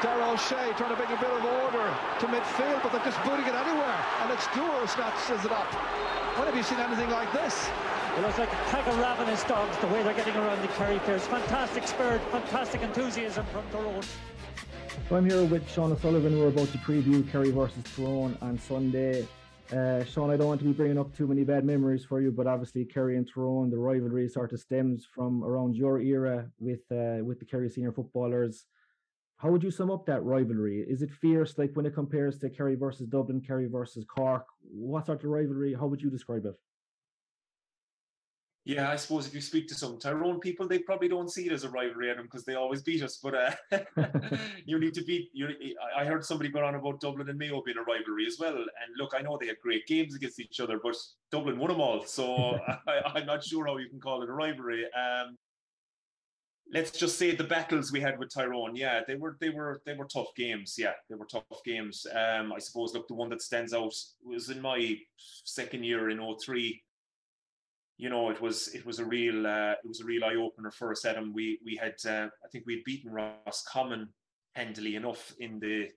Darragh 0.00 0.22
Ó 0.22 0.36
Sé 0.36 0.76
trying 0.76 0.90
to 0.90 0.96
bring 0.96 1.10
a 1.10 1.20
bit 1.20 1.28
of 1.28 1.44
order 1.44 1.90
to 2.20 2.26
midfield, 2.26 2.80
but 2.84 2.92
they're 2.92 3.04
just 3.04 3.18
booting 3.24 3.46
it 3.46 3.54
anywhere. 3.54 3.98
And 4.22 4.30
it's 4.30 4.46
Dooher 4.54 4.88
snatches 4.88 5.44
it 5.44 5.50
up. 5.50 5.66
When 6.38 6.46
have 6.46 6.54
you 6.54 6.62
seen 6.62 6.78
anything 6.78 7.10
like 7.10 7.32
this? 7.32 7.68
It 8.16 8.22
looks 8.22 8.38
like 8.38 8.52
a 8.52 8.56
pack 8.70 8.86
of 8.86 8.96
ravenous 8.96 9.42
dogs, 9.44 9.76
the 9.78 9.88
way 9.88 10.04
they're 10.04 10.14
getting 10.14 10.36
around 10.36 10.62
the 10.62 10.68
Kerry 10.68 11.00
players. 11.00 11.26
Fantastic 11.26 11.88
spirit, 11.88 12.20
fantastic 12.30 12.82
enthusiasm 12.82 13.44
from 13.46 13.64
Tyrone. 13.72 14.04
So 15.08 15.16
I'm 15.16 15.28
here 15.28 15.44
with 15.44 15.68
Sean 15.68 15.90
O'Sullivan. 15.90 16.38
We're 16.38 16.48
about 16.48 16.68
to 16.68 16.78
preview 16.78 17.28
Kerry 17.32 17.50
versus 17.50 17.82
Tyrone 17.96 18.38
on 18.40 18.56
Sunday. 18.56 19.26
Uh, 19.72 20.04
Sean, 20.04 20.30
I 20.30 20.36
don't 20.36 20.46
want 20.46 20.60
to 20.60 20.66
be 20.66 20.72
bringing 20.72 20.98
up 20.98 21.12
too 21.16 21.26
many 21.26 21.42
bad 21.42 21.64
memories 21.64 22.04
for 22.04 22.20
you, 22.20 22.30
but 22.30 22.46
obviously 22.46 22.84
Kerry 22.84 23.16
and 23.16 23.28
Tyrone, 23.28 23.68
the 23.68 23.78
rivalry 23.78 24.28
sort 24.28 24.52
of 24.52 24.60
stems 24.60 25.08
from 25.12 25.42
around 25.42 25.74
your 25.74 26.00
era 26.00 26.48
with 26.60 26.80
uh, 26.92 27.24
with 27.24 27.40
the 27.40 27.44
Kerry 27.44 27.68
senior 27.68 27.90
footballers. 27.90 28.66
How 29.38 29.50
would 29.50 29.62
you 29.62 29.70
sum 29.70 29.90
up 29.90 30.04
that 30.06 30.24
rivalry? 30.24 30.84
Is 30.88 31.00
it 31.00 31.12
fierce, 31.12 31.56
like 31.58 31.70
when 31.74 31.86
it 31.86 31.94
compares 31.94 32.38
to 32.38 32.50
Kerry 32.50 32.74
versus 32.74 33.06
Dublin, 33.06 33.40
Kerry 33.40 33.66
versus 33.66 34.04
Cork? 34.04 34.44
What 34.60 35.06
sort 35.06 35.22
of 35.22 35.30
rivalry? 35.30 35.74
How 35.74 35.86
would 35.86 36.02
you 36.02 36.10
describe 36.10 36.44
it? 36.44 36.54
Yeah, 38.64 38.90
I 38.90 38.96
suppose 38.96 39.26
if 39.26 39.34
you 39.34 39.40
speak 39.40 39.66
to 39.68 39.74
some 39.74 39.98
Tyrone 39.98 40.40
people, 40.40 40.68
they 40.68 40.80
probably 40.80 41.08
don't 41.08 41.30
see 41.30 41.46
it 41.46 41.52
as 41.52 41.64
a 41.64 41.70
rivalry 41.70 42.10
at 42.10 42.16
them 42.16 42.26
because 42.26 42.44
they 42.44 42.54
always 42.54 42.82
beat 42.82 43.02
us. 43.02 43.16
But 43.16 43.34
uh, 43.34 43.78
you 44.66 44.78
need 44.78 44.92
to 44.94 45.04
beat. 45.04 45.30
You, 45.32 45.48
I 45.96 46.04
heard 46.04 46.24
somebody 46.24 46.50
go 46.50 46.62
on 46.62 46.74
about 46.74 47.00
Dublin 47.00 47.30
and 47.30 47.38
Mayo 47.38 47.62
being 47.64 47.78
a 47.78 47.82
rivalry 47.82 48.26
as 48.26 48.38
well. 48.38 48.56
And 48.56 48.90
look, 48.98 49.14
I 49.16 49.22
know 49.22 49.38
they 49.40 49.46
had 49.46 49.56
great 49.62 49.86
games 49.86 50.16
against 50.16 50.40
each 50.40 50.60
other, 50.60 50.80
but 50.82 50.96
Dublin 51.30 51.58
won 51.58 51.70
them 51.70 51.80
all. 51.80 52.04
So 52.04 52.58
I, 52.88 53.20
am 53.20 53.24
not 53.24 53.42
sure 53.42 53.66
how 53.66 53.78
you 53.78 53.88
can 53.88 54.00
call 54.00 54.22
it 54.22 54.28
a 54.28 54.32
rivalry. 54.32 54.84
Um, 54.84 55.38
let's 56.72 56.90
just 56.90 57.18
say 57.18 57.34
the 57.34 57.44
battles 57.44 57.92
we 57.92 58.00
had 58.00 58.18
with 58.18 58.32
Tyrone. 58.32 58.76
Yeah, 58.76 59.00
they 59.06 59.16
were 59.16 59.36
they 59.40 59.50
were 59.50 59.80
they 59.86 59.94
were 59.94 60.06
tough 60.06 60.34
games. 60.36 60.74
Yeah, 60.78 60.92
they 61.08 61.16
were 61.16 61.26
tough 61.26 61.44
games. 61.64 62.06
Um, 62.12 62.52
I 62.52 62.58
suppose 62.58 62.94
look, 62.94 63.08
the 63.08 63.14
one 63.14 63.30
that 63.30 63.42
stands 63.42 63.72
out 63.72 63.94
was 64.22 64.50
in 64.50 64.60
my 64.60 64.96
second 65.44 65.84
year 65.84 66.10
in 66.10 66.20
03 66.20 66.82
you 67.98 68.08
know, 68.08 68.30
it 68.30 68.40
was 68.40 68.68
it 68.68 68.86
was 68.86 69.00
a 69.00 69.04
real 69.04 69.44
uh, 69.46 69.72
it 69.72 69.86
was 69.86 70.00
a 70.00 70.04
real 70.04 70.24
eye 70.24 70.36
opener 70.36 70.70
for 70.70 70.92
us. 70.92 71.04
Adam, 71.04 71.32
we 71.34 71.58
we 71.64 71.76
had 71.76 71.94
uh, 72.06 72.28
I 72.44 72.48
think 72.50 72.64
we 72.64 72.76
had 72.76 72.84
beaten 72.84 73.12
Roscommon 73.12 74.08
handily 74.54 74.94
enough 74.94 75.34
in 75.40 75.58
the 75.58 75.88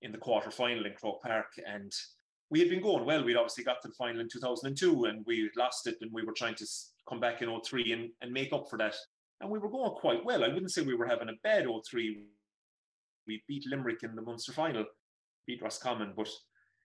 in 0.00 0.12
the 0.12 0.18
quarter 0.18 0.50
final 0.50 0.86
in 0.86 0.94
Croke 0.94 1.22
Park, 1.22 1.52
and 1.66 1.92
we 2.50 2.58
had 2.58 2.70
been 2.70 2.82
going 2.82 3.04
well. 3.04 3.22
We'd 3.22 3.36
obviously 3.36 3.64
got 3.64 3.82
to 3.82 3.88
the 3.88 3.94
final 3.94 4.20
in 4.20 4.28
2002, 4.30 5.04
and 5.04 5.24
we 5.26 5.50
lost 5.56 5.86
it, 5.86 5.96
and 6.00 6.10
we 6.10 6.24
were 6.24 6.32
trying 6.32 6.54
to 6.54 6.66
come 7.06 7.20
back 7.20 7.42
in 7.42 7.60
03 7.62 7.92
and, 7.92 8.10
and 8.22 8.32
make 8.32 8.52
up 8.54 8.68
for 8.70 8.78
that. 8.78 8.94
And 9.40 9.50
we 9.50 9.58
were 9.58 9.70
going 9.70 9.90
quite 9.92 10.24
well. 10.24 10.44
I 10.44 10.48
wouldn't 10.48 10.72
say 10.72 10.82
we 10.82 10.94
were 10.94 11.06
having 11.06 11.28
a 11.28 11.38
bad 11.42 11.66
03. 11.66 12.24
We 13.26 13.42
beat 13.48 13.66
Limerick 13.68 14.02
in 14.02 14.14
the 14.14 14.22
Munster 14.22 14.52
final, 14.52 14.84
beat 15.46 15.60
Roscommon, 15.62 16.14
but 16.16 16.28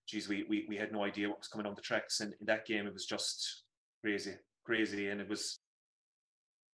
geez, 0.07 0.27
we, 0.27 0.43
we, 0.49 0.65
we 0.67 0.75
had 0.75 0.91
no 0.91 1.03
idea 1.03 1.29
what 1.29 1.39
was 1.39 1.47
coming 1.47 1.67
on 1.67 1.75
the 1.75 1.81
tracks. 1.81 2.19
And 2.19 2.33
in 2.39 2.45
that 2.47 2.65
game, 2.65 2.87
it 2.87 2.93
was 2.93 3.05
just 3.05 3.63
crazy, 4.03 4.33
crazy. 4.65 5.09
And 5.09 5.21
it 5.21 5.29
was, 5.29 5.59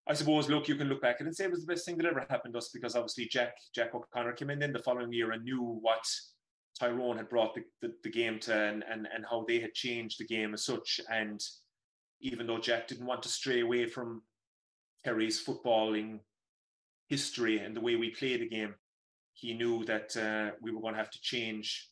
I 0.07 0.13
suppose, 0.13 0.49
look, 0.49 0.67
you 0.67 0.75
can 0.75 0.87
look 0.87 1.01
back 1.01 1.19
and 1.19 1.35
say 1.35 1.45
it 1.45 1.51
was 1.51 1.65
the 1.65 1.73
best 1.73 1.85
thing 1.85 1.97
that 1.97 2.07
ever 2.07 2.25
happened 2.29 2.53
to 2.53 2.59
us 2.59 2.69
because 2.73 2.95
obviously 2.95 3.27
Jack 3.29 3.55
Jack 3.75 3.93
O'Connor 3.93 4.33
came 4.33 4.49
in 4.49 4.59
then 4.59 4.73
the 4.73 4.79
following 4.79 5.11
year 5.11 5.31
and 5.31 5.43
knew 5.43 5.61
what 5.81 6.03
Tyrone 6.79 7.17
had 7.17 7.29
brought 7.29 7.53
the, 7.55 7.63
the, 7.81 7.93
the 8.03 8.09
game 8.09 8.39
to 8.39 8.53
and, 8.53 8.83
and, 8.89 9.07
and 9.13 9.25
how 9.29 9.45
they 9.47 9.59
had 9.59 9.73
changed 9.73 10.19
the 10.19 10.25
game 10.25 10.53
as 10.53 10.65
such. 10.65 11.01
And 11.11 11.41
even 12.21 12.47
though 12.47 12.59
Jack 12.59 12.87
didn't 12.87 13.05
want 13.05 13.23
to 13.23 13.29
stray 13.29 13.61
away 13.61 13.85
from 13.85 14.21
Kerry's 15.03 15.43
footballing 15.43 16.19
history 17.07 17.59
and 17.59 17.75
the 17.75 17.81
way 17.81 17.95
we 17.95 18.09
play 18.09 18.37
the 18.37 18.49
game, 18.49 18.75
he 19.33 19.53
knew 19.53 19.85
that 19.85 20.15
uh, 20.17 20.55
we 20.61 20.71
were 20.71 20.81
going 20.81 20.93
to 20.93 20.99
have 20.99 21.11
to 21.11 21.21
change 21.21 21.89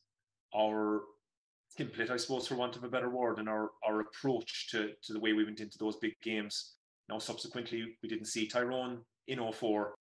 our 0.55 1.03
template, 1.77 2.09
I 2.09 2.17
suppose, 2.17 2.47
for 2.47 2.55
want 2.55 2.75
of 2.75 2.83
a 2.83 2.89
better 2.89 3.09
word, 3.09 3.39
and 3.39 3.49
our, 3.49 3.71
our 3.87 4.01
approach 4.01 4.69
to, 4.71 4.91
to 5.03 5.13
the 5.13 5.19
way 5.19 5.33
we 5.33 5.43
went 5.43 5.59
into 5.59 5.77
those 5.77 5.97
big 5.97 6.13
games. 6.23 6.73
Now, 7.09 7.19
subsequently, 7.19 7.97
we 8.01 8.09
didn't 8.09 8.25
see 8.25 8.47
Tyrone 8.47 9.01
in 9.27 9.39
04, 9.51 9.93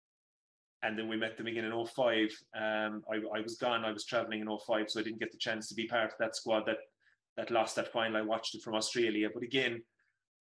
and 0.83 0.97
then 0.97 1.07
we 1.07 1.17
met 1.17 1.37
them 1.37 1.47
again 1.47 1.65
in 1.65 1.85
05. 1.85 2.29
Um, 2.55 3.03
I, 3.11 3.37
I 3.37 3.41
was 3.41 3.57
gone, 3.57 3.83
I 3.83 3.91
was 3.91 4.05
travelling 4.05 4.41
in 4.41 4.47
05, 4.47 4.89
so 4.89 4.99
I 4.99 5.03
didn't 5.03 5.19
get 5.19 5.31
the 5.31 5.37
chance 5.37 5.67
to 5.69 5.75
be 5.75 5.87
part 5.87 6.11
of 6.11 6.17
that 6.19 6.35
squad 6.35 6.65
that, 6.67 6.77
that 7.37 7.51
lost 7.51 7.75
that 7.75 7.91
final. 7.91 8.17
I 8.17 8.21
watched 8.21 8.55
it 8.55 8.61
from 8.61 8.75
Australia, 8.75 9.29
but 9.33 9.43
again, 9.43 9.81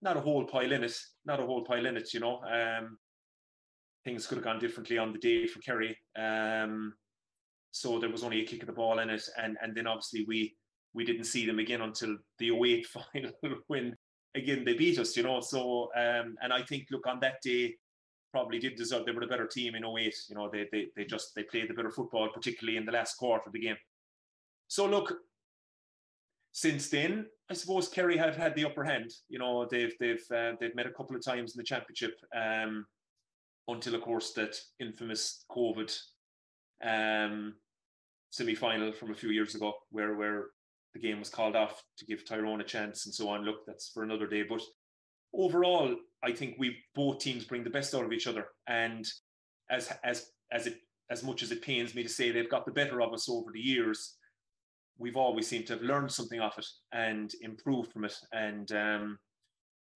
not 0.03 0.17
a 0.17 0.21
whole 0.21 0.43
pile 0.43 0.71
in 0.71 0.83
it, 0.83 0.95
not 1.25 1.39
a 1.39 1.45
whole 1.45 1.63
pile 1.63 1.85
in 1.85 1.97
it, 1.97 2.13
you 2.13 2.19
know. 2.19 2.41
Um, 2.43 2.97
things 4.03 4.27
could 4.27 4.37
have 4.37 4.45
gone 4.45 4.59
differently 4.59 4.97
on 4.97 5.13
the 5.13 5.19
day 5.19 5.47
for 5.47 5.59
Kerry. 5.59 5.97
Um, 6.17 6.93
so 7.71 7.97
there 7.97 8.09
was 8.09 8.23
only 8.23 8.41
a 8.41 8.45
kick 8.45 8.61
of 8.61 8.67
the 8.67 8.73
ball 8.73 8.99
in 8.99 9.09
it, 9.09 9.23
and 9.41 9.57
and 9.61 9.75
then 9.75 9.87
obviously 9.87 10.25
we 10.27 10.55
we 10.93 11.05
didn't 11.05 11.23
see 11.23 11.45
them 11.45 11.59
again 11.59 11.81
until 11.81 12.17
the 12.37 12.51
08 12.63 12.85
final 12.85 13.31
when 13.67 13.95
again 14.35 14.63
they 14.65 14.73
beat 14.73 14.99
us, 14.99 15.15
you 15.17 15.23
know. 15.23 15.39
So 15.39 15.89
um, 15.95 16.35
and 16.41 16.51
I 16.51 16.61
think 16.63 16.87
look 16.91 17.07
on 17.07 17.19
that 17.21 17.41
day 17.41 17.75
probably 18.31 18.59
did 18.59 18.75
deserve 18.75 19.05
they 19.05 19.11
were 19.11 19.23
a 19.23 19.27
better 19.27 19.47
team 19.47 19.75
in 19.75 19.85
08. 19.85 20.13
You 20.29 20.35
know, 20.35 20.49
they 20.51 20.67
they 20.71 20.87
they 20.95 21.05
just 21.05 21.33
they 21.35 21.43
played 21.43 21.69
the 21.69 21.73
better 21.73 21.91
football, 21.91 22.29
particularly 22.33 22.77
in 22.77 22.85
the 22.85 22.91
last 22.91 23.15
quarter 23.15 23.43
of 23.47 23.53
the 23.53 23.59
game. 23.59 23.77
So 24.67 24.85
look, 24.85 25.15
since 26.51 26.89
then, 26.89 27.25
I 27.53 27.55
suppose 27.55 27.87
Kerry 27.87 28.17
have 28.17 28.35
had 28.35 28.55
the 28.55 28.65
upper 28.65 28.83
hand. 28.83 29.11
You 29.29 29.37
know, 29.37 29.67
they've 29.69 29.93
they've 29.99 30.25
uh, 30.35 30.53
they've 30.59 30.73
met 30.73 30.87
a 30.87 30.91
couple 30.91 31.15
of 31.15 31.23
times 31.23 31.53
in 31.53 31.59
the 31.59 31.63
championship, 31.63 32.15
um, 32.35 32.87
until 33.67 33.93
of 33.93 34.01
course 34.01 34.33
that 34.33 34.57
infamous 34.79 35.45
COVID 35.51 35.95
um, 36.83 37.53
semi-final 38.31 38.91
from 38.91 39.11
a 39.11 39.13
few 39.13 39.29
years 39.29 39.53
ago, 39.53 39.71
where 39.91 40.15
where 40.15 40.45
the 40.95 40.99
game 40.99 41.19
was 41.19 41.29
called 41.29 41.55
off 41.55 41.83
to 41.99 42.05
give 42.05 42.27
Tyrone 42.27 42.61
a 42.61 42.63
chance 42.63 43.05
and 43.05 43.13
so 43.13 43.29
on. 43.29 43.45
Look, 43.45 43.67
that's 43.67 43.91
for 43.93 44.01
another 44.01 44.25
day. 44.25 44.41
But 44.41 44.61
overall, 45.31 45.95
I 46.23 46.31
think 46.31 46.55
we 46.57 46.77
both 46.95 47.19
teams 47.19 47.45
bring 47.45 47.63
the 47.63 47.69
best 47.69 47.93
out 47.93 48.03
of 48.03 48.13
each 48.13 48.25
other. 48.25 48.47
And 48.67 49.07
as 49.69 49.93
as 50.03 50.31
as 50.51 50.65
it 50.65 50.79
as 51.11 51.21
much 51.21 51.43
as 51.43 51.51
it 51.51 51.61
pains 51.61 51.93
me 51.93 52.01
to 52.01 52.09
say 52.09 52.31
they've 52.31 52.49
got 52.49 52.65
the 52.65 52.71
better 52.71 52.99
of 52.99 53.13
us 53.13 53.29
over 53.29 53.51
the 53.53 53.59
years, 53.59 54.17
we've 54.97 55.17
always 55.17 55.47
seemed 55.47 55.67
to 55.67 55.73
have 55.73 55.81
learned 55.81 56.11
something 56.11 56.39
off 56.39 56.57
it 56.57 56.67
and 56.91 57.31
improved 57.41 57.91
from 57.91 58.05
it. 58.05 58.15
And 58.31 58.71
um, 58.71 59.17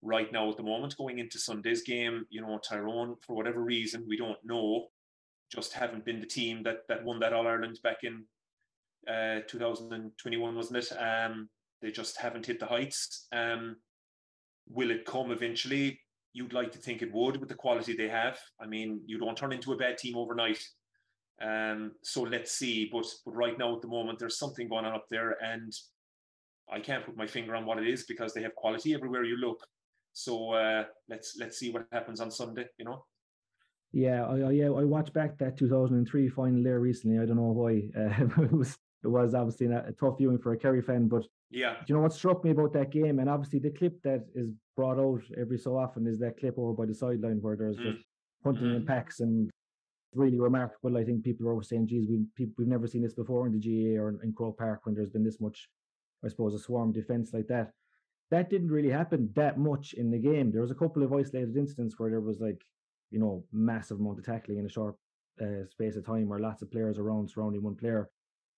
right 0.02 0.30
now, 0.32 0.50
at 0.50 0.56
the 0.56 0.62
moment, 0.62 0.96
going 0.96 1.18
into 1.18 1.38
Sunday's 1.38 1.82
game, 1.82 2.24
you 2.30 2.40
know, 2.40 2.58
Tyrone, 2.58 3.16
for 3.26 3.36
whatever 3.36 3.62
reason, 3.62 4.06
we 4.08 4.16
don't 4.16 4.38
know, 4.44 4.86
just 5.52 5.72
haven't 5.72 6.04
been 6.04 6.20
the 6.20 6.26
team 6.26 6.62
that 6.64 6.78
that 6.88 7.04
won 7.04 7.20
that 7.20 7.32
All 7.32 7.46
Ireland 7.46 7.78
back 7.82 7.98
in 8.02 8.24
uh, 9.08 9.40
2021, 9.48 10.54
wasn't 10.54 10.84
it? 10.84 10.92
Um, 10.98 11.48
they 11.80 11.90
just 11.90 12.18
haven't 12.18 12.46
hit 12.46 12.60
the 12.60 12.66
heights. 12.66 13.26
Um, 13.32 13.76
will 14.68 14.90
it 14.90 15.06
come 15.06 15.30
eventually? 15.30 16.00
You'd 16.34 16.52
like 16.52 16.72
to 16.72 16.78
think 16.78 17.00
it 17.00 17.12
would 17.12 17.38
with 17.38 17.48
the 17.48 17.54
quality 17.54 17.96
they 17.96 18.08
have. 18.08 18.38
I 18.60 18.66
mean, 18.66 19.00
you 19.06 19.18
don't 19.18 19.36
turn 19.36 19.52
into 19.52 19.72
a 19.72 19.76
bad 19.76 19.96
team 19.98 20.16
overnight. 20.16 20.62
Um, 21.40 21.92
so 22.02 22.22
let's 22.22 22.52
see. 22.52 22.88
But 22.90 23.06
but 23.24 23.34
right 23.34 23.58
now 23.58 23.74
at 23.74 23.82
the 23.82 23.88
moment, 23.88 24.18
there's 24.18 24.38
something 24.38 24.68
going 24.68 24.84
on 24.84 24.94
up 24.94 25.06
there, 25.10 25.36
and 25.42 25.72
I 26.70 26.80
can't 26.80 27.04
put 27.04 27.16
my 27.16 27.26
finger 27.26 27.54
on 27.54 27.66
what 27.66 27.78
it 27.78 27.88
is 27.88 28.04
because 28.04 28.34
they 28.34 28.42
have 28.42 28.54
quality 28.54 28.94
everywhere 28.94 29.24
you 29.24 29.36
look. 29.36 29.64
So 30.12 30.52
uh, 30.52 30.84
let's 31.08 31.36
let's 31.38 31.58
see 31.58 31.70
what 31.70 31.86
happens 31.92 32.20
on 32.20 32.30
Sunday. 32.30 32.66
You 32.78 32.86
know. 32.86 33.04
Yeah, 33.92 34.26
I, 34.26 34.40
I 34.40 34.50
yeah 34.50 34.66
I 34.66 34.84
watched 34.84 35.14
back 35.14 35.38
that 35.38 35.56
2003 35.56 36.28
final 36.28 36.62
there 36.62 36.80
recently. 36.80 37.18
I 37.18 37.26
don't 37.26 37.36
know 37.36 37.52
why. 37.52 37.82
Uh, 37.96 38.42
it 38.42 38.52
was 38.52 38.76
it 39.04 39.08
was 39.08 39.34
obviously 39.34 39.66
a, 39.66 39.92
tough 39.98 40.18
viewing 40.18 40.38
for 40.38 40.52
a 40.52 40.58
Kerry 40.58 40.82
fan. 40.82 41.08
But 41.08 41.24
yeah, 41.50 41.76
you 41.86 41.94
know 41.94 42.02
what 42.02 42.12
struck 42.12 42.44
me 42.44 42.50
about 42.50 42.72
that 42.72 42.90
game, 42.90 43.20
and 43.20 43.30
obviously 43.30 43.60
the 43.60 43.70
clip 43.70 44.02
that 44.02 44.26
is 44.34 44.48
brought 44.76 44.98
out 44.98 45.22
every 45.38 45.58
so 45.58 45.76
often 45.76 46.06
is 46.06 46.18
that 46.18 46.38
clip 46.38 46.58
over 46.58 46.72
by 46.72 46.86
the 46.86 46.94
sideline 46.94 47.40
where 47.40 47.56
there's 47.56 47.76
mm. 47.76 47.92
just 47.92 48.04
hunting 48.44 48.68
mm. 48.68 48.76
in 48.76 48.86
packs 48.86 49.20
and 49.20 49.50
really 50.14 50.38
remarkable. 50.38 50.96
I 50.96 51.04
think 51.04 51.24
people 51.24 51.46
are 51.46 51.52
always 51.52 51.68
saying, 51.68 51.86
"Geez, 51.86 52.06
we 52.08 52.24
people, 52.34 52.54
we've 52.58 52.68
never 52.68 52.86
seen 52.86 53.02
this 53.02 53.14
before 53.14 53.46
in 53.46 53.52
the 53.52 53.58
GAA 53.58 54.00
or 54.00 54.20
in 54.22 54.32
Croke 54.32 54.58
Park 54.58 54.80
when 54.84 54.94
there's 54.94 55.10
been 55.10 55.24
this 55.24 55.40
much, 55.40 55.68
I 56.24 56.28
suppose, 56.28 56.54
a 56.54 56.58
swarm 56.58 56.92
defense 56.92 57.32
like 57.32 57.46
that." 57.48 57.72
That 58.30 58.50
didn't 58.50 58.70
really 58.70 58.90
happen 58.90 59.30
that 59.36 59.58
much 59.58 59.94
in 59.94 60.10
the 60.10 60.18
game. 60.18 60.50
There 60.50 60.60
was 60.60 60.70
a 60.70 60.74
couple 60.74 61.02
of 61.02 61.12
isolated 61.12 61.56
incidents 61.56 61.98
where 61.98 62.10
there 62.10 62.20
was 62.20 62.40
like, 62.40 62.62
you 63.10 63.18
know, 63.18 63.44
massive 63.52 64.00
amount 64.00 64.18
of 64.18 64.26
tackling 64.26 64.58
in 64.58 64.66
a 64.66 64.68
short 64.68 64.96
uh, 65.40 65.64
space 65.70 65.96
of 65.96 66.04
time, 66.04 66.30
or 66.30 66.38
lots 66.38 66.60
of 66.60 66.70
players 66.70 66.98
around 66.98 67.30
surrounding 67.30 67.62
one 67.62 67.74
player. 67.74 68.10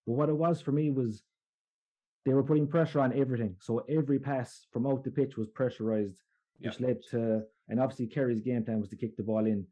But 0.06 0.14
what 0.14 0.28
it 0.28 0.36
was 0.36 0.60
for 0.60 0.72
me 0.72 0.90
was 0.90 1.22
they 2.24 2.34
were 2.34 2.42
putting 2.42 2.66
pressure 2.66 3.00
on 3.00 3.18
everything. 3.18 3.56
So 3.60 3.84
every 3.88 4.18
pass 4.18 4.66
from 4.72 4.86
out 4.86 5.04
the 5.04 5.10
pitch 5.10 5.36
was 5.36 5.48
pressurized, 5.48 6.22
which 6.58 6.80
yeah. 6.80 6.86
led 6.86 7.02
to, 7.10 7.42
and 7.68 7.80
obviously 7.80 8.06
Kerry's 8.06 8.40
game 8.40 8.64
plan 8.64 8.80
was 8.80 8.90
to 8.90 8.96
kick 8.96 9.16
the 9.16 9.22
ball 9.22 9.46
in. 9.46 9.66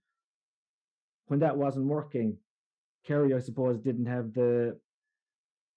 When 1.29 1.41
that 1.41 1.57
wasn't 1.57 1.87
working, 1.87 2.37
Kerry, 3.07 3.35
I 3.35 3.39
suppose, 3.39 3.79
didn't 3.79 4.07
have 4.07 4.35
the 4.35 4.79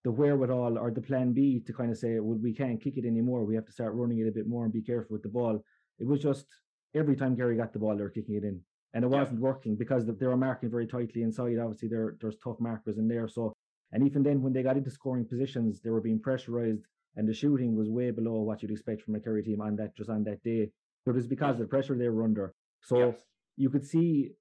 the 0.03 0.11
wherewithal 0.11 0.79
or 0.79 0.89
the 0.89 1.01
plan 1.01 1.31
B 1.31 1.61
to 1.67 1.73
kind 1.73 1.91
of 1.91 1.97
say, 1.97 2.19
well, 2.19 2.39
we 2.41 2.53
can't 2.53 2.81
kick 2.81 2.97
it 2.97 3.05
anymore. 3.05 3.45
We 3.45 3.53
have 3.53 3.67
to 3.67 3.71
start 3.71 3.93
running 3.93 4.17
it 4.19 4.27
a 4.27 4.31
bit 4.31 4.47
more 4.47 4.63
and 4.63 4.73
be 4.73 4.81
careful 4.81 5.13
with 5.13 5.21
the 5.21 5.29
ball. 5.29 5.63
It 5.99 6.07
was 6.07 6.19
just 6.19 6.47
every 6.95 7.15
time 7.15 7.35
Kerry 7.37 7.55
got 7.55 7.71
the 7.71 7.79
ball, 7.79 7.95
they 7.95 8.01
were 8.01 8.09
kicking 8.09 8.35
it 8.35 8.43
in. 8.43 8.59
And 8.93 9.05
it 9.05 9.07
wasn't 9.07 9.39
yeah. 9.39 9.43
working 9.43 9.75
because 9.75 10.05
they 10.05 10.25
were 10.25 10.35
marking 10.35 10.71
very 10.71 10.87
tightly 10.87 11.21
inside. 11.21 11.59
Obviously, 11.59 11.87
there 11.87 12.15
there's 12.19 12.37
tough 12.43 12.59
markers 12.59 12.97
in 12.97 13.07
there. 13.07 13.27
So 13.27 13.53
and 13.91 14.05
even 14.05 14.23
then, 14.23 14.41
when 14.41 14.53
they 14.53 14.63
got 14.63 14.77
into 14.77 14.89
scoring 14.89 15.25
positions, 15.25 15.81
they 15.81 15.89
were 15.89 16.01
being 16.01 16.19
pressurized, 16.19 16.85
and 17.15 17.27
the 17.27 17.33
shooting 17.33 17.75
was 17.75 17.89
way 17.89 18.11
below 18.11 18.41
what 18.41 18.61
you'd 18.61 18.71
expect 18.71 19.01
from 19.01 19.15
a 19.15 19.19
Kerry 19.19 19.43
team 19.43 19.61
on 19.61 19.75
that 19.77 19.95
just 19.95 20.09
on 20.09 20.23
that 20.23 20.43
day. 20.43 20.69
But 21.05 21.11
it 21.11 21.15
was 21.15 21.27
because 21.27 21.55
of 21.55 21.59
the 21.59 21.65
pressure 21.67 21.97
they 21.97 22.09
were 22.09 22.23
under. 22.23 22.53
So 22.81 22.97
yes. 22.97 23.19
you 23.57 23.69
could 23.69 23.85
see 23.85 24.31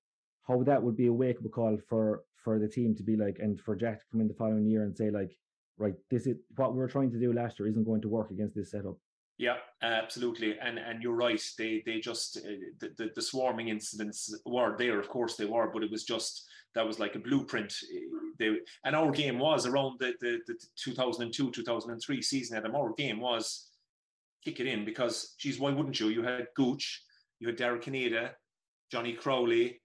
how 0.50 0.62
that 0.64 0.82
would 0.82 0.96
be 0.96 1.06
a 1.06 1.12
wake 1.12 1.38
up 1.38 1.50
call 1.50 1.78
for 1.88 2.24
for 2.42 2.58
the 2.58 2.68
team 2.68 2.94
to 2.94 3.02
be 3.02 3.16
like, 3.16 3.38
and 3.38 3.60
for 3.60 3.76
Jack 3.76 4.00
to 4.00 4.04
come 4.10 4.20
in 4.20 4.28
the 4.28 4.34
following 4.34 4.66
year 4.66 4.82
and 4.84 4.96
say 4.96 5.10
like, 5.10 5.36
right, 5.78 5.94
this 6.10 6.26
is 6.26 6.36
what 6.56 6.74
we 6.74 6.82
are 6.82 6.88
trying 6.88 7.10
to 7.10 7.20
do 7.20 7.32
last 7.32 7.58
year 7.58 7.68
isn't 7.68 7.84
going 7.84 8.00
to 8.00 8.08
work 8.08 8.30
against 8.30 8.54
this 8.56 8.70
setup. 8.70 8.96
Yeah, 9.38 9.56
absolutely, 9.82 10.58
and 10.58 10.78
and 10.78 11.02
you're 11.02 11.14
right. 11.14 11.42
They 11.56 11.82
they 11.86 12.00
just 12.00 12.38
uh, 12.38 12.50
the, 12.80 12.90
the, 12.98 13.10
the 13.14 13.22
swarming 13.22 13.68
incidents 13.68 14.34
were 14.44 14.76
there. 14.76 14.98
Of 14.98 15.08
course 15.08 15.36
they 15.36 15.46
were, 15.46 15.70
but 15.72 15.82
it 15.82 15.90
was 15.90 16.04
just 16.04 16.46
that 16.74 16.86
was 16.86 16.98
like 16.98 17.14
a 17.14 17.20
blueprint. 17.20 17.74
They 18.38 18.58
and 18.84 18.94
our 18.94 19.10
game 19.10 19.38
was 19.38 19.66
around 19.66 19.98
the 19.98 20.12
the, 20.20 20.40
the 20.46 20.54
2002 20.76 21.52
2003 21.52 22.22
season. 22.22 22.56
Adam, 22.56 22.74
our 22.74 22.92
game 22.92 23.20
was 23.20 23.70
kick 24.44 24.60
it 24.60 24.66
in 24.66 24.84
because, 24.84 25.34
geez, 25.38 25.58
why 25.58 25.70
wouldn't 25.70 26.00
you? 26.00 26.08
You 26.08 26.22
had 26.22 26.46
Gooch, 26.54 27.02
you 27.38 27.48
had 27.48 27.56
Dara 27.56 27.78
Ó 27.78 27.80
Cinnéide, 27.80 28.30
Johnny 28.90 29.12
Crowley, 29.12 29.79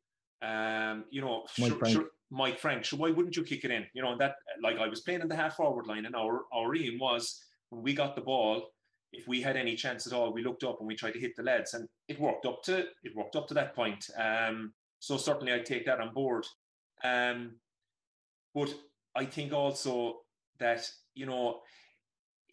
um, 0.46 1.06
you 1.10 1.22
know, 1.22 1.46
Mike 1.58 1.70
sure, 1.70 1.80
Frank. 1.80 1.94
Sure, 1.94 2.06
Mike 2.30 2.60
Frank. 2.60 2.86
So 2.86 2.98
why 2.98 3.12
wouldn't 3.12 3.36
you 3.36 3.44
kick 3.44 3.66
it 3.66 3.72
in? 3.72 3.86
You 3.94 4.04
know, 4.04 4.12
and 4.12 4.22
that 4.22 4.36
like 4.62 4.78
I 4.78 4.88
was 4.88 5.02
playing 5.02 5.22
in 5.22 5.28
the 5.28 5.36
half 5.36 5.56
forward 5.56 5.88
line, 5.88 6.06
and 6.06 6.16
our 6.16 6.44
our 6.54 6.76
aim 6.76 7.00
was 7.00 7.42
when 7.70 7.82
we 7.82 7.94
got 7.94 8.16
the 8.16 8.22
ball 8.22 8.68
if 9.18 9.28
we 9.28 9.42
had 9.42 9.56
any 9.56 9.76
chance 9.76 10.06
at 10.06 10.14
all, 10.14 10.34
we 10.34 10.44
looked 10.44 10.64
up 10.64 10.80
and 10.80 10.88
we 10.88 10.96
tried 10.96 11.14
to 11.14 11.20
hit 11.20 11.36
the 11.36 11.44
lads, 11.44 11.74
and 11.74 11.88
it 12.08 12.20
worked 12.20 12.46
up 12.46 12.62
to 12.64 12.80
it 13.04 13.16
worked 13.16 13.36
up 13.36 13.48
to 13.48 13.54
that 13.54 13.76
point. 13.76 14.10
Um, 14.18 14.74
so 15.00 15.18
certainly, 15.18 15.54
I 15.54 15.60
take 15.60 15.86
that 15.86 16.00
on 16.00 16.14
board. 16.14 16.46
Um, 17.04 17.56
but 18.54 18.74
I 19.16 19.26
think 19.26 19.54
also 19.54 20.22
that 20.60 20.90
you 21.14 21.26
know, 21.26 21.62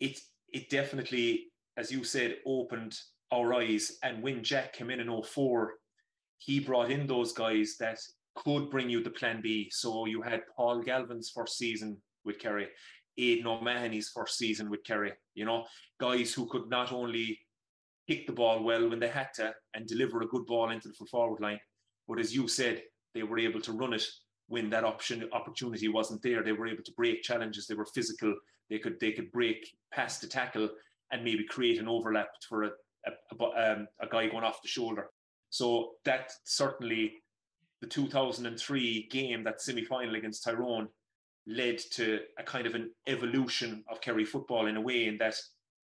it 0.01 0.19
it 0.49 0.71
definitely, 0.71 1.47
as 1.77 1.91
you 1.91 2.05
said, 2.05 2.37
opened 2.47 2.99
our 3.33 3.55
eyes. 3.55 3.99
And 4.03 4.23
when 4.23 4.45
Jack 4.45 4.75
came 4.75 4.91
in 4.91 5.01
in 5.01 5.23
04, 5.23 5.75
he 6.45 6.61
brought 6.61 6.91
in 6.91 7.07
those 7.07 7.33
guys 7.33 7.77
that 7.79 7.99
could 8.35 8.71
bring 8.71 8.89
you 8.89 9.03
the 9.03 9.11
plan 9.11 9.41
B. 9.43 9.71
So 9.71 10.07
you 10.07 10.23
had 10.23 10.43
Paul 10.57 10.83
Galvin's 10.83 11.31
first 11.31 11.59
season 11.59 11.99
with 12.25 12.39
Kerry. 12.39 12.69
Aidan 13.19 13.47
O'Mahony's 13.47 14.09
first 14.09 14.39
season 14.39 14.71
with 14.71 14.85
Kerry. 14.85 15.13
You 15.35 15.45
know, 15.45 15.65
guys 16.01 16.33
who 16.33 16.47
could 16.47 16.69
not 16.69 16.93
only 16.93 17.39
kick 18.09 18.27
the 18.27 18.33
ball 18.33 18.63
well 18.63 18.89
when 18.89 18.99
they 18.99 19.09
had 19.09 19.29
to 19.35 19.55
and 19.75 19.87
deliver 19.87 20.23
a 20.23 20.27
good 20.27 20.47
ball 20.47 20.71
into 20.71 20.89
the 20.89 20.95
full 20.95 21.07
forward 21.07 21.41
line, 21.41 21.61
but 22.09 22.19
as 22.19 22.35
you 22.35 22.49
said, 22.49 22.83
they 23.15 23.23
were 23.23 23.39
able 23.39 23.61
to 23.61 23.73
run 23.73 23.93
it 23.93 24.05
when 24.49 24.71
that 24.71 24.85
option 24.85 25.29
opportunity 25.33 25.89
wasn't 25.89 26.23
there. 26.23 26.43
They 26.43 26.53
were 26.53 26.67
able 26.67 26.83
to 26.83 26.93
break 26.97 27.23
challenges. 27.23 27.67
They 27.67 27.75
were 27.75 27.87
physical. 27.95 28.35
They 28.71 28.79
could 28.79 28.99
they 28.99 29.13
could 29.13 29.31
break 29.31 29.69
past 29.93 30.23
the 30.23 30.27
tackle 30.27 30.71
and 31.13 31.23
maybe 31.23 31.45
create 31.45 31.79
an 31.79 31.89
overlap 31.89 32.29
for 32.49 32.65
a 32.65 32.71
a, 33.07 33.11
a, 33.37 33.73
um, 33.73 33.89
a 34.01 34.07
guy 34.07 34.29
going 34.29 34.45
off 34.45 34.63
the 34.63 34.69
shoulder. 34.69 35.11
So 35.53 35.91
that 36.07 36.33
certainly 36.45 37.23
the 37.83 37.87
2003 37.87 39.09
game, 39.11 39.45
that 39.45 39.61
semi 39.61 39.85
final 39.85 40.15
against 40.15 40.45
Tyrone, 40.45 40.89
led 41.47 41.79
to 41.93 42.21
a 42.39 42.43
kind 42.43 42.67
of 42.67 42.75
an 42.75 42.91
evolution 43.07 43.85
of 43.91 44.01
Kerry 44.01 44.25
football 44.25 44.67
in 44.67 44.79
a 44.79 44.81
way 44.81 45.09
in 45.09 45.19
that 45.19 45.35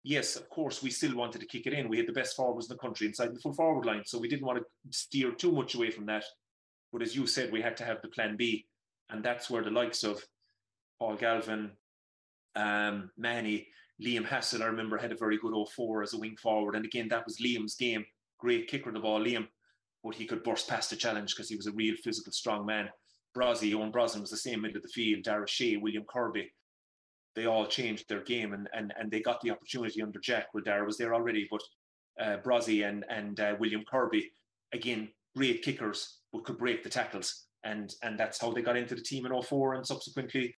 yes, 0.04 0.36
of 0.36 0.48
course, 0.48 0.82
we 0.82 0.88
still 0.88 1.14
wanted 1.14 1.42
to 1.42 1.46
kick 1.46 1.66
it 1.66 1.74
in. 1.74 1.90
We 1.90 1.98
had 1.98 2.06
the 2.06 2.14
best 2.14 2.34
forwards 2.34 2.70
in 2.70 2.76
the 2.76 2.80
country 2.80 3.06
inside 3.06 3.34
the 3.34 3.40
full 3.40 3.52
forward 3.52 3.84
line, 3.84 4.04
so 4.06 4.18
we 4.18 4.28
didn't 4.28 4.46
want 4.46 4.58
to 4.58 4.64
steer 4.88 5.32
too 5.32 5.52
much 5.52 5.74
away 5.74 5.90
from 5.90 6.06
that. 6.06 6.24
But 6.90 7.02
as 7.02 7.14
you 7.14 7.26
said, 7.26 7.52
we 7.52 7.60
had 7.60 7.76
to 7.76 7.84
have 7.84 8.00
the 8.00 8.08
plan 8.08 8.36
B, 8.38 8.66
and 9.10 9.22
that's 9.22 9.50
where 9.50 9.62
the 9.62 9.70
likes 9.70 10.02
of 10.02 10.24
Paul 10.98 11.16
Galvin, 11.16 11.72
um, 12.56 13.10
Manny, 13.18 13.68
Liam 14.02 14.24
Hassett, 14.24 14.62
I 14.62 14.66
remember 14.66 14.96
had 14.96 15.12
a 15.12 15.16
very 15.16 15.36
good 15.36 15.52
04 15.52 16.04
as 16.04 16.14
a 16.14 16.18
wing 16.18 16.36
forward, 16.36 16.74
and 16.74 16.86
again 16.86 17.08
that 17.08 17.26
was 17.26 17.38
Liam's 17.38 17.74
game. 17.74 18.06
Great 18.38 18.68
kicker 18.68 18.88
of 18.88 18.94
the 18.94 19.00
ball, 19.00 19.20
Liam, 19.20 19.48
but 20.08 20.16
he 20.16 20.24
could 20.24 20.42
burst 20.42 20.66
past 20.66 20.88
the 20.88 20.96
challenge 20.96 21.34
because 21.34 21.50
he 21.50 21.56
was 21.56 21.66
a 21.66 21.72
real 21.72 21.94
physical, 22.02 22.32
strong 22.32 22.64
man. 22.64 22.88
Brozzy, 23.36 23.72
Eoin 23.72 23.92
Brosnan 23.92 24.22
was 24.22 24.30
the 24.30 24.38
same 24.38 24.62
middle 24.62 24.78
of 24.78 24.82
the 24.82 24.88
field, 24.88 25.22
Darragh 25.22 25.42
Ó 25.42 25.76
Sé, 25.76 25.82
William 25.82 26.04
Kirby. 26.08 26.50
They 27.36 27.44
all 27.44 27.66
changed 27.66 28.08
their 28.08 28.22
game 28.22 28.54
and, 28.54 28.70
and, 28.72 28.94
and 28.98 29.10
they 29.10 29.20
got 29.20 29.42
the 29.42 29.50
opportunity 29.50 30.00
under 30.00 30.18
Jack, 30.18 30.46
where 30.52 30.64
Dara 30.64 30.86
was 30.86 30.96
there 30.96 31.14
already. 31.14 31.46
But 31.50 31.60
uh, 32.18 32.38
and, 32.42 33.04
and 33.10 33.38
uh, 33.38 33.56
William 33.60 33.84
Kirby, 33.86 34.32
again, 34.72 35.10
great 35.36 35.60
kickers, 35.60 36.20
but 36.32 36.46
could 36.46 36.56
break 36.56 36.82
the 36.82 36.88
tackles. 36.88 37.44
And, 37.64 37.94
and 38.02 38.18
that's 38.18 38.40
how 38.40 38.50
they 38.50 38.62
got 38.62 38.78
into 38.78 38.94
the 38.94 39.02
team 39.02 39.26
in 39.26 39.42
04 39.42 39.74
and 39.74 39.86
subsequently 39.86 40.54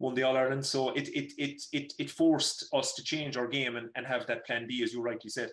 won 0.00 0.14
the 0.14 0.24
All 0.24 0.36
Ireland. 0.36 0.66
So 0.66 0.90
it, 0.90 1.08
it, 1.08 1.32
it, 1.38 1.62
it, 1.72 1.94
it 1.98 2.10
forced 2.10 2.66
us 2.74 2.92
to 2.92 3.02
change 3.02 3.38
our 3.38 3.48
game 3.48 3.76
and, 3.76 3.88
and 3.96 4.06
have 4.06 4.26
that 4.26 4.44
plan 4.44 4.66
B, 4.68 4.82
as 4.82 4.92
you 4.92 5.00
rightly 5.00 5.30
said. 5.30 5.48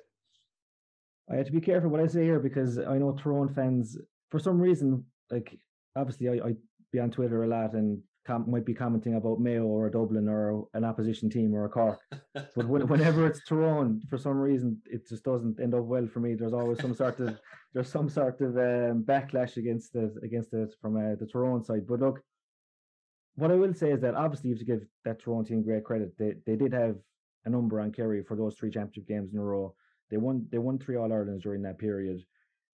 I 1.31 1.35
have 1.35 1.45
to 1.45 1.51
be 1.51 1.61
careful 1.61 1.89
what 1.89 2.01
I 2.01 2.07
say 2.07 2.23
here 2.23 2.39
because 2.39 2.79
I 2.79 2.97
know 2.97 3.11
Tyrone 3.11 3.53
fans, 3.53 3.97
for 4.31 4.39
some 4.39 4.59
reason, 4.59 5.05
like 5.29 5.59
obviously 5.95 6.29
I, 6.29 6.47
I 6.47 6.55
be 6.91 6.99
on 6.99 7.11
Twitter 7.11 7.43
a 7.43 7.47
lot 7.47 7.73
and 7.73 7.99
com- 8.25 8.49
might 8.49 8.65
be 8.65 8.73
commenting 8.73 9.15
about 9.15 9.39
Mayo 9.39 9.63
or 9.63 9.89
Dublin 9.89 10.27
or 10.27 10.67
an 10.73 10.83
opposition 10.83 11.29
team 11.29 11.53
or 11.53 11.65
a 11.65 11.69
Cork. 11.69 11.99
but 12.33 12.65
when, 12.67 12.87
whenever 12.87 13.27
it's 13.27 13.41
Tyrone, 13.47 14.01
for 14.09 14.17
some 14.17 14.39
reason, 14.39 14.81
it 14.85 15.07
just 15.07 15.23
doesn't 15.23 15.59
end 15.59 15.75
up 15.75 15.83
well 15.83 16.07
for 16.07 16.19
me. 16.19 16.33
There's 16.33 16.53
always 16.53 16.79
some 16.79 16.95
sort 16.95 17.19
of 17.19 17.39
there's 17.73 17.91
some 17.91 18.09
sort 18.09 18.41
of 18.41 18.57
um, 18.57 19.03
backlash 19.03 19.57
against 19.57 19.95
it 19.95 20.11
against 20.23 20.53
it 20.53 20.73
from 20.81 20.97
uh, 20.97 21.15
the 21.19 21.27
Tyrone 21.31 21.63
side. 21.63 21.85
But 21.87 21.99
look, 21.99 22.21
what 23.35 23.51
I 23.51 23.55
will 23.55 23.73
say 23.73 23.91
is 23.91 24.01
that 24.01 24.15
obviously 24.15 24.49
you 24.49 24.55
have 24.55 24.59
to 24.59 24.65
give 24.65 24.81
that 25.05 25.21
Tyrone 25.21 25.45
team 25.45 25.63
great 25.63 25.83
credit. 25.83 26.17
They 26.17 26.33
they 26.45 26.55
did 26.55 26.73
have 26.73 26.95
a 27.45 27.49
number 27.49 27.79
on 27.79 27.91
Kerry 27.91 28.23
for 28.23 28.35
those 28.35 28.55
three 28.55 28.71
championship 28.71 29.07
games 29.07 29.31
in 29.33 29.39
a 29.39 29.43
row. 29.43 29.75
They 30.09 30.17
won 30.17 30.47
they 30.51 30.57
won 30.57 30.79
three 30.79 30.95
All 30.95 31.11
Irelands 31.11 31.43
during 31.43 31.61
that 31.63 31.77
period. 31.77 32.23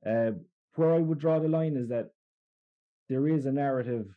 Uh, 0.05 0.31
where 0.75 0.93
I 0.93 0.99
would 0.99 1.19
draw 1.19 1.39
the 1.39 1.47
line 1.47 1.75
is 1.75 1.89
that 1.89 2.11
there 3.09 3.27
is 3.27 3.45
a 3.45 3.51
narrative 3.51 4.07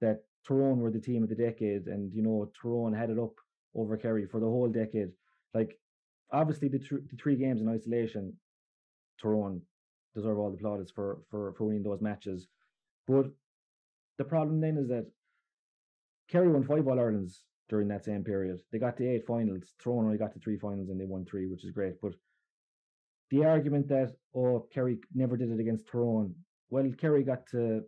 that 0.00 0.22
Tyrone 0.46 0.80
were 0.80 0.90
the 0.90 1.00
team 1.00 1.22
of 1.22 1.28
the 1.28 1.34
decade, 1.34 1.86
and 1.86 2.12
you 2.12 2.22
know 2.22 2.50
Tyrone 2.60 2.92
had 2.92 3.10
it 3.10 3.18
up 3.18 3.34
over 3.74 3.96
Kerry 3.96 4.26
for 4.26 4.40
the 4.40 4.46
whole 4.46 4.68
decade. 4.68 5.10
Like 5.54 5.78
obviously 6.32 6.68
the, 6.68 6.78
tr- 6.78 7.06
the 7.10 7.16
three 7.16 7.36
games 7.36 7.60
in 7.60 7.68
isolation, 7.68 8.32
Tyrone 9.20 9.62
deserve 10.14 10.38
all 10.38 10.50
the 10.50 10.56
plaudits 10.56 10.90
for 10.90 11.18
for 11.30 11.52
for 11.54 11.64
winning 11.64 11.82
those 11.82 12.00
matches. 12.00 12.48
But 13.06 13.26
the 14.18 14.24
problem 14.24 14.60
then 14.60 14.76
is 14.76 14.88
that 14.88 15.06
Kerry 16.28 16.48
won 16.48 16.64
five 16.64 16.86
All 16.86 16.98
Irelands 16.98 17.44
during 17.68 17.88
that 17.88 18.04
same 18.04 18.24
period. 18.24 18.60
They 18.72 18.78
got 18.78 18.96
to 18.96 19.08
eight 19.08 19.26
finals. 19.26 19.74
Tyrone 19.82 20.06
only 20.06 20.18
got 20.18 20.32
to 20.32 20.40
three 20.40 20.58
finals 20.58 20.88
and 20.88 21.00
they 21.00 21.04
won 21.04 21.24
three, 21.24 21.46
which 21.46 21.64
is 21.64 21.70
great. 21.70 22.00
But 22.00 22.12
the 23.30 23.44
argument 23.44 23.88
that 23.88 24.14
oh 24.34 24.66
Kerry 24.72 24.98
never 25.14 25.36
did 25.36 25.50
it 25.50 25.60
against 25.60 25.86
Tyrone, 25.86 26.34
well 26.70 26.90
Kerry 26.98 27.22
got 27.22 27.46
to 27.52 27.82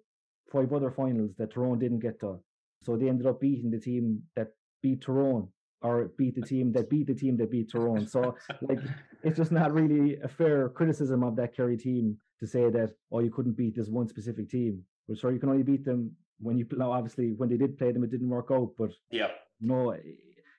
five 0.52 0.72
other 0.72 0.90
finals 0.90 1.32
that 1.38 1.52
Tyrone 1.52 1.78
didn't 1.78 2.00
get 2.00 2.20
to, 2.20 2.38
so 2.82 2.96
they 2.96 3.08
ended 3.08 3.26
up 3.26 3.40
beating 3.40 3.70
the 3.70 3.80
team 3.80 4.22
that 4.36 4.48
beat 4.82 5.02
Tyrone 5.02 5.48
or 5.82 6.10
beat 6.18 6.34
the 6.34 6.42
team 6.42 6.72
that 6.72 6.90
beat 6.90 7.06
the 7.06 7.14
team 7.14 7.36
that 7.36 7.50
beat 7.50 7.70
Tyrone. 7.70 8.06
So 8.06 8.36
like 8.62 8.80
it's 9.22 9.36
just 9.36 9.52
not 9.52 9.72
really 9.72 10.18
a 10.20 10.28
fair 10.28 10.68
criticism 10.70 11.22
of 11.22 11.36
that 11.36 11.54
Kerry 11.54 11.76
team 11.76 12.16
to 12.40 12.46
say 12.46 12.70
that 12.70 12.90
oh 13.12 13.20
you 13.20 13.30
couldn't 13.30 13.56
beat 13.56 13.76
this 13.76 13.88
one 13.88 14.08
specific 14.08 14.48
team. 14.48 14.82
Well, 15.06 15.16
sure 15.16 15.32
you 15.32 15.40
can 15.40 15.48
only 15.48 15.62
beat 15.62 15.84
them 15.84 16.12
when 16.40 16.58
you 16.58 16.66
now 16.72 16.92
obviously 16.92 17.32
when 17.36 17.48
they 17.48 17.56
did 17.56 17.78
play 17.78 17.92
them 17.92 18.04
it 18.04 18.10
didn't 18.10 18.28
work 18.28 18.48
out, 18.50 18.72
but 18.78 18.90
yeah, 19.10 19.28
no, 19.60 19.94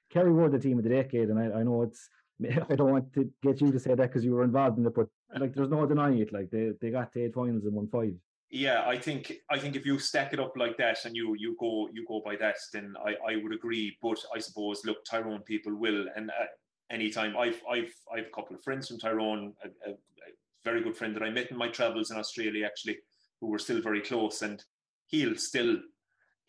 Kerry 0.09 0.31
were 0.31 0.49
the 0.49 0.59
team 0.59 0.77
of 0.77 0.83
the 0.83 0.89
decade, 0.89 1.29
and 1.29 1.39
I, 1.39 1.59
I 1.59 1.63
know 1.63 1.83
it's 1.83 2.09
I 2.69 2.75
don't 2.75 2.91
want 2.91 3.13
to 3.13 3.29
get 3.41 3.61
you 3.61 3.71
to 3.71 3.79
say 3.79 3.95
that 3.95 4.09
because 4.09 4.23
you 4.23 4.33
were 4.33 4.43
involved 4.43 4.77
in 4.77 4.85
it, 4.85 4.95
but 4.95 5.07
like 5.37 5.53
there's 5.53 5.69
no 5.69 5.85
denying 5.85 6.19
it. 6.19 6.31
Like 6.31 6.49
they, 6.49 6.71
they 6.81 6.89
got 6.89 7.11
to 7.13 7.25
eight 7.25 7.33
finals 7.33 7.65
and 7.65 7.73
won 7.73 7.87
five. 7.87 8.13
Yeah, 8.49 8.83
I 8.87 8.97
think 8.97 9.33
I 9.49 9.59
think 9.59 9.75
if 9.75 9.85
you 9.85 9.99
stack 9.99 10.33
it 10.33 10.39
up 10.39 10.53
like 10.57 10.77
that 10.77 11.05
and 11.05 11.15
you 11.15 11.35
you 11.37 11.55
go 11.59 11.89
you 11.93 12.05
go 12.07 12.21
by 12.25 12.35
that, 12.37 12.55
then 12.73 12.95
I, 13.05 13.33
I 13.33 13.35
would 13.35 13.53
agree. 13.53 13.95
But 14.01 14.17
I 14.35 14.39
suppose 14.39 14.81
look, 14.85 15.05
Tyrone 15.05 15.43
people 15.43 15.75
will, 15.75 16.05
and 16.15 16.29
uh, 16.31 16.45
anytime 16.89 17.37
I've 17.37 17.61
I've 17.69 17.93
I've 18.11 18.25
a 18.25 18.35
couple 18.35 18.55
of 18.55 18.63
friends 18.63 18.87
from 18.87 18.99
Tyrone, 18.99 19.53
a, 19.63 19.89
a, 19.89 19.93
a 19.93 20.31
very 20.63 20.81
good 20.81 20.97
friend 20.97 21.15
that 21.15 21.23
I 21.23 21.29
met 21.29 21.51
in 21.51 21.57
my 21.57 21.67
travels 21.67 22.09
in 22.09 22.17
Australia 22.17 22.65
actually, 22.65 22.97
who 23.39 23.47
were 23.47 23.59
still 23.59 23.81
very 23.81 24.01
close, 24.01 24.41
and 24.41 24.63
he'll 25.07 25.35
still 25.35 25.77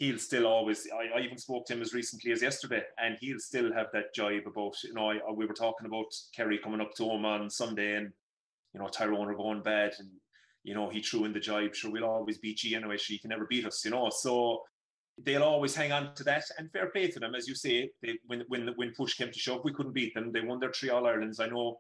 he'll 0.00 0.18
still 0.18 0.46
always 0.46 0.88
I, 0.92 1.18
I, 1.18 1.20
even 1.20 1.36
spoke 1.36 1.66
to 1.66 1.74
him 1.74 1.82
as 1.82 1.92
recently 1.92 2.32
as 2.32 2.40
yesterday 2.42 2.82
and 2.98 3.18
he'll 3.20 3.38
still 3.38 3.70
have 3.72 3.88
that 3.92 4.14
jibe 4.14 4.46
about 4.46 4.74
you 4.82 4.94
know 4.94 5.10
I, 5.10 5.18
we 5.32 5.46
were 5.46 5.54
talking 5.54 5.86
about 5.86 6.06
Kerry 6.34 6.58
coming 6.58 6.80
up 6.80 6.94
to 6.96 7.04
him 7.04 7.24
on 7.24 7.50
Sunday 7.50 7.96
and 7.96 8.10
you 8.72 8.80
know 8.80 8.88
Tyrone 8.88 9.28
are 9.28 9.36
going 9.36 9.62
bad 9.62 9.92
and 9.98 10.08
you 10.64 10.74
know 10.74 10.88
he 10.88 11.00
threw 11.00 11.26
in 11.26 11.34
the 11.34 11.38
jibe. 11.38 11.74
Sure 11.74 11.92
we'll 11.92 12.04
always 12.04 12.38
beat 12.38 12.64
you 12.64 12.76
anyway 12.76 12.96
sure 12.96 13.14
you 13.14 13.20
can 13.20 13.28
never 13.28 13.46
beat 13.46 13.66
us 13.66 13.84
you 13.84 13.90
know. 13.90 14.08
So 14.10 14.62
they'll 15.22 15.42
always 15.42 15.74
hang 15.74 15.92
on 15.92 16.14
to 16.14 16.24
that 16.24 16.44
and 16.56 16.72
fair 16.72 16.88
play 16.88 17.08
to 17.08 17.20
them. 17.20 17.34
As 17.34 17.46
you 17.46 17.54
say 17.54 17.90
they, 18.02 18.18
when 18.26 18.44
when 18.48 18.68
when 18.76 18.94
push 18.96 19.14
came 19.14 19.30
to 19.30 19.38
shove 19.38 19.60
we 19.64 19.74
couldn't 19.74 19.92
beat 19.92 20.14
them. 20.14 20.32
They 20.32 20.40
won 20.40 20.60
their 20.60 20.72
three 20.72 20.88
All 20.88 21.06
Irelands. 21.06 21.40
I 21.40 21.48
know 21.48 21.78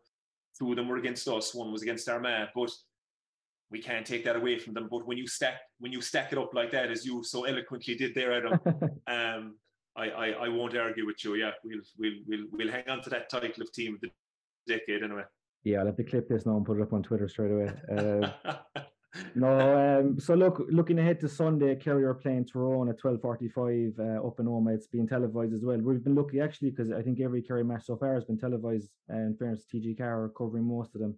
two 0.58 0.70
of 0.70 0.76
them 0.76 0.88
were 0.88 0.98
against 0.98 1.26
us 1.26 1.54
one 1.54 1.72
was 1.72 1.82
against 1.82 2.08
Armagh 2.08 2.48
but 2.54 2.70
we 3.70 3.80
can't 3.80 4.06
take 4.06 4.24
that 4.24 4.36
away 4.36 4.58
from 4.58 4.74
them. 4.74 4.88
But 4.90 5.06
when 5.06 5.16
you 5.16 5.26
stack 5.26 5.60
when 5.78 5.92
you 5.92 6.00
stack 6.00 6.32
it 6.32 6.38
up 6.38 6.54
like 6.54 6.70
that, 6.72 6.90
as 6.90 7.04
you 7.04 7.22
so 7.22 7.44
eloquently 7.44 7.94
did 7.94 8.14
there, 8.14 8.32
Adam, 8.32 8.60
um, 9.06 9.56
I, 9.96 10.10
I, 10.10 10.26
I 10.30 10.48
won't 10.48 10.76
argue 10.76 11.06
with 11.06 11.24
you. 11.24 11.36
Yeah, 11.36 11.52
we'll 11.64 11.80
we'll 11.98 12.12
we'll 12.26 12.46
we'll 12.52 12.70
hang 12.70 12.88
on 12.88 13.02
to 13.02 13.10
that 13.10 13.30
title 13.30 13.62
of 13.62 13.72
team 13.72 13.94
of 13.94 14.00
the 14.00 14.10
decade 14.66 15.02
anyway. 15.02 15.22
Yeah, 15.62 15.80
I'll 15.80 15.86
have 15.86 15.96
to 15.96 16.04
clip 16.04 16.28
this 16.28 16.46
now 16.46 16.56
and 16.56 16.64
put 16.64 16.78
it 16.78 16.82
up 16.82 16.92
on 16.92 17.02
Twitter 17.02 17.28
straight 17.28 17.50
away. 17.50 17.70
Uh, 17.94 18.54
no, 19.34 20.00
um, 20.00 20.18
so 20.18 20.34
look, 20.34 20.64
looking 20.70 20.98
ahead 20.98 21.20
to 21.20 21.28
Sunday, 21.28 21.76
Kerry 21.76 22.04
are 22.04 22.14
playing 22.14 22.46
Tyrone 22.46 22.88
at 22.88 22.98
twelve 22.98 23.20
forty-five 23.20 23.92
uh, 23.98 24.26
up 24.26 24.40
in 24.40 24.46
Omagh. 24.46 24.74
It's 24.74 24.86
being 24.86 25.06
televised 25.06 25.54
as 25.54 25.64
well. 25.64 25.78
We've 25.78 26.02
been 26.02 26.14
lucky 26.14 26.40
actually 26.40 26.70
because 26.70 26.90
I 26.90 27.02
think 27.02 27.20
every 27.20 27.42
Kerry 27.42 27.62
match 27.62 27.84
so 27.84 27.96
far 27.96 28.14
has 28.14 28.24
been 28.24 28.38
televised. 28.38 28.88
And 29.08 29.38
fairness, 29.38 29.64
TG4 29.72 30.00
are 30.00 30.32
covering 30.36 30.64
most 30.64 30.94
of 30.94 31.02
them. 31.02 31.16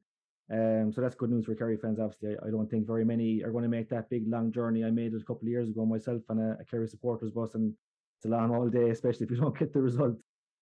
Um, 0.51 0.93
so 0.93 1.01
that's 1.01 1.15
good 1.15 1.31
news 1.31 1.47
for 1.47 1.55
Kerry 1.55 1.77
fans. 1.77 1.99
Obviously, 1.99 2.37
I, 2.37 2.49
I, 2.49 2.51
don't 2.51 2.69
think 2.69 2.87
very 2.87 3.05
many 3.05 3.43
are 3.43 3.53
going 3.53 3.63
to 3.63 3.71
make 3.71 3.89
that 3.91 4.11
big 4.11 4.25
long 4.27 4.53
journey. 4.53 4.85
I 4.85 4.91
made 4.91 5.15
it 5.15 5.23
a 5.23 5.25
couple 5.25 5.47
of 5.47 5.49
years 5.49 5.69
ago 5.69 5.87
myself 5.87 6.23
on 6.29 6.39
a, 6.39 6.59
a 6.61 6.65
Kerry 6.65 6.89
supporters 6.89 7.31
bus, 7.31 7.55
and 7.55 7.73
it's 8.19 8.27
a 8.27 8.29
long 8.29 8.55
all 8.55 8.69
day, 8.69 8.91
especially 8.97 9.25
if 9.25 9.31
you 9.31 9.39
don't 9.39 9.59
get 9.59 9.73
the 9.73 9.81
result. 9.81 10.17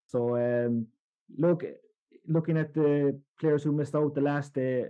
So 0.07 0.37
um, 0.37 0.87
look, 1.39 1.65
looking 2.29 2.57
at 2.57 2.75
the 2.75 3.19
players 3.41 3.63
who 3.63 3.73
missed 3.73 3.95
out 3.95 4.15
the 4.15 4.21
last 4.21 4.55
day, 4.55 4.87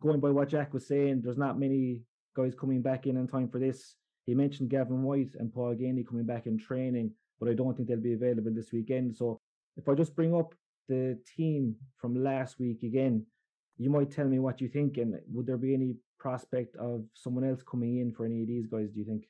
going 0.00 0.20
by 0.20 0.30
what 0.30 0.48
Jack 0.48 0.74
was 0.74 0.86
saying, 0.86 1.22
there's 1.22 1.38
not 1.38 1.58
many 1.58 2.02
guys 2.36 2.54
coming 2.54 2.82
back 2.82 3.06
in 3.06 3.16
in 3.16 3.26
time 3.26 3.48
for 3.48 3.58
this. 3.58 3.94
He 4.26 4.34
mentioned 4.34 4.70
Gavin 4.70 5.02
White 5.02 5.34
and 5.38 5.52
Paul 5.52 5.74
Geaney 5.74 6.06
coming 6.06 6.26
back 6.26 6.46
in 6.46 6.58
training, 6.58 7.12
but 7.38 7.48
I 7.48 7.54
don't 7.54 7.76
think 7.76 7.88
they'll 7.88 8.00
be 8.00 8.14
available 8.14 8.52
this 8.52 8.72
weekend. 8.72 9.16
So 9.16 9.40
if 9.76 9.88
I 9.88 9.94
just 9.94 10.16
bring 10.16 10.34
up 10.34 10.54
the 10.88 11.18
team 11.36 11.76
from 11.96 12.22
last 12.22 12.58
week 12.58 12.82
again, 12.82 13.24
you 13.78 13.90
might 13.90 14.10
tell 14.10 14.26
me 14.26 14.38
what 14.38 14.60
you 14.60 14.68
think, 14.68 14.96
and 14.96 15.18
would 15.32 15.46
there 15.46 15.56
be 15.56 15.74
any 15.74 15.96
prospect 16.18 16.76
of 16.76 17.04
someone 17.14 17.44
else 17.44 17.62
coming 17.62 17.98
in 17.98 18.12
for 18.12 18.24
any 18.24 18.42
of 18.42 18.48
these 18.48 18.66
guys? 18.66 18.90
Do 18.90 19.00
you 19.00 19.04
think? 19.04 19.28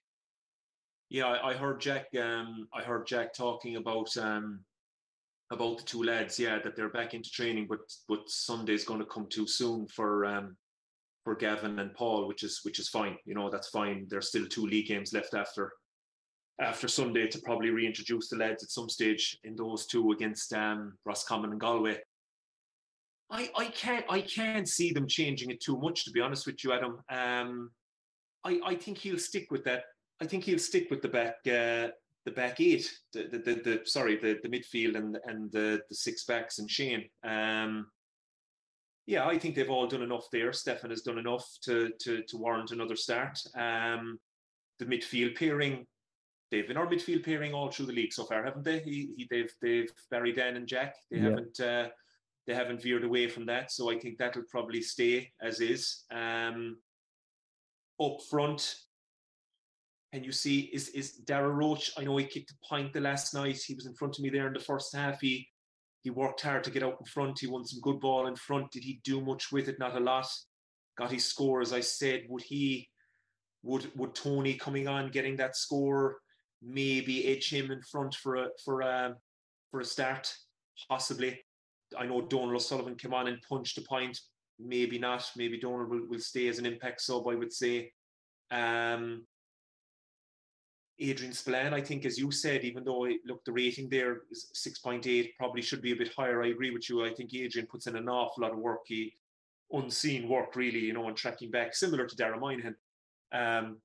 Yeah, 1.09 1.37
I, 1.43 1.55
heard 1.55 1.81
Jack. 1.81 2.07
Um, 2.21 2.69
I 2.75 2.83
heard 2.83 3.07
Jack 3.07 3.33
talking 3.33 3.77
about 3.77 4.17
um, 4.17 4.61
about 5.53 5.79
the 5.79 5.85
two 5.85 6.03
lads, 6.03 6.39
yeah, 6.39 6.59
that 6.59 6.75
they're 6.75 6.89
back 6.89 7.15
into 7.15 7.31
training, 7.31 7.67
but 7.69 7.81
but 8.09 8.29
Sunday's 8.29 8.85
going 8.85 9.01
to 9.01 9.07
come 9.07 9.27
too 9.29 9.47
soon 9.47 9.87
for 9.87 10.25
um 10.25 10.57
for 11.25 11.35
Gavin 11.37 11.79
and 11.79 11.95
Paul, 11.95 12.27
which 12.27 12.43
is 12.43 12.61
which 12.63 12.79
is 12.79 12.89
fine. 12.89 13.17
You 13.25 13.35
know, 13.35 13.51
that's 13.51 13.69
fine. 13.69 14.07
There's 14.09 14.29
still 14.29 14.47
two 14.47 14.67
league 14.67 14.89
games 14.89 15.13
left 15.13 15.35
after 15.35 15.73
after 16.61 16.89
Sunday 16.89 17.29
to 17.29 17.39
probably 17.41 17.71
reintroduce 17.71 18.29
the 18.29 18.37
lads 18.37 18.65
at 18.65 18.71
some 18.71 18.89
stage 18.89 19.39
in 19.45 19.55
those 19.55 19.87
two 19.87 20.13
against 20.13 20.53
um 20.53 20.95
Roscommon 21.05 21.53
and 21.53 21.61
Galway. 21.61 21.99
I, 23.31 23.51
I 23.57 23.67
can't 23.67 24.05
I 24.09 24.21
can't 24.21 24.69
see 24.69 24.93
them 24.93 25.09
changing 25.09 25.51
it 25.51 25.61
too 25.61 25.79
much 25.79 26.05
to 26.05 26.11
be 26.11 26.21
honest 26.21 26.47
with 26.47 26.63
you, 26.63 26.73
Adam. 26.73 26.99
Um, 27.11 27.71
I, 28.45 28.61
I 28.65 28.75
think 28.77 28.99
he'll 28.99 29.19
stick 29.19 29.51
with 29.51 29.65
that. 29.65 29.85
I 30.21 30.27
think 30.27 30.45
he'll 30.45 30.59
stick 30.59 30.89
with 30.91 31.03
the 31.03 31.09
back 31.09 31.37
uh, 31.47 31.89
the 32.25 32.33
back 32.33 32.61
eight, 32.61 32.93
the, 33.13 33.29
the, 33.31 33.39
the, 33.39 33.55
the, 33.55 33.81
sorry, 33.85 34.17
the, 34.17 34.39
the 34.43 34.49
midfield 34.49 34.97
and 34.97 35.19
and 35.25 35.51
the, 35.53 35.81
the 35.89 35.95
six 35.95 36.25
backs 36.25 36.59
and 36.59 36.71
Shane. 36.71 37.05
Um, 37.25 37.87
yeah, 39.07 39.27
I 39.27 39.39
think 39.39 39.55
they've 39.55 39.71
all 39.71 39.87
done 39.87 40.03
enough 40.03 40.27
there. 40.33 40.53
Stefan 40.53 40.91
has 40.91 41.03
done 41.03 41.19
enough 41.19 41.47
to 41.63 41.91
to, 42.01 42.23
to 42.23 42.37
warrant 42.37 42.71
another 42.71 42.97
start. 42.97 43.39
Um, 43.57 44.19
the 44.79 44.87
midfield 44.87 45.37
pairing, 45.37 45.87
they've 46.51 46.67
been 46.67 46.77
our 46.77 46.87
midfield 46.87 47.25
pairing 47.25 47.55
all 47.55 47.71
through 47.71 47.87
the 47.87 47.93
league 47.93 48.13
so 48.13 48.25
far, 48.25 48.45
haven't 48.45 48.65
they? 48.65 48.81
He, 48.81 49.11
he 49.17 49.27
they've 49.31 49.53
they've 49.63 49.91
Barry 50.11 50.33
Dan 50.33 50.57
and 50.57 50.67
Jack. 50.67 50.95
They 51.11 51.19
yeah. 51.19 51.25
haven't 51.25 51.61
uh, 51.61 51.89
they 52.47 52.55
haven't 52.55 52.83
veered 52.83 53.05
away 53.05 53.29
from 53.29 53.47
that. 53.47 53.73
So 53.73 53.91
I 53.91 53.99
think 53.99 54.19
that'll 54.19 54.43
probably 54.51 54.81
stay 54.81 55.33
as 55.43 55.61
is. 55.61 56.05
Um, 56.11 56.79
up 58.01 58.19
front, 58.31 58.77
and 60.13 60.25
you 60.25 60.33
see 60.33 60.71
is 60.73 60.89
is 60.91 61.13
Dara 61.13 61.49
Roche. 61.49 61.91
I 61.97 62.05
know 62.05 62.17
he 62.17 62.25
kicked 62.25 62.53
a 62.53 62.67
point 62.69 62.93
the 62.93 63.01
last 63.01 63.35
night. 63.35 63.61
He 63.67 63.75
was 63.75 63.87
in 63.87 63.95
front 63.95 64.17
of 64.19 64.23
me 64.23 64.31
there 64.31 64.47
in 64.47 64.53
the 64.53 64.61
first 64.61 64.95
half. 64.95 65.21
He 65.21 65.49
he 66.03 66.11
worked 66.11 66.43
hard 66.43 66.63
to 66.65 66.71
get 66.71 66.83
out 66.83 66.99
in 67.01 67.07
front. 67.07 67.41
He 67.41 67.47
won 67.49 67.65
some 67.65 67.81
good 67.81 68.01
ball 68.01 68.29
in 68.29 68.37
front. 68.37 68.71
Did 68.71 68.85
he 68.85 69.01
do 69.03 69.21
much 69.21 69.51
with 69.51 69.69
it? 69.69 69.79
Not 69.79 69.97
a 69.97 70.01
lot. 70.01 70.29
Got 70.97 71.11
his 71.11 71.25
score, 71.25 71.61
as 71.61 71.73
I 71.73 71.81
said. 71.81 72.27
Would 72.29 72.43
he? 72.43 72.89
Would 73.63 73.91
would 73.99 74.15
Tony 74.15 74.55
coming 74.55 74.87
on 74.87 75.11
getting 75.11 75.37
that 75.37 75.57
score 75.57 76.19
maybe 76.63 77.27
edge 77.27 77.53
him 77.53 77.71
in 77.71 77.83
front 77.83 78.15
for 78.15 78.37
a 78.37 78.49
for 78.65 78.83
a 78.83 79.17
for 79.71 79.81
a 79.81 79.85
start? 79.85 80.33
Possibly. 80.89 81.41
I 81.99 82.07
know 82.07 82.23
Donal 82.23 82.57
O'Sullivan 82.57 82.97
came 82.97 83.15
on 83.15 83.29
and 83.29 83.43
punched 83.49 83.79
a 83.79 83.83
point. 83.83 84.21
Maybe 84.59 84.99
not. 84.99 85.31
Maybe 85.37 85.59
Donald 85.59 85.91
will, 85.91 86.07
will 86.09 86.21
stay 86.21 86.49
as 86.49 86.59
an 86.59 86.67
impact 86.67 87.01
sub. 87.01 87.29
I 87.29 87.35
would 87.35 87.53
say. 87.53 87.93
Um, 88.51 89.27
Adrian 90.99 91.35
Spillane, 91.35 91.75
I 91.75 91.83
think, 91.83 92.07
as 92.07 92.17
you 92.17 92.31
said, 92.31 92.65
even 92.65 92.83
though 92.83 93.07
look 93.27 93.45
the 93.45 93.53
rating 93.53 93.91
there 93.91 94.23
is 94.31 94.49
six 94.55 94.79
point 94.79 95.07
eight, 95.07 95.37
probably 95.37 95.61
should 95.61 95.83
be 95.83 95.93
a 95.93 95.97
bit 95.97 96.15
higher. 96.17 96.43
I 96.43 96.49
agree 96.49 96.71
with 96.71 96.89
you. 96.89 97.05
I 97.05 97.13
think 97.13 97.35
Adrian 97.35 97.67
puts 97.67 97.87
in 97.87 97.97
an 97.97 98.09
awful 98.09 98.43
lot 98.43 98.53
of 98.53 98.59
work. 98.59 98.81
He 98.87 99.15
unseen 99.71 100.27
work, 100.27 100.57
really, 100.57 100.79
you 100.79 100.95
know, 100.95 101.07
and 101.09 101.17
tracking 101.17 101.51
back, 101.51 101.75
similar 101.75 102.07
to 102.07 102.17
Dara 102.17 102.39
Moynihan. 102.39 102.77
Um, 103.31 103.79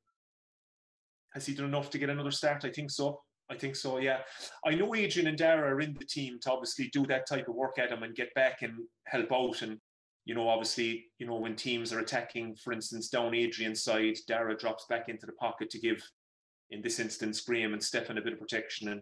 has 1.34 1.46
he 1.46 1.54
done 1.54 1.66
enough 1.66 1.90
to 1.90 1.98
get 1.98 2.10
another 2.10 2.32
start? 2.32 2.64
I 2.64 2.70
think 2.70 2.92
so. 2.92 3.22
I 3.52 3.58
think 3.58 3.76
so. 3.76 3.98
Yeah, 3.98 4.20
I 4.66 4.76
know 4.76 4.96
Adrian 4.96 5.28
and 5.28 5.38
Dara 5.38 5.76
are 5.76 5.82
in 5.82 5.94
the 5.94 6.06
team 6.06 6.40
to 6.42 6.52
obviously 6.52 6.90
do 6.94 7.06
that 7.08 7.28
type 7.28 7.50
of 7.50 7.56
work 7.56 7.78
at 7.78 7.92
him 7.92 8.04
and 8.04 8.16
get 8.16 8.34
back 8.34 8.62
and 8.62 8.74
help 9.08 9.32
out. 9.34 9.62
And 9.62 9.78
you 10.24 10.36
know, 10.36 10.48
obviously, 10.48 11.08
you 11.20 11.28
know, 11.28 11.36
when 11.36 11.56
teams 11.56 11.92
are 11.92 12.00
attacking, 12.00 12.56
for 12.56 12.72
instance, 12.72 13.10
down 13.10 13.36
Adrian's 13.36 13.84
side, 13.84 14.16
Dara 14.28 14.58
drops 14.58 14.86
back 14.88 15.10
into 15.10 15.26
the 15.26 15.34
pocket 15.34 15.70
to 15.72 15.80
give 15.80 16.02
in 16.72 16.82
this 16.82 17.00
instance, 17.00 17.42
Graham 17.42 17.74
and 17.74 17.84
Stefan 17.84 18.18
a 18.18 18.22
bit 18.22 18.34
of 18.34 18.40
protection, 18.40 18.88
and 18.88 19.02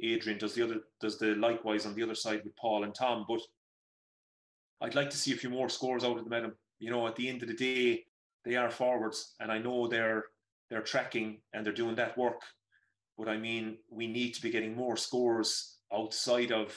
Adrian 0.00 0.38
does 0.38 0.54
the 0.54 0.62
other 0.62 0.80
does 1.00 1.18
the 1.18 1.34
likewise 1.34 1.86
on 1.86 1.94
the 1.94 2.02
other 2.02 2.14
side 2.14 2.40
with 2.44 2.56
Paul 2.56 2.84
and 2.84 2.94
Tom. 2.94 3.26
But 3.28 3.40
I'd 4.80 4.94
like 4.94 5.10
to 5.10 5.16
see 5.16 5.32
a 5.32 5.36
few 5.36 5.50
more 5.50 5.68
scores 5.68 6.04
out 6.04 6.18
of 6.18 6.24
them. 6.24 6.32
Adam. 6.32 6.54
You 6.78 6.90
know, 6.90 7.06
at 7.06 7.14
the 7.14 7.28
end 7.28 7.42
of 7.42 7.48
the 7.48 7.54
day, 7.54 8.04
they 8.44 8.56
are 8.56 8.70
forwards, 8.70 9.34
and 9.38 9.52
I 9.52 9.58
know 9.58 9.86
they're 9.86 10.24
they're 10.70 10.82
tracking 10.82 11.40
and 11.52 11.64
they're 11.64 11.72
doing 11.72 11.94
that 11.96 12.16
work. 12.16 12.40
But 13.22 13.30
I 13.30 13.38
mean, 13.38 13.76
we 13.88 14.08
need 14.08 14.34
to 14.34 14.42
be 14.42 14.50
getting 14.50 14.74
more 14.74 14.96
scores 14.96 15.76
outside 15.94 16.50
of 16.50 16.76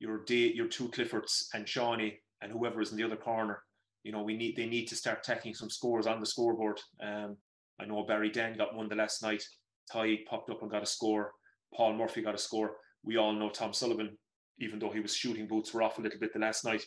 your 0.00 0.24
day, 0.24 0.50
your 0.52 0.66
two 0.66 0.88
Cliffords 0.88 1.44
and 1.54 1.64
Seánie 1.64 2.16
and 2.42 2.50
whoever 2.50 2.80
is 2.80 2.90
in 2.90 2.96
the 2.96 3.04
other 3.04 3.14
corner. 3.14 3.62
You 4.02 4.10
know, 4.10 4.24
we 4.24 4.36
need 4.36 4.56
they 4.56 4.66
need 4.66 4.86
to 4.86 4.96
start 4.96 5.22
taking 5.22 5.54
some 5.54 5.70
scores 5.70 6.08
on 6.08 6.18
the 6.18 6.26
scoreboard. 6.26 6.80
Um, 7.00 7.36
I 7.80 7.84
know 7.84 8.04
Barry 8.04 8.28
Dan 8.28 8.58
got 8.58 8.74
one 8.74 8.88
the 8.88 8.96
last 8.96 9.22
night. 9.22 9.44
Ty 9.92 10.18
popped 10.28 10.50
up 10.50 10.62
and 10.62 10.70
got 10.70 10.82
a 10.82 10.86
score. 10.86 11.30
Paul 11.72 11.92
Murphy 11.92 12.22
got 12.22 12.34
a 12.34 12.38
score. 12.38 12.72
We 13.04 13.16
all 13.16 13.32
know 13.32 13.50
Tom 13.50 13.72
Sullivan, 13.72 14.18
even 14.58 14.80
though 14.80 14.90
he 14.90 14.98
was 14.98 15.14
shooting 15.14 15.46
boots 15.46 15.72
were 15.72 15.82
off 15.82 15.98
a 15.98 16.02
little 16.02 16.18
bit 16.18 16.32
the 16.32 16.40
last 16.40 16.64
night, 16.64 16.84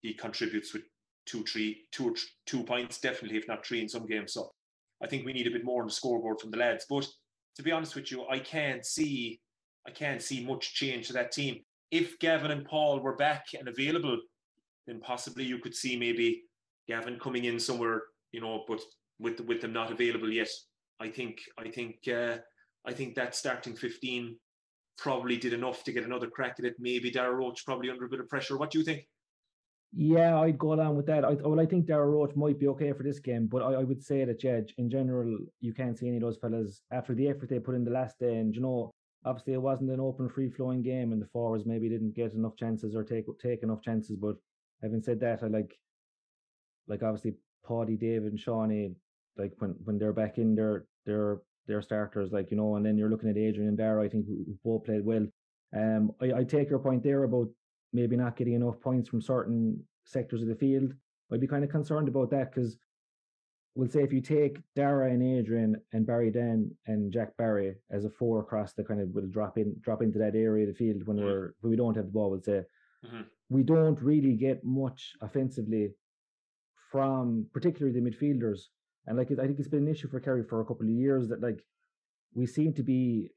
he 0.00 0.14
contributes 0.14 0.74
with 0.74 0.82
two, 1.26 1.44
three, 1.44 1.86
two, 1.92 2.16
two 2.44 2.64
points, 2.64 2.98
definitely, 2.98 3.38
if 3.38 3.46
not 3.46 3.64
three 3.64 3.80
in 3.80 3.88
some 3.88 4.06
games. 4.06 4.32
So 4.32 4.50
I 5.00 5.06
think 5.06 5.24
we 5.24 5.32
need 5.32 5.46
a 5.46 5.52
bit 5.52 5.64
more 5.64 5.82
on 5.82 5.86
the 5.86 5.94
scoreboard 5.94 6.40
from 6.40 6.50
the 6.50 6.56
lads. 6.56 6.86
But 6.90 7.06
to 7.58 7.62
be 7.64 7.72
honest 7.72 7.96
with 7.96 8.10
you, 8.10 8.24
I 8.28 8.38
can't 8.38 8.86
see 8.86 9.40
I 9.86 9.90
can't 9.90 10.22
see 10.22 10.44
much 10.44 10.74
change 10.74 11.08
to 11.08 11.12
that 11.14 11.32
team. 11.32 11.60
If 11.90 12.18
Gavin 12.18 12.50
and 12.50 12.64
Paul 12.64 13.00
were 13.00 13.16
back 13.16 13.46
and 13.58 13.68
available, 13.68 14.18
then 14.86 15.00
possibly 15.00 15.44
you 15.44 15.58
could 15.58 15.74
see 15.74 15.96
maybe 15.96 16.42
Gavin 16.86 17.18
coming 17.18 17.46
in 17.46 17.58
somewhere, 17.58 18.02
you 18.32 18.40
know, 18.40 18.64
but 18.68 18.80
with 19.18 19.40
with 19.40 19.60
them 19.60 19.72
not 19.72 19.90
available 19.90 20.30
yet, 20.30 20.50
I 21.00 21.08
think 21.08 21.40
I 21.58 21.68
think 21.68 21.96
uh, 22.06 22.36
I 22.86 22.92
think 22.92 23.16
that 23.16 23.34
starting 23.34 23.74
15 23.74 24.36
probably 24.96 25.36
did 25.36 25.52
enough 25.52 25.82
to 25.84 25.92
get 25.92 26.04
another 26.04 26.28
crack 26.28 26.56
at 26.58 26.64
it. 26.64 26.76
Maybe 26.78 27.10
Dara 27.10 27.34
Roche 27.34 27.64
probably 27.64 27.90
under 27.90 28.04
a 28.04 28.08
bit 28.08 28.20
of 28.20 28.28
pressure. 28.28 28.56
What 28.56 28.70
do 28.70 28.78
you 28.78 28.84
think? 28.84 29.08
Yeah, 29.92 30.38
I'd 30.38 30.58
go 30.58 30.74
along 30.74 30.96
with 30.96 31.06
that. 31.06 31.24
I, 31.24 31.32
well, 31.34 31.60
I 31.60 31.66
think 31.66 31.86
Dara 31.86 32.06
Roche 32.06 32.36
might 32.36 32.58
be 32.58 32.68
okay 32.68 32.92
for 32.92 33.02
this 33.02 33.18
game, 33.18 33.46
but 33.46 33.62
I, 33.62 33.72
I 33.72 33.84
would 33.84 34.02
say 34.02 34.24
that, 34.24 34.38
Judge, 34.38 34.74
in 34.76 34.90
general, 34.90 35.38
you 35.60 35.72
can't 35.72 35.98
see 35.98 36.08
any 36.08 36.18
of 36.18 36.22
those 36.22 36.36
fellas 36.36 36.82
after 36.90 37.14
the 37.14 37.28
effort 37.28 37.48
they 37.48 37.58
put 37.58 37.74
in 37.74 37.84
the 37.84 37.90
last 37.90 38.18
day. 38.18 38.36
And, 38.36 38.54
you 38.54 38.60
know, 38.60 38.92
obviously 39.24 39.54
it 39.54 39.62
wasn't 39.62 39.90
an 39.90 40.00
open, 40.00 40.28
free 40.28 40.50
flowing 40.50 40.82
game, 40.82 41.12
and 41.12 41.20
the 41.20 41.26
forwards 41.26 41.66
maybe 41.66 41.88
didn't 41.88 42.14
get 42.14 42.34
enough 42.34 42.56
chances 42.56 42.94
or 42.94 43.02
take 43.02 43.26
take 43.40 43.62
enough 43.62 43.82
chances. 43.82 44.16
But 44.16 44.36
having 44.82 45.02
said 45.02 45.20
that, 45.20 45.42
I 45.42 45.46
like, 45.46 45.74
like 46.86 47.02
obviously, 47.02 47.34
Paddy, 47.66 47.96
David, 47.96 48.32
and 48.32 48.38
Seánie, 48.38 48.94
like 49.36 49.52
when 49.58 49.70
when 49.84 49.98
they're 49.98 50.12
back 50.12 50.38
in 50.38 50.54
their 50.54 50.86
their 51.06 51.40
their 51.66 51.82
starters, 51.82 52.32
like 52.32 52.50
you 52.50 52.56
know, 52.56 52.76
and 52.76 52.84
then 52.84 52.96
you're 52.96 53.10
looking 53.10 53.30
at 53.30 53.36
Adrian 53.36 53.68
and 53.68 53.78
Dara, 53.78 54.04
I 54.04 54.08
think 54.08 54.26
who 54.26 54.44
both 54.64 54.84
played 54.84 55.04
well. 55.04 55.26
Um, 55.74 56.12
I, 56.20 56.32
I 56.32 56.44
take 56.44 56.70
your 56.70 56.78
point 56.78 57.02
there 57.02 57.24
about 57.24 57.48
maybe 57.92 58.16
not 58.16 58.36
getting 58.36 58.54
enough 58.54 58.80
points 58.80 59.08
from 59.08 59.20
certain 59.20 59.82
sectors 60.04 60.42
of 60.42 60.48
the 60.48 60.54
field. 60.54 60.92
I'd 61.32 61.40
be 61.40 61.46
kind 61.46 61.64
of 61.64 61.70
concerned 61.70 62.08
about 62.08 62.30
that 62.30 62.52
because 62.52 62.76
we'll 63.74 63.88
say 63.88 64.02
if 64.02 64.12
you 64.12 64.20
take 64.20 64.58
Dara 64.74 65.10
and 65.10 65.22
Adrian 65.22 65.76
and 65.92 66.06
Barry 66.06 66.30
Dan 66.30 66.70
and 66.86 67.12
Jack 67.12 67.36
Barry 67.36 67.74
as 67.90 68.04
a 68.04 68.10
four 68.10 68.40
across 68.40 68.72
the 68.72 68.84
kind 68.84 69.00
of 69.00 69.10
will 69.10 69.26
drop 69.26 69.58
in 69.58 69.76
drop 69.80 70.02
into 70.02 70.18
that 70.18 70.34
area 70.34 70.66
of 70.66 70.72
the 70.72 70.78
field 70.78 71.06
when 71.06 71.16
mm-hmm. 71.16 71.26
we're 71.26 71.54
when 71.60 71.70
we 71.70 71.76
don't 71.76 71.96
have 71.96 72.06
the 72.06 72.12
ball, 72.12 72.30
we'll 72.30 72.42
say 72.42 72.62
mm-hmm. 73.04 73.22
we 73.50 73.62
don't 73.62 74.00
really 74.00 74.34
get 74.34 74.64
much 74.64 75.12
offensively 75.20 75.90
from 76.90 77.46
particularly 77.52 77.98
the 77.98 78.10
midfielders 78.10 78.60
and 79.06 79.16
like 79.16 79.30
I 79.30 79.46
think 79.46 79.58
it's 79.58 79.68
been 79.68 79.86
an 79.86 79.94
issue 79.94 80.08
for 80.08 80.20
Kerry 80.20 80.44
for 80.44 80.60
a 80.60 80.64
couple 80.64 80.86
of 80.86 80.92
years 80.92 81.28
that 81.28 81.40
like 81.40 81.64
we 82.34 82.46
seem 82.46 82.74
to 82.74 82.82
be 82.82 83.30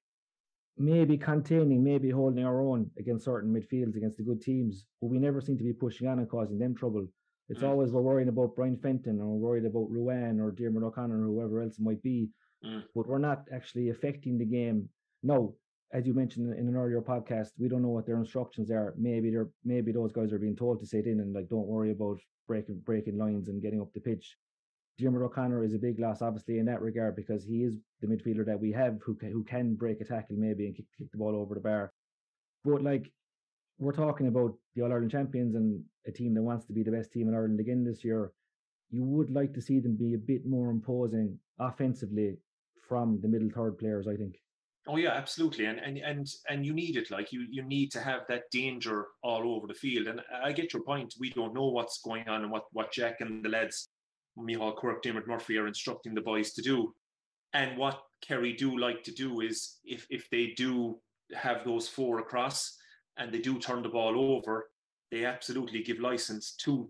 maybe 0.82 1.18
containing, 1.18 1.84
maybe 1.84 2.10
holding 2.10 2.44
our 2.44 2.62
own 2.62 2.90
against 2.98 3.26
certain 3.26 3.54
midfields 3.54 3.96
against 3.96 4.18
the 4.18 4.24
good 4.24 4.42
teams, 4.42 4.86
but 5.02 5.08
we 5.08 5.20
never 5.20 5.42
seem 5.42 5.58
to 5.58 5.64
be 5.64 5.74
pushing 5.74 6.08
on 6.08 6.20
and 6.20 6.30
causing 6.30 6.60
them 6.60 6.76
trouble. 6.76 7.06
It's 7.50 7.62
mm. 7.62 7.68
always 7.68 7.92
we're 7.92 8.02
worrying 8.02 8.30
about 8.30 8.56
Brian 8.56 8.78
Fenton 8.78 9.20
or 9.20 9.28
we're 9.28 9.50
worried 9.50 9.66
about 9.66 9.92
Ruane 9.92 10.40
or 10.40 10.52
Diarmuid 10.52 10.84
O'Connor 10.84 11.22
or 11.22 11.26
whoever 11.26 11.62
else 11.62 11.78
it 11.78 11.84
might 11.84 12.02
be, 12.02 12.30
mm. 12.66 12.84
but 12.96 13.08
we're 13.08 13.18
not 13.18 13.44
actually 13.54 13.90
affecting 13.90 14.38
the 14.38 14.46
game. 14.46 14.90
No, 15.24 15.56
as 15.94 16.08
you 16.08 16.14
mentioned 16.14 16.54
in 16.58 16.68
an 16.68 16.76
earlier 16.76 17.02
podcast, 17.02 17.50
we 17.60 17.68
don't 17.68 17.82
know 17.82 17.90
what 17.90 18.06
their 18.06 18.18
instructions 18.18 18.72
are. 18.72 18.94
Maybe 18.98 19.30
they're 19.30 19.50
maybe 19.64 19.92
those 19.92 20.12
guys 20.12 20.32
are 20.32 20.40
being 20.40 20.56
told 20.56 20.80
to 20.80 20.86
sit 20.86 21.06
in 21.06 21.20
and 21.20 21.34
like 21.34 21.50
don't 21.50 21.68
worry 21.68 21.92
about 21.92 22.20
breaking 22.48 22.82
breaking 22.86 23.18
lines 23.18 23.50
and 23.50 23.62
getting 23.62 23.82
up 23.82 23.92
the 23.94 24.00
pitch. 24.00 24.38
Diarmuid 24.98 25.24
O'Connor 25.24 25.64
is 25.64 25.74
a 25.74 25.80
big 25.80 26.00
loss, 26.00 26.22
obviously, 26.22 26.60
in 26.60 26.66
that 26.66 26.82
regard 26.82 27.16
because 27.16 27.44
he 27.44 27.64
is 27.64 27.76
the 28.02 28.08
midfielder 28.08 28.46
that 28.46 28.60
we 28.60 28.72
have 28.72 29.00
who 29.04 29.16
can, 29.16 29.32
who 29.32 29.44
can 29.44 29.76
break 29.76 30.02
a 30.02 30.06
tackle 30.06 30.36
maybe 30.38 30.68
and 30.68 30.76
kick, 30.76 30.86
kick 30.98 31.12
the 31.12 31.18
ball 31.18 31.36
over 31.36 31.56
the 31.56 31.62
bar. 31.62 31.92
But 32.64 32.84
like 32.84 33.12
we're 33.80 33.94
talking 33.94 34.28
about 34.28 34.54
the 34.76 34.84
All 34.84 34.92
Ireland 34.92 35.12
champions 35.12 35.56
and 35.56 35.84
a 36.08 36.12
team 36.12 36.34
that 36.36 36.44
wants 36.44 36.66
to 36.66 36.74
be 36.74 36.84
the 36.84 36.92
best 36.92 37.12
team 37.12 37.28
in 37.28 37.36
Ireland 37.36 37.60
again 37.60 37.84
this 37.84 38.04
year. 38.04 38.32
You 38.92 39.04
would 39.04 39.32
like 39.32 39.54
to 39.54 39.62
see 39.62 39.80
them 39.80 39.96
be 39.96 40.14
a 40.14 40.18
bit 40.18 40.46
more 40.46 40.70
imposing 40.70 41.40
offensively 41.60 42.38
from 42.88 43.20
the 43.22 43.28
middle 43.28 43.50
third 43.50 43.78
players, 43.78 44.08
I 44.08 44.16
think. 44.16 44.36
Oh 44.88 44.98
yeah, 44.98 45.12
absolutely, 45.12 45.66
and 45.66 45.80
and 45.80 46.00
and 46.00 46.28
and 46.50 46.66
you 46.66 46.74
need 46.74 46.98
it. 46.98 47.12
Like 47.12 47.32
you, 47.32 47.46
you 47.50 47.62
need 47.62 47.92
to 47.92 48.02
have 48.02 48.22
that 48.30 48.50
danger 48.52 49.06
all 49.24 49.56
over 49.56 49.68
the 49.68 49.76
field. 49.76 50.08
And 50.08 50.22
I 50.44 50.52
get 50.52 50.74
your 50.74 50.82
point. 50.82 51.14
We 51.20 51.30
don't 51.30 51.54
know 51.54 51.68
what's 51.68 52.02
going 52.02 52.28
on 52.28 52.42
and 52.42 52.52
what 52.52 52.64
what 52.72 52.92
Jack 52.92 53.22
and 53.22 53.46
the 53.46 53.50
lads, 53.50 53.90
Micheál 54.38 54.76
Quirke, 54.76 55.02
Diarmuid 55.02 55.28
Murphy, 55.28 55.58
are 55.58 55.68
instructing 55.68 56.14
the 56.14 56.22
boys 56.22 56.54
to 56.54 56.62
do. 56.62 56.94
And 57.54 57.78
what 57.78 58.02
Kerry 58.22 58.54
do 58.54 58.78
like 58.78 59.04
to 59.04 59.12
do 59.12 59.42
is, 59.42 59.80
if 59.84 60.06
if 60.10 60.30
they 60.30 60.54
do 60.56 61.00
have 61.34 61.64
those 61.66 61.88
four 61.88 62.20
across 62.20 62.78
and 63.18 63.32
they 63.32 63.40
do 63.40 63.60
turn 63.60 63.84
the 63.84 63.90
ball 63.90 64.36
over, 64.36 64.70
they 65.12 65.26
absolutely 65.26 65.84
give 65.84 66.00
license 66.00 66.56
to 66.64 66.90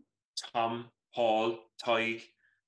Tom, 0.53 0.85
Paul, 1.15 1.57
Tadhg, 1.83 2.21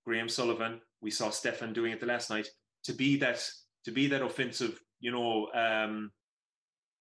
Graham 0.05 0.30
Sullivan. 0.30 0.82
We 1.01 1.11
saw 1.11 1.30
Stefan 1.30 1.74
doing 1.74 1.91
it 1.91 1.99
the 1.99 2.05
last 2.05 2.30
night 2.30 2.47
to 2.86 2.93
be 2.93 3.17
that 3.17 3.47
to 3.86 3.91
be 3.91 4.07
that 4.07 4.21
offensive 4.21 4.80
you 5.03 5.11
know, 5.11 5.49
um, 5.53 6.11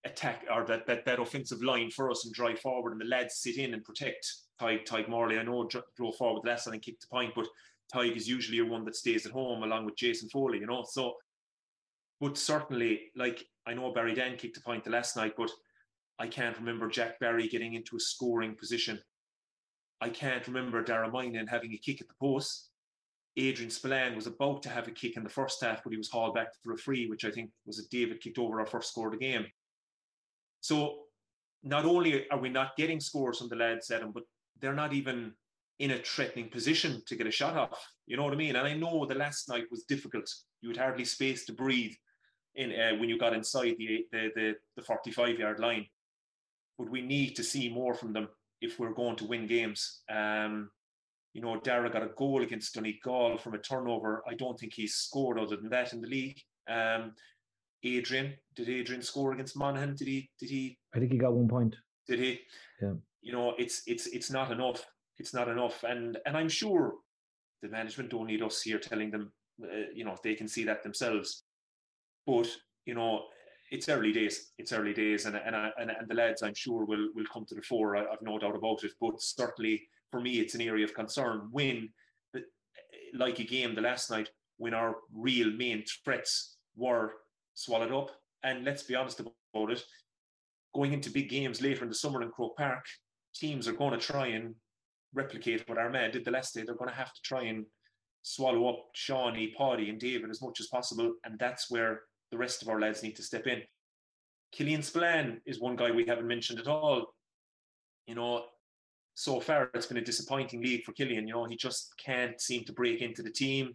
attack 0.05 0.45
or 0.53 0.65
that, 0.67 0.87
that 0.87 1.05
that 1.05 1.21
offensive 1.21 1.63
line 1.63 1.91
for 1.91 2.11
us 2.11 2.25
and 2.25 2.35
drive 2.35 2.59
forward, 2.61 2.93
and 2.93 3.01
the 3.01 3.07
lads 3.07 3.37
sit 3.37 3.57
in 3.57 3.75
and 3.75 3.85
protect. 3.85 4.27
Tadhg, 4.61 4.87
Tadhg 4.87 5.09
Morley, 5.09 5.39
I 5.39 5.43
know 5.43 5.69
drove 5.97 6.17
forward 6.17 6.43
less 6.45 6.67
and 6.67 6.75
then 6.75 6.81
kicked 6.81 7.03
the 7.03 7.15
point, 7.15 7.33
but 7.35 7.47
Tadhg 7.93 8.17
is 8.17 8.29
usually 8.29 8.59
a 8.59 8.65
one 8.65 8.85
that 8.85 8.97
stays 8.97 9.27
at 9.27 9.33
home 9.33 9.63
along 9.63 9.85
with 9.85 9.97
Jason 9.97 10.29
Foley, 10.29 10.59
you 10.59 10.67
know. 10.67 10.85
So, 10.89 11.15
but 12.21 12.39
certainly, 12.39 13.11
like 13.17 13.45
I 13.67 13.75
know 13.75 13.93
Barry 13.93 14.15
Dan 14.15 14.37
kicked 14.37 14.57
a 14.57 14.63
point 14.63 14.85
the 14.85 14.91
last 14.91 15.17
night, 15.17 15.35
but 15.37 15.51
I 16.19 16.27
can't 16.27 16.59
remember 16.59 16.89
Jack 16.89 17.19
Barry 17.19 17.49
getting 17.49 17.75
into 17.75 17.97
a 17.97 18.01
scoring 18.01 18.55
position. 18.55 19.01
I 20.01 20.09
can't 20.09 20.47
remember 20.47 20.83
Dara 20.83 21.11
Moynihan 21.11 21.47
having 21.47 21.73
a 21.73 21.79
kick 21.79 22.01
at 22.01 22.09
the 22.09 22.15
post. 22.21 22.71
Adrian 23.37 23.71
Spillane 23.71 24.15
was 24.15 24.27
about 24.27 24.63
to 24.63 24.69
have 24.69 24.89
a 24.89 24.91
kick 24.91 25.17
in 25.17 25.25
the 25.25 25.31
first 25.31 25.63
half, 25.63 25.83
but 25.83 25.93
he 25.93 25.97
was 25.97 26.11
hauled 26.11 26.35
back 26.35 26.49
for 26.63 26.73
a 26.75 26.77
free, 26.77 27.07
which 27.09 27.25
I 27.25 27.31
think 27.31 27.51
was 27.65 27.79
a 27.79 27.89
David 27.89 28.21
kicked 28.21 28.39
over 28.39 28.61
our 28.61 28.67
first 28.67 28.91
score 28.91 29.07
of 29.07 29.13
the 29.13 29.19
game. 29.19 29.47
So 30.63 31.01
not 31.63 31.85
only 31.85 32.29
are 32.31 32.39
we 32.39 32.49
not 32.49 32.77
getting 32.77 33.01
scores 33.01 33.39
from 33.39 33.49
the 33.49 33.57
lads, 33.57 33.91
Adam, 33.91 34.13
but 34.13 34.23
they're 34.61 34.75
not 34.75 34.93
even 34.95 35.35
in 35.79 35.91
a 35.91 35.99
threatening 35.99 36.49
position 36.49 37.03
to 37.07 37.17
get 37.17 37.27
a 37.27 37.31
shot 37.31 37.57
off. 37.57 37.87
You 38.07 38.17
know 38.17 38.25
what 38.25 38.33
I 38.33 38.37
mean? 38.37 38.57
And 38.57 38.67
I 38.67 38.75
know 38.75 39.05
the 39.05 39.17
last 39.17 39.49
night 39.49 39.65
was 39.71 39.83
difficult. 39.85 40.33
You 40.61 40.69
had 40.69 40.79
hardly 40.79 41.05
space 41.05 41.45
to 41.47 41.53
breathe 41.53 41.95
in 42.55 42.71
uh, 42.73 42.97
when 42.99 43.09
you 43.09 43.19
got 43.19 43.35
inside 43.35 43.75
the, 43.79 44.07
the 44.13 44.31
the 44.35 44.55
the 44.77 44.83
45 44.83 45.39
yard 45.39 45.59
line. 45.59 45.87
But 46.79 46.91
we 46.91 47.03
need 47.03 47.35
to 47.37 47.43
see 47.43 47.69
more 47.69 47.95
from 47.95 48.13
them 48.13 48.29
if 48.61 48.79
we're 48.79 48.95
going 48.95 49.17
to 49.17 49.27
win 49.27 49.47
games. 49.47 50.03
Um, 50.09 50.71
you 51.35 51.41
know, 51.41 51.59
Dara 51.59 51.91
got 51.91 52.03
a 52.03 52.11
goal 52.17 52.43
against 52.43 52.75
Donegal 52.75 53.39
from 53.39 53.55
a 53.55 53.59
turnover. 53.59 54.23
I 54.29 54.35
don't 54.35 54.59
think 54.59 54.75
he's 54.75 54.95
scored 54.95 55.39
other 55.39 55.57
than 55.57 55.71
that 55.71 55.93
in 55.93 56.01
the 56.01 56.09
league. 56.09 56.41
Um, 56.69 57.15
Adrian, 57.85 58.35
did 58.55 58.69
Adrian 58.69 59.03
score 59.03 59.33
against 59.33 59.57
Monaghan? 59.57 59.95
Did 59.97 60.09
he? 60.09 60.31
Did 60.39 60.51
he? 60.51 60.79
I 60.95 60.99
think 60.99 61.13
he 61.13 61.19
got 61.19 61.35
one 61.35 61.49
point. 61.49 61.77
Did 62.07 62.21
he? 62.21 62.41
Yeah. 62.81 62.95
You 63.21 63.33
know, 63.33 63.55
it's 63.59 63.83
it's 63.87 64.07
it's 64.07 64.31
not 64.31 64.51
enough. 64.51 64.85
It's 65.19 65.35
not 65.35 65.49
enough, 65.49 65.83
and 65.85 66.19
and 66.27 66.37
I'm 66.37 66.49
sure 66.49 66.95
the 67.63 67.69
management 67.69 68.11
don't 68.11 68.27
need 68.27 68.43
us 68.43 68.63
here 68.63 68.79
telling 68.79 69.11
them. 69.11 69.33
Uh, 69.63 69.91
you 69.95 70.05
know, 70.05 70.17
they 70.23 70.35
can 70.35 70.49
see 70.49 70.65
that 70.65 70.83
themselves. 70.83 71.45
But 72.27 72.49
you 72.87 72.95
know, 72.95 73.25
it's 73.71 73.89
early 73.89 74.13
days. 74.13 74.53
It's 74.59 74.73
early 74.73 74.95
days, 74.95 75.27
and 75.27 75.37
and 75.37 75.57
and, 75.57 75.91
and 75.91 76.09
the 76.09 76.15
lads, 76.15 76.43
I'm 76.43 76.55
sure, 76.55 76.85
will 76.85 77.09
will 77.15 77.27
come 77.33 77.45
to 77.47 77.55
the 77.55 77.63
fore. 77.63 77.97
I, 77.97 78.03
I've 78.03 78.23
no 78.23 78.39
doubt 78.39 78.57
about 78.57 78.85
it. 78.85 78.93
But 79.01 79.21
certainly, 79.21 79.83
for 80.11 80.21
me, 80.21 80.41
it's 80.41 80.55
an 80.55 80.61
area 80.61 80.85
of 80.85 80.95
concern 80.95 81.49
when, 81.51 81.89
like 83.15 83.39
a 83.39 83.45
game 83.45 83.75
the 83.75 83.81
last 83.81 84.11
night, 84.11 84.31
when 84.57 84.75
our 84.75 84.97
real 85.15 85.51
main 85.53 85.85
threats 86.05 86.57
were 86.77 87.13
swallowed 87.55 87.93
up. 87.93 88.11
And 88.43 88.65
let's 88.65 88.83
be 88.83 88.95
honest 88.95 89.21
about 89.21 89.71
it, 89.71 89.83
going 90.75 90.93
into 90.93 91.11
big 91.11 91.29
games 91.29 91.63
later 91.63 91.83
in 91.83 91.89
the 91.89 91.95
summer 91.95 92.23
in 92.23 92.31
Croke 92.31 92.57
Park, 92.57 92.85
teams 93.35 93.69
are 93.69 93.73
going 93.73 93.99
to 93.99 94.05
try 94.05 94.29
and 94.29 94.55
replicate 95.15 95.69
what 95.69 95.79
Armagh 95.79 96.13
did 96.13 96.25
the 96.25 96.31
last 96.31 96.55
day. 96.55 96.63
They're 96.63 96.75
going 96.75 96.91
to 96.91 96.97
have 96.97 97.13
to 97.13 97.21
try 97.23 97.43
and 97.43 97.67
swallow 98.23 98.69
up 98.69 98.87
Seánie, 98.97 99.55
Paddy, 99.55 99.91
and 99.91 100.01
David 100.01 100.31
as 100.31 100.43
much 100.43 100.61
as 100.61 100.69
possible. 100.69 101.13
And 101.25 101.39
that's 101.39 101.71
where 101.71 102.03
the 102.31 102.39
rest 102.39 102.63
of 102.63 102.69
our 102.69 102.81
lads 102.81 103.03
need 103.03 103.17
to 103.17 103.23
step 103.23 103.47
in. 103.47 103.63
Killian 104.53 104.83
Spillane 104.83 105.41
is 105.47 105.61
one 105.61 105.77
guy 105.77 105.91
we 105.91 106.07
haven't 106.07 106.27
mentioned 106.27 106.59
at 106.59 106.67
all. 106.67 107.15
You 108.07 108.15
know, 108.15 108.45
so 109.15 109.41
far 109.41 109.71
it's 109.75 109.87
been 109.87 109.99
a 109.99 110.05
disappointing 110.05 110.63
league 110.63 110.85
for 110.85 110.93
Killian. 110.93 111.27
You 111.27 111.35
know, 111.35 111.45
he 111.45 111.57
just 111.57 111.95
can't 111.99 112.41
seem 112.41 112.65
to 112.65 112.73
break 112.73 113.01
into 113.01 113.23
the 113.23 113.31
team. 113.31 113.75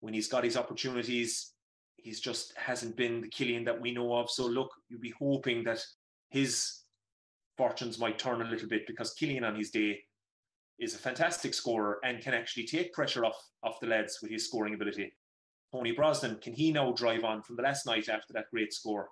When 0.00 0.14
he's 0.14 0.28
got 0.28 0.44
his 0.44 0.56
opportunities, 0.56 1.52
he's 2.02 2.20
just 2.20 2.52
hasn't 2.56 2.96
been 2.96 3.20
the 3.20 3.28
Killian 3.28 3.64
that 3.64 3.80
we 3.80 3.92
know 3.92 4.14
of. 4.14 4.30
So 4.30 4.46
look, 4.46 4.70
you'd 4.88 5.00
be 5.00 5.14
hoping 5.18 5.64
that 5.64 5.82
his 6.30 6.82
fortunes 7.56 7.98
might 7.98 8.18
turn 8.18 8.42
a 8.42 8.48
little 8.48 8.68
bit 8.68 8.86
because 8.86 9.14
Killian 9.14 9.44
on 9.44 9.56
his 9.56 9.70
day 9.70 10.00
is 10.78 10.94
a 10.94 10.98
fantastic 10.98 11.52
scorer 11.52 11.98
and 12.04 12.22
can 12.22 12.34
actually 12.34 12.66
take 12.66 12.92
pressure 12.92 13.24
off 13.24 13.36
off 13.62 13.80
the 13.80 13.86
lads 13.86 14.18
with 14.22 14.30
his 14.30 14.46
scoring 14.46 14.74
ability. 14.74 15.12
Tony 15.72 15.92
Brosnan, 15.92 16.38
can 16.42 16.52
he 16.52 16.72
now 16.72 16.92
drive 16.92 17.24
on 17.24 17.42
from 17.42 17.56
the 17.56 17.62
last 17.62 17.86
night 17.86 18.08
after 18.08 18.32
that 18.32 18.46
great 18.52 18.72
score? 18.72 19.08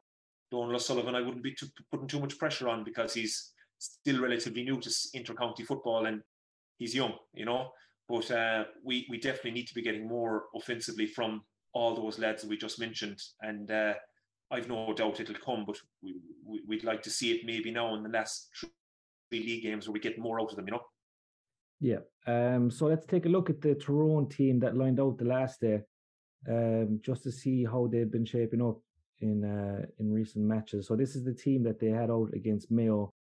Donal 0.51 0.75
O'Sullivan, 0.77 1.15
I 1.15 1.21
wouldn't 1.21 1.43
be 1.43 1.55
too, 1.55 1.67
putting 1.91 2.09
too 2.09 2.21
much 2.21 2.39
pressure 2.39 2.69
on 2.69 2.85
because 2.85 3.15
he's 3.15 3.53
still 3.79 4.21
relatively 4.21 4.65
new 4.65 4.81
to 4.81 4.91
inter-county 5.15 5.65
football 5.65 6.07
and 6.07 6.23
he's 6.79 6.95
young, 6.95 7.13
you 7.35 7.45
know. 7.45 7.71
But 8.09 8.31
uh, 8.31 8.65
we 8.83 9.07
we 9.11 9.19
definitely 9.19 9.51
need 9.53 9.69
to 9.69 9.75
be 9.75 9.83
getting 9.83 10.09
more 10.09 10.45
offensively 10.55 11.07
from 11.07 11.43
all 11.73 11.95
those 11.95 12.19
lads 12.19 12.45
we 12.45 12.57
just 12.57 12.81
mentioned, 12.81 13.21
and 13.43 13.71
uh, 13.71 13.95
I've 14.51 14.69
no 14.69 14.93
doubt 14.93 15.21
it'll 15.21 15.35
come. 15.35 15.65
But 15.67 15.77
we, 16.03 16.15
we 16.45 16.63
would 16.67 16.85
like 16.85 17.03
to 17.03 17.11
see 17.11 17.33
it 17.33 17.45
maybe 17.45 17.71
now 17.71 17.95
in 17.95 18.03
the 18.03 18.09
last 18.09 18.49
three 18.59 18.71
league 19.41 19.63
games 19.63 19.87
where 19.87 19.93
we 19.93 20.01
get 20.01 20.19
more 20.19 20.41
out 20.41 20.51
of 20.51 20.57
them, 20.57 20.67
you 20.67 20.73
know. 20.73 20.83
Yeah. 21.81 21.99
Um. 22.27 22.71
So 22.71 22.87
let's 22.87 23.07
take 23.07 23.27
a 23.27 23.31
look 23.31 23.51
at 23.51 23.61
the 23.61 23.75
Tyrone 23.75 24.29
team 24.29 24.59
that 24.61 24.77
lined 24.77 25.01
out 25.01 25.19
the 25.19 25.25
last 25.25 25.61
day, 25.61 25.81
um, 26.49 27.01
just 27.03 27.23
to 27.25 27.33
see 27.33 27.65
how 27.65 27.87
they've 27.87 28.11
been 28.11 28.25
shaping 28.25 28.63
up 28.63 28.79
in 29.21 29.45
uh 29.45 29.85
in 29.99 30.13
recent 30.13 30.45
matches. 30.45 30.87
So 30.87 30.97
this 30.97 31.17
is 31.17 31.25
the 31.25 31.35
team 31.35 31.63
that 31.65 31.81
they 31.81 31.89
had 31.89 32.11
out 32.11 32.31
against 32.35 32.71
Mayo 32.71 33.13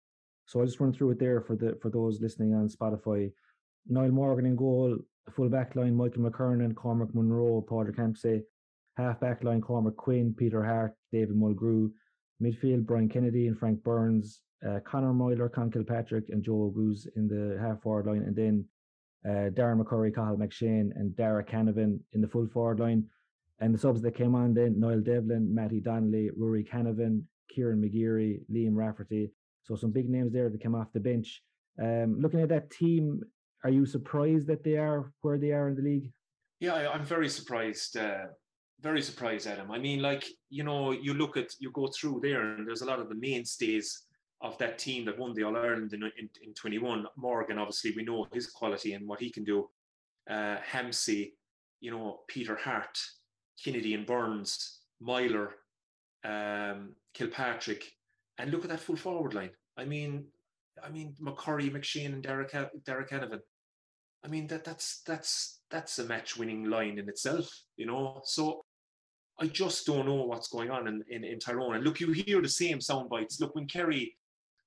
so 0.46 0.62
I 0.62 0.64
just 0.64 0.80
run 0.80 0.92
through 0.92 1.10
it 1.10 1.18
there 1.18 1.40
for 1.40 1.56
the 1.56 1.76
for 1.82 1.90
those 1.90 2.20
listening 2.20 2.54
on 2.54 2.68
Spotify. 2.68 3.32
Niall 3.88 4.10
Morgan 4.10 4.46
in 4.46 4.56
goal, 4.56 4.96
full 5.34 5.48
back 5.48 5.76
line 5.76 5.94
Michael 5.94 6.22
McKernan, 6.22 6.74
Cormac 6.74 7.14
Munroe, 7.14 7.64
Paul 7.66 7.86
Campsey, 7.94 8.42
half 8.96 9.20
back 9.20 9.44
line 9.44 9.60
Cormac 9.60 9.96
Quinn, 9.96 10.34
Peter 10.36 10.64
Harte, 10.64 10.94
David 11.12 11.36
Mulgrew, 11.36 11.90
midfield 12.42 12.86
Brian 12.86 13.08
Kennedy 13.08 13.46
and 13.46 13.58
Frank 13.58 13.82
Burns, 13.82 14.42
uh, 14.66 14.80
Conor 14.84 15.12
Meyler, 15.12 15.48
Conn 15.48 15.70
Kilpatrick, 15.70 16.28
and 16.30 16.42
Joe 16.42 16.72
Oguz 16.72 17.06
in 17.16 17.28
the 17.28 17.58
half 17.60 17.82
forward 17.82 18.06
line, 18.06 18.22
and 18.22 18.36
then 18.36 18.64
uh, 19.24 19.50
Darren 19.50 19.82
McCurry, 19.82 20.14
Cathal 20.14 20.36
McShane, 20.36 20.90
and 20.96 21.14
Darragh 21.16 21.48
Canavan 21.48 21.98
in 22.12 22.20
the 22.20 22.28
full 22.28 22.46
forward 22.48 22.80
line. 22.80 23.04
And 23.58 23.74
the 23.74 23.78
subs 23.78 24.02
that 24.02 24.16
came 24.16 24.34
on 24.34 24.54
then 24.54 24.78
Niall 24.78 25.00
Devlin, 25.00 25.54
Matty 25.54 25.80
Donnelly, 25.80 26.30
Rory 26.36 26.62
Canavan, 26.64 27.22
Kieran 27.48 27.80
McGeary, 27.80 28.40
Liam 28.52 28.74
Rafferty, 28.74 29.30
so 29.62 29.74
some 29.74 29.90
big 29.90 30.08
names 30.08 30.32
there 30.32 30.48
that 30.48 30.60
came 30.60 30.74
off 30.74 30.92
the 30.92 31.00
bench. 31.00 31.42
Um, 31.82 32.20
looking 32.20 32.40
at 32.40 32.48
that 32.50 32.70
team, 32.70 33.22
are 33.66 33.70
you 33.70 33.84
surprised 33.84 34.46
that 34.46 34.62
they 34.62 34.76
are 34.76 35.10
where 35.22 35.38
they 35.38 35.50
are 35.50 35.68
in 35.68 35.74
the 35.74 35.82
league? 35.82 36.12
Yeah, 36.60 36.74
I, 36.74 36.94
am 36.94 37.04
very 37.04 37.28
surprised. 37.28 37.96
Uh, 37.96 38.26
very 38.80 39.02
surprised, 39.02 39.48
Adam. 39.48 39.72
I 39.72 39.78
mean, 39.78 40.00
like 40.00 40.24
you 40.50 40.62
know, 40.62 40.92
you 40.92 41.14
look 41.14 41.36
at 41.36 41.48
you 41.58 41.72
go 41.72 41.88
through 41.88 42.20
there, 42.22 42.42
and 42.42 42.64
there's 42.66 42.82
a 42.82 42.86
lot 42.86 43.00
of 43.00 43.08
the 43.08 43.16
mainstays 43.16 44.04
of 44.40 44.56
that 44.58 44.78
team 44.78 45.04
that 45.06 45.18
won 45.18 45.34
the 45.34 45.42
All 45.42 45.56
Ireland 45.56 45.92
in, 45.94 46.04
in, 46.04 46.28
in 46.42 46.54
21. 46.54 47.06
Morgan, 47.16 47.58
obviously, 47.58 47.92
we 47.96 48.04
know 48.04 48.28
his 48.32 48.46
quality 48.46 48.92
and 48.92 49.08
what 49.08 49.18
he 49.18 49.30
can 49.32 49.42
do. 49.42 49.68
Uh, 50.30 50.58
you 51.80 51.90
know, 51.90 52.20
Peter 52.28 52.54
Harte, 52.54 53.00
Kennedy 53.62 53.94
and 53.94 54.06
Burns, 54.06 54.80
Meyler, 55.00 55.56
um, 56.24 56.94
Kilpatrick, 57.14 57.84
and 58.38 58.52
look 58.52 58.62
at 58.62 58.70
that 58.70 58.80
full 58.80 58.96
forward 58.96 59.34
line. 59.34 59.50
I 59.76 59.84
mean, 59.84 60.26
I 60.82 60.90
mean 60.90 61.14
McCurry, 61.20 61.70
McShane, 61.70 62.12
and 62.12 62.22
Derek 62.22 62.52
Darragh 62.84 63.08
Canavan. 63.08 63.40
I 64.24 64.28
mean 64.28 64.46
that 64.48 64.64
that's 64.64 65.02
that's 65.06 65.60
that's 65.70 65.98
a 65.98 66.04
match 66.04 66.36
winning 66.36 66.64
line 66.64 66.98
in 66.98 67.08
itself, 67.08 67.48
you 67.76 67.86
know. 67.86 68.20
So 68.24 68.64
I 69.38 69.46
just 69.46 69.86
don't 69.86 70.06
know 70.06 70.24
what's 70.24 70.48
going 70.48 70.70
on 70.70 70.88
in, 70.88 71.04
in, 71.08 71.24
in 71.24 71.38
Tyrone. 71.38 71.76
And 71.76 71.84
look, 71.84 72.00
you 72.00 72.10
hear 72.12 72.40
the 72.40 72.48
same 72.48 72.80
sound 72.80 73.10
bites. 73.10 73.40
Look, 73.40 73.54
when 73.54 73.66
Kerry 73.66 74.16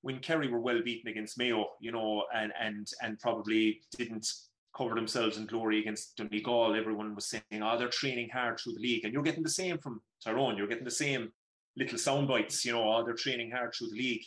when 0.02 0.18
Kerry 0.18 0.48
were 0.48 0.60
well 0.60 0.80
beaten 0.82 1.10
against 1.10 1.38
Mayo, 1.38 1.66
you 1.80 1.92
know, 1.92 2.24
and 2.34 2.52
and 2.60 2.88
and 3.02 3.18
probably 3.18 3.80
didn't 3.96 4.26
cover 4.76 4.94
themselves 4.94 5.36
in 5.36 5.46
glory 5.46 5.80
against 5.80 6.16
Donegal, 6.16 6.74
everyone 6.74 7.14
was 7.14 7.26
saying, 7.26 7.62
"Oh, 7.62 7.78
they're 7.78 7.88
training 7.88 8.30
hard 8.30 8.58
through 8.58 8.74
the 8.74 8.80
league," 8.80 9.04
and 9.04 9.12
you're 9.12 9.22
getting 9.22 9.42
the 9.42 9.50
same 9.50 9.78
from 9.78 10.00
Tyrone. 10.24 10.56
You're 10.56 10.68
getting 10.68 10.84
the 10.84 10.90
same 10.90 11.32
little 11.76 11.98
sound 11.98 12.28
bites, 12.28 12.64
you 12.64 12.72
know, 12.72 12.88
"Oh, 12.88 13.04
they're 13.04 13.14
training 13.14 13.50
hard 13.50 13.74
through 13.74 13.88
the 13.88 13.96
league." 13.96 14.24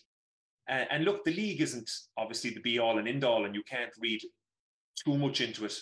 And, 0.68 0.88
and 0.92 1.06
look, 1.06 1.24
the 1.24 1.34
league 1.34 1.62
isn't 1.62 1.90
obviously 2.18 2.52
the 2.52 2.62
be 2.62 2.80
all 2.80 3.00
and 3.00 3.08
end 3.08 3.24
all, 3.24 3.46
and 3.46 3.56
you 3.56 3.64
can't 3.64 3.92
read 4.00 4.22
too 4.96 5.18
much 5.18 5.42
into 5.42 5.66
it. 5.66 5.76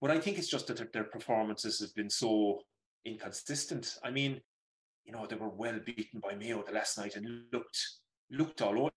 But 0.00 0.10
I 0.10 0.18
think 0.18 0.38
it's 0.38 0.48
just 0.48 0.66
that 0.66 0.92
their 0.92 1.04
performances 1.04 1.80
have 1.80 1.94
been 1.94 2.10
so 2.10 2.60
inconsistent. 3.04 3.94
I 4.04 4.10
mean, 4.10 4.40
you 5.04 5.12
know, 5.12 5.26
they 5.26 5.36
were 5.36 5.48
well 5.48 5.78
beaten 5.84 6.20
by 6.20 6.34
Mayo 6.34 6.62
the 6.62 6.72
last 6.72 6.98
night 6.98 7.16
and 7.16 7.44
looked 7.52 7.78
looked 8.30 8.60
all 8.60 8.78
over. 8.78 8.90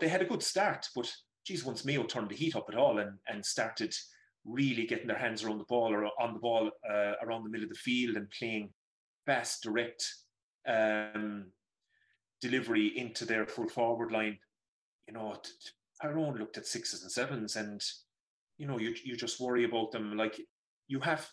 They 0.00 0.08
had 0.08 0.22
a 0.22 0.26
good 0.26 0.42
start, 0.42 0.86
but 0.94 1.10
geez, 1.46 1.64
once 1.64 1.84
Mayo 1.84 2.04
turned 2.04 2.30
the 2.30 2.36
heat 2.36 2.56
up 2.56 2.66
at 2.68 2.76
all 2.76 2.98
and, 2.98 3.18
and 3.28 3.44
started 3.44 3.94
really 4.44 4.86
getting 4.86 5.06
their 5.06 5.18
hands 5.18 5.44
around 5.44 5.58
the 5.58 5.64
ball 5.64 5.92
or 5.92 6.06
on 6.20 6.32
the 6.32 6.40
ball 6.40 6.70
uh, 6.88 7.12
around 7.22 7.44
the 7.44 7.50
middle 7.50 7.64
of 7.64 7.70
the 7.70 7.74
field 7.76 8.16
and 8.16 8.30
playing 8.30 8.70
fast, 9.26 9.62
direct 9.62 10.02
um, 10.66 11.46
delivery 12.40 12.98
into 12.98 13.24
their 13.24 13.46
full 13.46 13.68
forward 13.68 14.12
line, 14.12 14.38
you 15.06 15.14
know, 15.14 15.36
Tyrone 16.00 16.38
looked 16.38 16.56
at 16.56 16.66
sixes 16.66 17.02
and 17.02 17.12
sevens 17.12 17.56
and 17.56 17.82
you 18.60 18.66
know, 18.66 18.78
you 18.78 18.94
you 19.02 19.16
just 19.16 19.40
worry 19.40 19.64
about 19.64 19.90
them. 19.90 20.18
Like 20.18 20.38
you 20.86 21.00
have, 21.00 21.26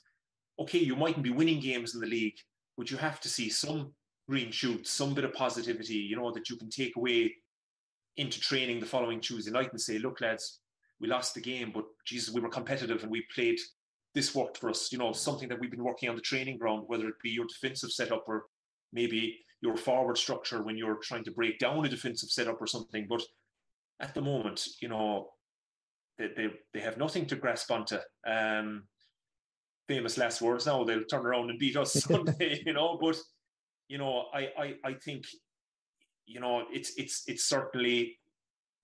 okay, 0.59 0.79
you 0.79 0.95
mightn't 0.95 1.23
be 1.23 1.29
winning 1.29 1.59
games 1.59 1.93
in 1.93 1.99
the 1.99 2.07
league, 2.07 2.37
but 2.77 2.89
you 2.89 2.95
have 2.95 3.19
to 3.19 3.29
see 3.29 3.49
some 3.49 3.91
green 4.29 4.49
shoots, 4.49 4.91
some 4.91 5.13
bit 5.13 5.25
of 5.25 5.33
positivity, 5.33 5.95
you 5.95 6.15
know, 6.15 6.31
that 6.31 6.49
you 6.49 6.55
can 6.55 6.69
take 6.69 6.95
away 6.95 7.35
into 8.15 8.39
training 8.39 8.79
the 8.79 8.85
following 8.85 9.19
Tuesday 9.19 9.51
night 9.51 9.71
and 9.71 9.81
say, 9.81 9.99
look, 9.99 10.21
lads, 10.21 10.61
we 11.01 11.07
lost 11.09 11.33
the 11.33 11.41
game, 11.41 11.71
but 11.73 11.83
Jesus, 12.05 12.33
we 12.33 12.39
were 12.39 12.49
competitive 12.49 13.03
and 13.03 13.11
we 13.11 13.25
played. 13.35 13.59
This 14.15 14.33
worked 14.33 14.57
for 14.57 14.69
us, 14.69 14.91
you 14.91 14.97
know, 14.97 15.11
something 15.11 15.49
that 15.49 15.59
we've 15.59 15.69
been 15.69 15.83
working 15.83 16.09
on 16.09 16.15
the 16.15 16.21
training 16.21 16.57
ground, 16.57 16.85
whether 16.87 17.09
it 17.09 17.21
be 17.21 17.29
your 17.29 17.45
defensive 17.45 17.91
setup 17.91 18.23
or 18.27 18.45
maybe 18.93 19.37
your 19.61 19.75
forward 19.75 20.17
structure 20.17 20.63
when 20.63 20.77
you're 20.77 20.99
trying 21.03 21.25
to 21.25 21.31
break 21.31 21.59
down 21.59 21.85
a 21.85 21.89
defensive 21.89 22.29
setup 22.29 22.61
or 22.61 22.67
something. 22.67 23.05
But 23.07 23.21
at 23.99 24.13
the 24.13 24.21
moment, 24.21 24.65
you 24.81 24.87
know, 24.87 25.27
they, 26.17 26.29
they, 26.35 26.47
they 26.73 26.79
have 26.79 26.97
nothing 26.97 27.25
to 27.27 27.35
grasp 27.35 27.71
onto. 27.71 27.97
Um, 28.25 28.83
famous 29.87 30.17
last 30.17 30.41
words 30.41 30.65
now, 30.65 30.83
they'll 30.83 31.03
turn 31.05 31.25
around 31.25 31.49
and 31.49 31.59
beat 31.59 31.77
us 31.77 31.93
Sunday, 32.03 32.61
you 32.65 32.73
know, 32.73 32.97
but 32.99 33.17
you 33.87 33.97
know, 33.97 34.25
I, 34.33 34.49
I, 34.57 34.75
I 34.83 34.93
think, 34.93 35.23
you 36.25 36.41
know, 36.41 36.65
it's 36.71 36.93
it's 36.97 37.23
it's 37.27 37.45
certainly 37.45 38.19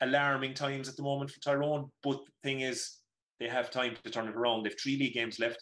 alarming 0.01 0.53
times 0.53 0.87
at 0.87 0.95
the 0.95 1.03
moment 1.03 1.29
for 1.29 1.41
Tyrone. 1.41 1.89
But 2.01 2.19
the 2.23 2.49
thing 2.49 2.61
is, 2.61 2.99
they 3.39 3.49
have 3.49 3.69
time 3.69 3.97
to 4.03 4.09
turn 4.09 4.29
it 4.29 4.35
around. 4.35 4.63
They've 4.63 4.75
three 4.81 4.97
league 4.97 5.13
games 5.13 5.39
left. 5.39 5.61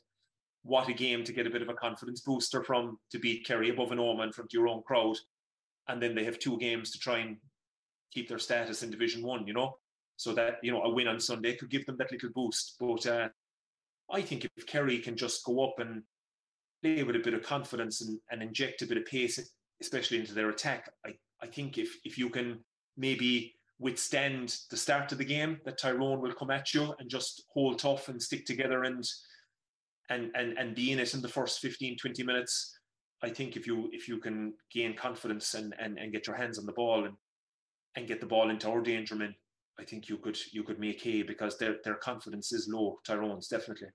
What 0.63 0.89
a 0.89 0.93
game 0.93 1.23
to 1.23 1.33
get 1.33 1.47
a 1.47 1.49
bit 1.49 1.63
of 1.63 1.69
a 1.69 1.73
confidence 1.73 2.21
booster 2.21 2.63
from 2.63 2.99
to 3.11 3.17
beat 3.17 3.47
Kerry 3.47 3.71
above 3.71 3.91
an 3.91 3.97
Omagh 3.97 4.25
in 4.25 4.31
front 4.31 4.53
your 4.53 4.67
own 4.67 4.83
crowd. 4.83 5.17
And 5.87 5.99
then 5.99 6.13
they 6.13 6.23
have 6.23 6.37
two 6.37 6.59
games 6.59 6.91
to 6.91 6.99
try 6.99 7.17
and 7.17 7.37
keep 8.13 8.29
their 8.29 8.37
status 8.37 8.83
in 8.83 8.91
Division 8.91 9.23
One, 9.23 9.47
you 9.47 9.53
know 9.53 9.75
so 10.21 10.33
that 10.33 10.57
you 10.61 10.71
know 10.71 10.83
a 10.83 10.93
win 10.93 11.07
on 11.07 11.19
Sunday 11.19 11.55
could 11.55 11.71
give 11.71 11.83
them 11.87 11.97
that 11.97 12.11
little 12.11 12.29
boost. 12.35 12.75
But 12.79 13.07
uh, 13.07 13.29
I 14.11 14.21
think 14.21 14.45
if 14.55 14.67
Kerry 14.67 14.99
can 14.99 15.17
just 15.17 15.43
go 15.43 15.63
up 15.63 15.79
and 15.79 16.03
play 16.83 17.01
with 17.01 17.15
a 17.15 17.19
bit 17.19 17.33
of 17.33 17.41
confidence 17.41 18.01
and, 18.01 18.19
and 18.29 18.43
inject 18.43 18.83
a 18.83 18.85
bit 18.85 18.99
of 18.99 19.05
pace, 19.05 19.39
especially 19.81 20.19
into 20.19 20.35
their 20.35 20.51
attack, 20.51 20.91
I, 21.03 21.13
I 21.41 21.47
think 21.47 21.79
if 21.79 21.97
if 22.05 22.19
you 22.19 22.29
can 22.29 22.59
maybe 22.97 23.55
withstand 23.79 24.57
the 24.69 24.77
start 24.77 25.11
of 25.11 25.17
the 25.17 25.25
game, 25.25 25.59
that 25.65 25.79
Tyrone 25.79 26.21
will 26.21 26.33
come 26.33 26.51
at 26.51 26.71
you 26.71 26.93
and 26.99 27.09
just 27.09 27.43
hold 27.51 27.79
tough 27.79 28.07
and 28.07 28.21
stick 28.21 28.45
together 28.45 28.83
and 28.83 29.03
and 30.11 30.29
and 30.35 30.55
and 30.59 30.75
be 30.75 30.91
in 30.91 30.99
it 30.99 31.15
in 31.15 31.21
the 31.23 31.35
first 31.37 31.61
15, 31.61 31.97
20 31.97 32.23
minutes. 32.23 32.77
I 33.23 33.29
think 33.31 33.55
if 33.55 33.65
you 33.65 33.89
if 33.91 34.07
you 34.07 34.19
can 34.19 34.53
gain 34.71 34.95
confidence 34.95 35.55
and 35.55 35.73
and, 35.79 35.97
and 35.97 36.13
get 36.13 36.27
your 36.27 36.35
hands 36.35 36.59
on 36.59 36.67
the 36.67 36.73
ball 36.73 37.05
and 37.05 37.15
and 37.95 38.07
get 38.07 38.21
the 38.21 38.27
ball 38.27 38.51
into 38.51 38.69
our 38.69 38.81
danger 38.81 39.15
men, 39.15 39.33
I 39.79 39.83
think 39.83 40.09
you 40.09 40.17
could 40.17 40.37
you 40.51 40.63
could 40.63 40.79
make 40.79 41.01
hay 41.01 41.23
because 41.23 41.57
their 41.57 41.77
their 41.83 41.95
confidence 41.95 42.51
is 42.51 42.69
low. 42.71 42.99
Tyrone's 43.05 43.47
definitely. 43.47 43.87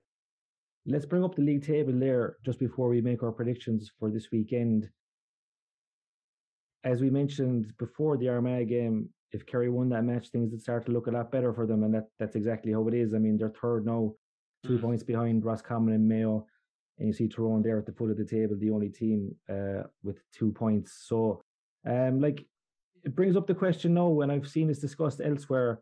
Let's 0.85 1.05
bring 1.05 1.23
up 1.23 1.35
the 1.35 1.41
league 1.41 1.65
table 1.65 1.93
there 1.93 2.37
just 2.45 2.59
before 2.59 2.89
we 2.89 3.01
make 3.01 3.21
our 3.21 3.31
predictions 3.31 3.91
for 3.99 4.09
this 4.09 4.31
weekend. 4.31 4.89
As 6.83 7.01
we 7.01 7.09
mentioned 7.09 7.73
before 7.77 8.15
the 8.17 8.29
Armagh 8.29 8.69
game, 8.69 9.09
if 9.33 9.45
Kerry 9.45 9.69
won 9.69 9.89
that 9.89 10.03
match, 10.03 10.29
things 10.29 10.51
would 10.51 10.61
start 10.61 10.85
to 10.85 10.91
look 10.91 11.07
a 11.07 11.11
lot 11.11 11.31
better 11.31 11.53
for 11.53 11.65
them, 11.65 11.83
and 11.83 11.93
that 11.93 12.07
that's 12.19 12.35
exactly 12.35 12.71
how 12.71 12.87
it 12.87 12.93
is. 12.93 13.13
I 13.13 13.17
mean, 13.17 13.37
they're 13.37 13.49
third 13.49 13.85
now, 13.85 14.13
two 14.65 14.77
mm. 14.77 14.81
points 14.81 15.03
behind 15.03 15.43
Roscommon 15.43 15.93
and 15.93 16.07
Mayo, 16.07 16.45
and 16.97 17.07
you 17.07 17.13
see 17.13 17.27
Tyrone 17.27 17.61
there 17.61 17.77
at 17.77 17.85
the 17.85 17.91
foot 17.91 18.11
of 18.11 18.17
the 18.17 18.25
table, 18.25 18.55
the 18.57 18.71
only 18.71 18.89
team 18.89 19.35
uh, 19.49 19.83
with 20.03 20.21
two 20.31 20.51
points. 20.51 21.03
So, 21.07 21.41
um, 21.85 22.21
like 22.21 22.45
it 23.03 23.15
brings 23.15 23.35
up 23.35 23.47
the 23.47 23.55
question 23.55 23.93
now, 23.93 24.21
and 24.21 24.31
I've 24.31 24.47
seen 24.47 24.67
this 24.67 24.79
discussed 24.79 25.21
elsewhere. 25.23 25.81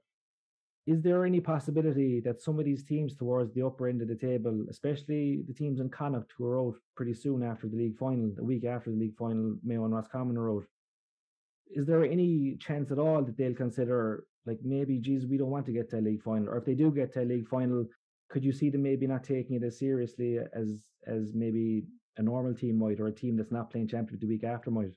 Is 0.88 1.01
there 1.01 1.26
any 1.26 1.39
possibility 1.39 2.20
that 2.22 2.41
some 2.41 2.59
of 2.59 2.66
these 2.66 2.84
teams 2.84 3.16
towards 3.16 3.51
the 3.53 3.66
upper 3.66 3.88
end 3.88 4.01
of 4.03 4.07
the 4.07 4.16
table, 4.16 4.66
especially 4.70 5.41
the 5.47 5.53
teams 5.53 5.80
in 5.80 5.89
Connacht 5.89 6.32
who 6.38 6.45
are 6.45 6.59
out 6.59 6.76
pretty 6.95 7.13
soon 7.13 7.41
after 7.41 7.68
the 7.68 7.76
league 7.76 7.97
final, 7.97 8.32
a 8.38 8.43
week 8.43 8.66
after 8.66 8.91
the 8.91 8.97
league 8.97 9.18
final, 9.18 9.57
Mayo 9.63 9.86
and 9.86 9.95
Roscommon 9.95 10.38
are 10.38 10.51
out, 10.51 10.66
is 11.76 11.88
there 11.88 12.05
any 12.05 12.55
chance 12.59 12.91
at 12.91 12.99
all 12.99 13.24
that 13.24 13.36
they'll 13.36 13.55
consider 13.55 14.26
like 14.45 14.59
maybe, 14.63 14.99
geez, 14.99 15.26
we 15.26 15.38
don't 15.38 15.49
want 15.49 15.66
to 15.66 15.72
get 15.72 15.89
to 15.89 15.97
a 15.97 16.01
league 16.01 16.22
final, 16.22 16.49
or 16.49 16.57
if 16.57 16.66
they 16.66 16.76
do 16.76 16.91
get 16.91 17.11
to 17.13 17.24
a 17.24 17.26
league 17.26 17.47
final, 17.47 17.86
could 18.30 18.45
you 18.45 18.51
see 18.51 18.70
them 18.70 18.84
maybe 18.84 19.07
not 19.07 19.24
taking 19.24 19.55
it 19.55 19.63
as 19.63 19.80
seriously 19.80 20.38
as 20.53 20.86
as 21.07 21.34
maybe 21.34 21.84
a 22.18 22.22
normal 22.22 22.53
team 22.53 22.78
might, 22.78 22.99
or 22.99 23.07
a 23.07 23.11
team 23.11 23.38
that's 23.38 23.51
not 23.51 23.72
playing 23.72 23.88
championship 23.88 24.22
the 24.22 24.28
week 24.28 24.43
after 24.43 24.70
might? 24.70 24.91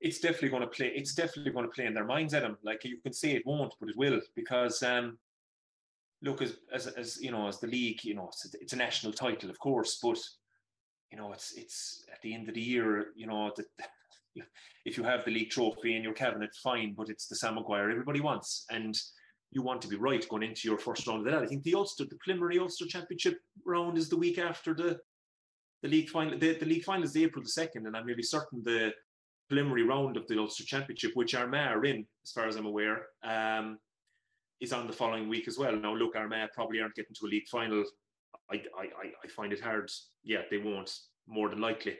It's 0.00 0.20
definitely 0.20 0.50
going 0.50 0.62
to 0.62 0.68
play. 0.68 0.92
It's 0.94 1.14
definitely 1.14 1.52
going 1.52 1.66
to 1.66 1.72
play 1.72 1.86
in 1.86 1.94
their 1.94 2.04
minds, 2.04 2.34
Adam. 2.34 2.56
Like 2.62 2.84
you 2.84 2.98
can 3.02 3.12
say 3.12 3.32
it 3.32 3.46
won't, 3.46 3.74
but 3.80 3.88
it 3.88 3.96
will 3.96 4.20
because 4.34 4.82
um, 4.82 5.18
look, 6.22 6.42
as, 6.42 6.56
as 6.72 6.86
as 6.86 7.18
you 7.20 7.30
know, 7.30 7.48
as 7.48 7.60
the 7.60 7.66
league, 7.66 8.04
you 8.04 8.14
know, 8.14 8.28
it's 8.28 8.44
a, 8.54 8.58
it's 8.60 8.72
a 8.72 8.76
national 8.76 9.12
title, 9.12 9.50
of 9.50 9.58
course, 9.58 9.98
but 10.02 10.18
you 11.10 11.18
know, 11.18 11.32
it's 11.32 11.52
it's 11.56 12.04
at 12.12 12.20
the 12.22 12.34
end 12.34 12.48
of 12.48 12.54
the 12.54 12.60
year, 12.60 13.08
you 13.16 13.26
know, 13.26 13.52
that 13.56 13.66
if 14.84 14.96
you 14.96 15.04
have 15.04 15.24
the 15.24 15.30
league 15.30 15.50
trophy 15.50 15.96
in 15.96 16.02
your 16.02 16.12
cabinet, 16.12 16.50
fine, 16.62 16.94
but 16.96 17.08
it's 17.08 17.26
the 17.26 17.36
Sam 17.36 17.54
Maguire 17.54 17.90
everybody 17.90 18.20
wants, 18.20 18.66
and 18.70 18.96
you 19.52 19.62
want 19.62 19.80
to 19.82 19.88
be 19.88 19.96
right 19.96 20.28
going 20.28 20.42
into 20.42 20.68
your 20.68 20.78
first 20.78 21.06
round 21.06 21.26
of 21.26 21.32
that. 21.32 21.42
I 21.42 21.46
think 21.46 21.62
the 21.62 21.74
Ulster, 21.74 22.04
the 22.04 22.18
preliminary 22.22 22.58
Ulster 22.58 22.86
Championship 22.86 23.38
round 23.64 23.96
is 23.96 24.08
the 24.08 24.16
week 24.16 24.38
after 24.38 24.74
the 24.74 24.98
the 25.82 25.88
league 25.88 26.08
final. 26.08 26.38
The, 26.38 26.58
the 26.58 26.66
league 26.66 26.84
final 26.84 27.04
is 27.04 27.16
April 27.16 27.42
the 27.42 27.50
second, 27.50 27.86
and 27.86 27.96
I'm 27.96 28.06
nearly 28.06 28.22
certain 28.22 28.62
the 28.62 28.92
preliminary 29.48 29.84
round 29.84 30.16
of 30.16 30.26
the 30.26 30.38
Ulster 30.38 30.64
Championship, 30.64 31.12
which 31.14 31.34
Armagh 31.34 31.76
are 31.76 31.84
in, 31.84 32.06
as 32.24 32.32
far 32.32 32.46
as 32.46 32.56
I'm 32.56 32.66
aware, 32.66 33.06
um, 33.22 33.78
is 34.60 34.72
on 34.72 34.86
the 34.86 34.92
following 34.92 35.28
week 35.28 35.48
as 35.48 35.58
well. 35.58 35.76
Now, 35.76 35.94
look, 35.94 36.16
Armagh 36.16 36.52
probably 36.54 36.80
aren't 36.80 36.94
getting 36.94 37.14
to 37.14 37.26
a 37.26 37.28
league 37.28 37.48
final. 37.48 37.84
I, 38.50 38.56
I, 38.78 38.86
I 39.24 39.28
find 39.28 39.52
it 39.52 39.60
hard. 39.60 39.90
Yeah, 40.24 40.42
they 40.50 40.58
won't, 40.58 40.92
more 41.26 41.48
than 41.48 41.60
likely. 41.60 41.96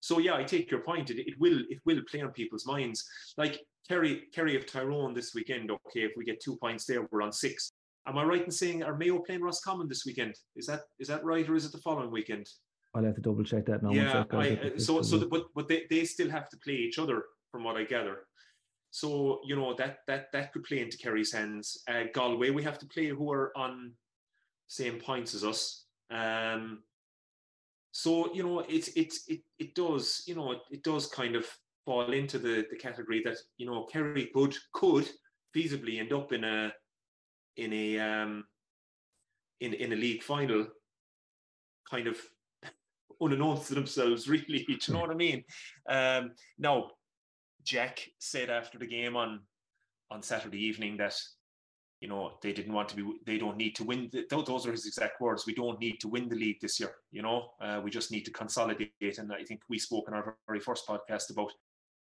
So 0.00 0.18
yeah, 0.18 0.34
I 0.34 0.42
take 0.42 0.70
your 0.70 0.80
point. 0.80 1.10
It, 1.10 1.20
it 1.20 1.38
will 1.38 1.60
it 1.70 1.78
will 1.84 2.00
play 2.10 2.22
on 2.22 2.32
people's 2.32 2.66
minds. 2.66 3.08
Like 3.36 3.60
Kerry 3.88 4.24
Kerry 4.34 4.56
of 4.56 4.66
Tyrone 4.66 5.14
this 5.14 5.32
weekend. 5.32 5.70
Okay, 5.70 6.00
if 6.00 6.12
we 6.16 6.24
get 6.24 6.40
two 6.40 6.56
points 6.56 6.84
there, 6.86 7.06
we're 7.10 7.22
on 7.22 7.32
six. 7.32 7.70
Am 8.08 8.18
I 8.18 8.24
right 8.24 8.44
in 8.44 8.50
saying 8.50 8.82
are 8.82 8.96
Mayo 8.96 9.20
playing 9.20 9.42
Roscommon 9.42 9.88
this 9.88 10.04
weekend? 10.04 10.34
Is 10.56 10.66
that 10.66 10.80
is 10.98 11.06
that 11.06 11.24
right, 11.24 11.48
or 11.48 11.54
is 11.54 11.64
it 11.64 11.72
the 11.72 11.78
following 11.78 12.10
weekend? 12.10 12.48
I'll 12.94 13.04
have 13.04 13.14
to 13.14 13.20
double 13.20 13.44
check 13.44 13.64
that 13.66 13.82
now. 13.82 13.90
Yeah, 13.90 14.24
I, 14.32 14.50
uh, 14.50 14.78
so 14.78 15.02
so 15.02 15.16
the, 15.16 15.26
but 15.26 15.46
but 15.54 15.68
they, 15.68 15.84
they 15.88 16.04
still 16.04 16.30
have 16.30 16.48
to 16.50 16.56
play 16.58 16.74
each 16.74 16.98
other 16.98 17.24
from 17.50 17.64
what 17.64 17.76
I 17.76 17.84
gather. 17.84 18.26
So 18.90 19.40
you 19.44 19.56
know 19.56 19.74
that 19.74 19.98
that 20.06 20.26
that 20.32 20.52
could 20.52 20.64
play 20.64 20.80
into 20.80 20.98
Kerry's 20.98 21.32
hands. 21.32 21.82
Uh, 21.88 22.04
Galway, 22.12 22.50
we 22.50 22.62
have 22.62 22.78
to 22.78 22.86
play 22.86 23.08
who 23.08 23.32
are 23.32 23.56
on 23.56 23.92
same 24.68 24.98
points 24.98 25.34
as 25.34 25.44
us. 25.44 25.86
Um, 26.10 26.82
so 27.92 28.32
you 28.34 28.42
know 28.42 28.60
it's 28.60 28.88
it's 28.88 29.24
it 29.28 29.40
it 29.58 29.74
does 29.74 30.22
you 30.26 30.34
know 30.34 30.52
it, 30.52 30.60
it 30.70 30.82
does 30.82 31.06
kind 31.06 31.36
of 31.36 31.46
fall 31.86 32.12
into 32.12 32.38
the 32.38 32.66
the 32.70 32.76
category 32.76 33.22
that 33.24 33.36
you 33.56 33.66
know 33.66 33.84
Kerry 33.84 34.30
could 34.34 34.54
could 34.74 35.08
feasibly 35.56 35.98
end 35.98 36.12
up 36.12 36.32
in 36.32 36.44
a 36.44 36.72
in 37.56 37.72
a 37.72 37.98
um 37.98 38.44
in 39.60 39.72
in 39.74 39.92
a 39.92 39.96
league 39.96 40.22
final 40.22 40.66
kind 41.90 42.06
of 42.06 42.16
unbeknownst 43.22 43.68
to 43.68 43.74
themselves, 43.74 44.28
really. 44.28 44.64
Do 44.66 44.72
you 44.72 44.94
know 44.94 45.00
what 45.00 45.10
I 45.10 45.14
mean? 45.14 45.44
Um, 45.88 46.32
now, 46.58 46.90
Jack 47.64 48.06
said 48.18 48.50
after 48.50 48.78
the 48.78 48.86
game 48.86 49.16
on 49.16 49.40
on 50.10 50.22
Saturday 50.22 50.62
evening 50.62 50.98
that 50.98 51.14
you 52.02 52.08
know, 52.08 52.32
they 52.42 52.52
didn't 52.52 52.72
want 52.72 52.88
to 52.88 52.96
be, 52.96 53.04
they 53.24 53.38
don't 53.38 53.56
need 53.56 53.76
to 53.76 53.84
win. 53.84 54.10
The, 54.10 54.26
those 54.28 54.66
are 54.66 54.72
his 54.72 54.86
exact 54.86 55.20
words. 55.20 55.46
We 55.46 55.54
don't 55.54 55.78
need 55.78 56.00
to 56.00 56.08
win 56.08 56.28
the 56.28 56.34
league 56.34 56.60
this 56.60 56.80
year. 56.80 56.96
You 57.12 57.22
know, 57.22 57.50
uh, 57.60 57.80
we 57.82 57.92
just 57.92 58.10
need 58.10 58.24
to 58.24 58.32
consolidate. 58.32 59.18
And 59.18 59.32
I 59.32 59.44
think 59.44 59.60
we 59.68 59.78
spoke 59.78 60.08
in 60.08 60.14
our 60.14 60.36
very 60.48 60.58
first 60.58 60.84
podcast 60.84 61.30
about 61.30 61.52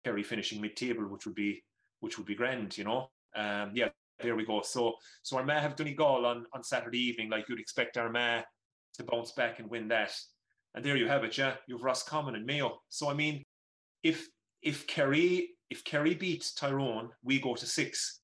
Kerry 0.04 0.22
finishing 0.22 0.60
mid-table, 0.60 1.04
which 1.04 1.24
would 1.24 1.34
be, 1.34 1.64
which 2.00 2.18
would 2.18 2.26
be 2.26 2.34
grand. 2.34 2.76
You 2.76 2.84
know, 2.84 3.10
um, 3.34 3.70
yeah, 3.72 3.88
there 4.20 4.36
we 4.36 4.44
go. 4.44 4.60
So, 4.60 4.96
so 5.22 5.38
Armagh 5.38 5.62
have 5.62 5.76
Donegal 5.76 6.26
on 6.26 6.44
on 6.52 6.62
Saturday 6.62 7.00
evening, 7.00 7.30
like 7.30 7.48
you'd 7.48 7.58
expect 7.58 7.96
Armagh 7.96 8.44
to 8.96 9.04
bounce 9.04 9.32
back 9.32 9.60
and 9.60 9.70
win 9.70 9.88
that. 9.88 10.12
And 10.76 10.84
there 10.84 10.96
you 10.96 11.08
have 11.08 11.24
it. 11.24 11.36
Yeah, 11.36 11.54
you've 11.66 11.82
Roscommon 11.82 12.36
and 12.36 12.46
Mayo. 12.46 12.78
So 12.90 13.10
I 13.10 13.14
mean, 13.14 13.42
if 14.02 14.28
if 14.62 14.86
Kerry 14.86 15.50
if 15.70 15.82
Kerry 15.84 16.14
beats 16.14 16.54
Tyrone, 16.54 17.10
we 17.24 17.40
go 17.40 17.54
to 17.54 17.66
six 17.66 18.20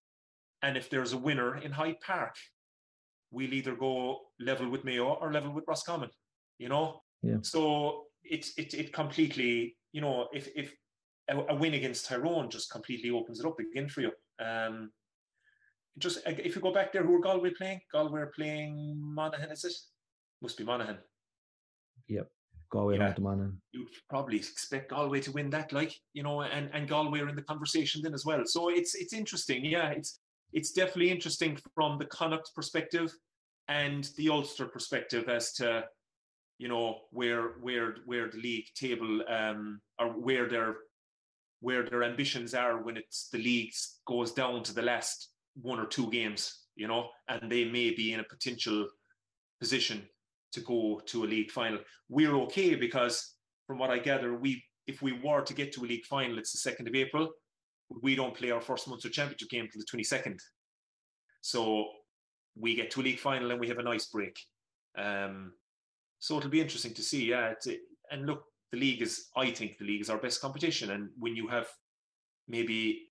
and 0.62 0.76
if 0.76 0.88
there's 0.88 1.12
a 1.12 1.18
winner 1.18 1.58
in 1.58 1.72
Hyde 1.72 2.00
Park, 2.00 2.36
we'll 3.30 3.52
either 3.52 3.74
go 3.74 4.20
level 4.38 4.68
with 4.68 4.84
Mayo 4.84 5.14
or 5.14 5.32
level 5.32 5.52
with 5.52 5.64
Roscommon, 5.66 6.10
you 6.58 6.68
know? 6.68 7.02
Yeah. 7.22 7.38
So 7.42 8.04
it's 8.22 8.56
it, 8.56 8.74
it 8.74 8.92
completely, 8.92 9.76
you 9.92 10.00
know, 10.00 10.28
if 10.32 10.48
if 10.54 10.74
a, 11.28 11.36
a, 11.36 11.54
win 11.54 11.74
against 11.74 12.06
Tyrone 12.06 12.50
just 12.50 12.70
completely 12.70 13.10
opens 13.10 13.40
it 13.40 13.46
up 13.46 13.58
again 13.58 13.88
for 13.88 14.02
you. 14.02 14.12
Um, 14.44 14.90
just 15.98 16.20
if 16.26 16.54
you 16.54 16.62
go 16.62 16.72
back 16.72 16.92
there, 16.92 17.04
who 17.04 17.16
are 17.16 17.20
Galway 17.20 17.50
playing? 17.50 17.80
Galway 17.92 18.20
are 18.20 18.32
playing 18.34 18.96
Monaghan, 18.98 19.50
is 19.50 19.64
it? 19.64 19.74
Must 20.40 20.56
be 20.56 20.64
Monaghan. 20.64 20.98
Yep. 22.08 22.30
Galway 22.72 22.96
yeah. 22.96 23.14
Monaghan. 23.18 23.60
You'd 23.72 23.88
probably 24.08 24.38
expect 24.38 24.90
Galway 24.90 25.20
to 25.20 25.32
win 25.32 25.50
that, 25.50 25.72
like, 25.72 25.94
you 26.14 26.22
know, 26.22 26.40
and, 26.42 26.70
and 26.72 26.88
Galway 26.88 27.20
are 27.20 27.28
in 27.28 27.36
the 27.36 27.42
conversation 27.42 28.00
then 28.02 28.14
as 28.14 28.24
well. 28.24 28.42
So 28.46 28.70
it's 28.70 28.94
it's 28.94 29.12
interesting. 29.12 29.64
Yeah, 29.64 29.90
it's 29.90 30.20
it's 30.52 30.72
definitely 30.72 31.10
interesting 31.10 31.58
from 31.74 31.98
the 31.98 32.06
Connacht 32.06 32.50
perspective 32.54 33.12
and 33.68 34.08
the 34.16 34.30
Ulster 34.30 34.66
perspective 34.66 35.28
as 35.28 35.52
to 35.54 35.84
you 36.58 36.68
know 36.68 37.00
where 37.10 37.58
where 37.60 37.96
where 38.06 38.28
the 38.30 38.38
league 38.38 38.66
table 38.74 39.22
um, 39.28 39.80
or 39.98 40.08
where 40.08 40.48
their 40.48 40.76
where 41.60 41.84
their 41.84 42.02
ambitions 42.02 42.54
are 42.54 42.82
when 42.82 42.96
it's 42.96 43.28
the 43.30 43.38
league 43.38 43.72
goes 44.06 44.32
down 44.32 44.62
to 44.62 44.74
the 44.74 44.82
last 44.82 45.28
one 45.60 45.78
or 45.78 45.86
two 45.86 46.10
games, 46.10 46.64
you 46.74 46.88
know, 46.88 47.08
and 47.28 47.52
they 47.52 47.64
may 47.66 47.90
be 47.90 48.14
in 48.14 48.20
a 48.20 48.24
potential 48.24 48.88
position 49.60 50.02
to 50.52 50.60
go 50.60 51.00
to 51.06 51.24
a 51.24 51.26
league 51.26 51.50
final. 51.50 51.80
We're 52.08 52.36
okay 52.42 52.74
because 52.74 53.34
from 53.66 53.78
what 53.78 53.90
I 53.90 53.98
gather, 53.98 54.36
we 54.36 54.62
if 54.86 55.00
we 55.00 55.12
were 55.12 55.42
to 55.42 55.54
get 55.54 55.72
to 55.72 55.84
a 55.84 55.86
league 55.86 56.04
final, 56.04 56.38
it's 56.38 56.52
the 56.52 56.58
second 56.58 56.88
of 56.88 56.94
April 56.94 57.30
we 58.00 58.14
don't 58.14 58.34
play 58.34 58.50
our 58.50 58.60
first 58.60 58.88
Munster 58.88 59.08
Championship 59.08 59.48
game 59.50 59.68
till 59.70 59.80
the 59.80 59.98
22nd. 59.98 60.38
So 61.40 61.86
we 62.56 62.74
get 62.74 62.90
to 62.92 63.00
a 63.00 63.02
league 63.02 63.18
final 63.18 63.50
and 63.50 63.60
we 63.60 63.68
have 63.68 63.78
a 63.78 63.82
nice 63.82 64.06
break. 64.06 64.38
Um, 64.96 65.52
so 66.18 66.38
it'll 66.38 66.50
be 66.50 66.60
interesting 66.60 66.94
to 66.94 67.02
see. 67.02 67.26
Yeah, 67.26 67.54
and 68.10 68.26
look, 68.26 68.44
the 68.70 68.78
league 68.78 69.02
is, 69.02 69.28
I 69.36 69.50
think, 69.50 69.78
the 69.78 69.84
league 69.84 70.00
is 70.00 70.10
our 70.10 70.18
best 70.18 70.40
competition. 70.40 70.92
And 70.92 71.10
when 71.18 71.34
you 71.34 71.48
have 71.48 71.66
maybe 72.48 73.08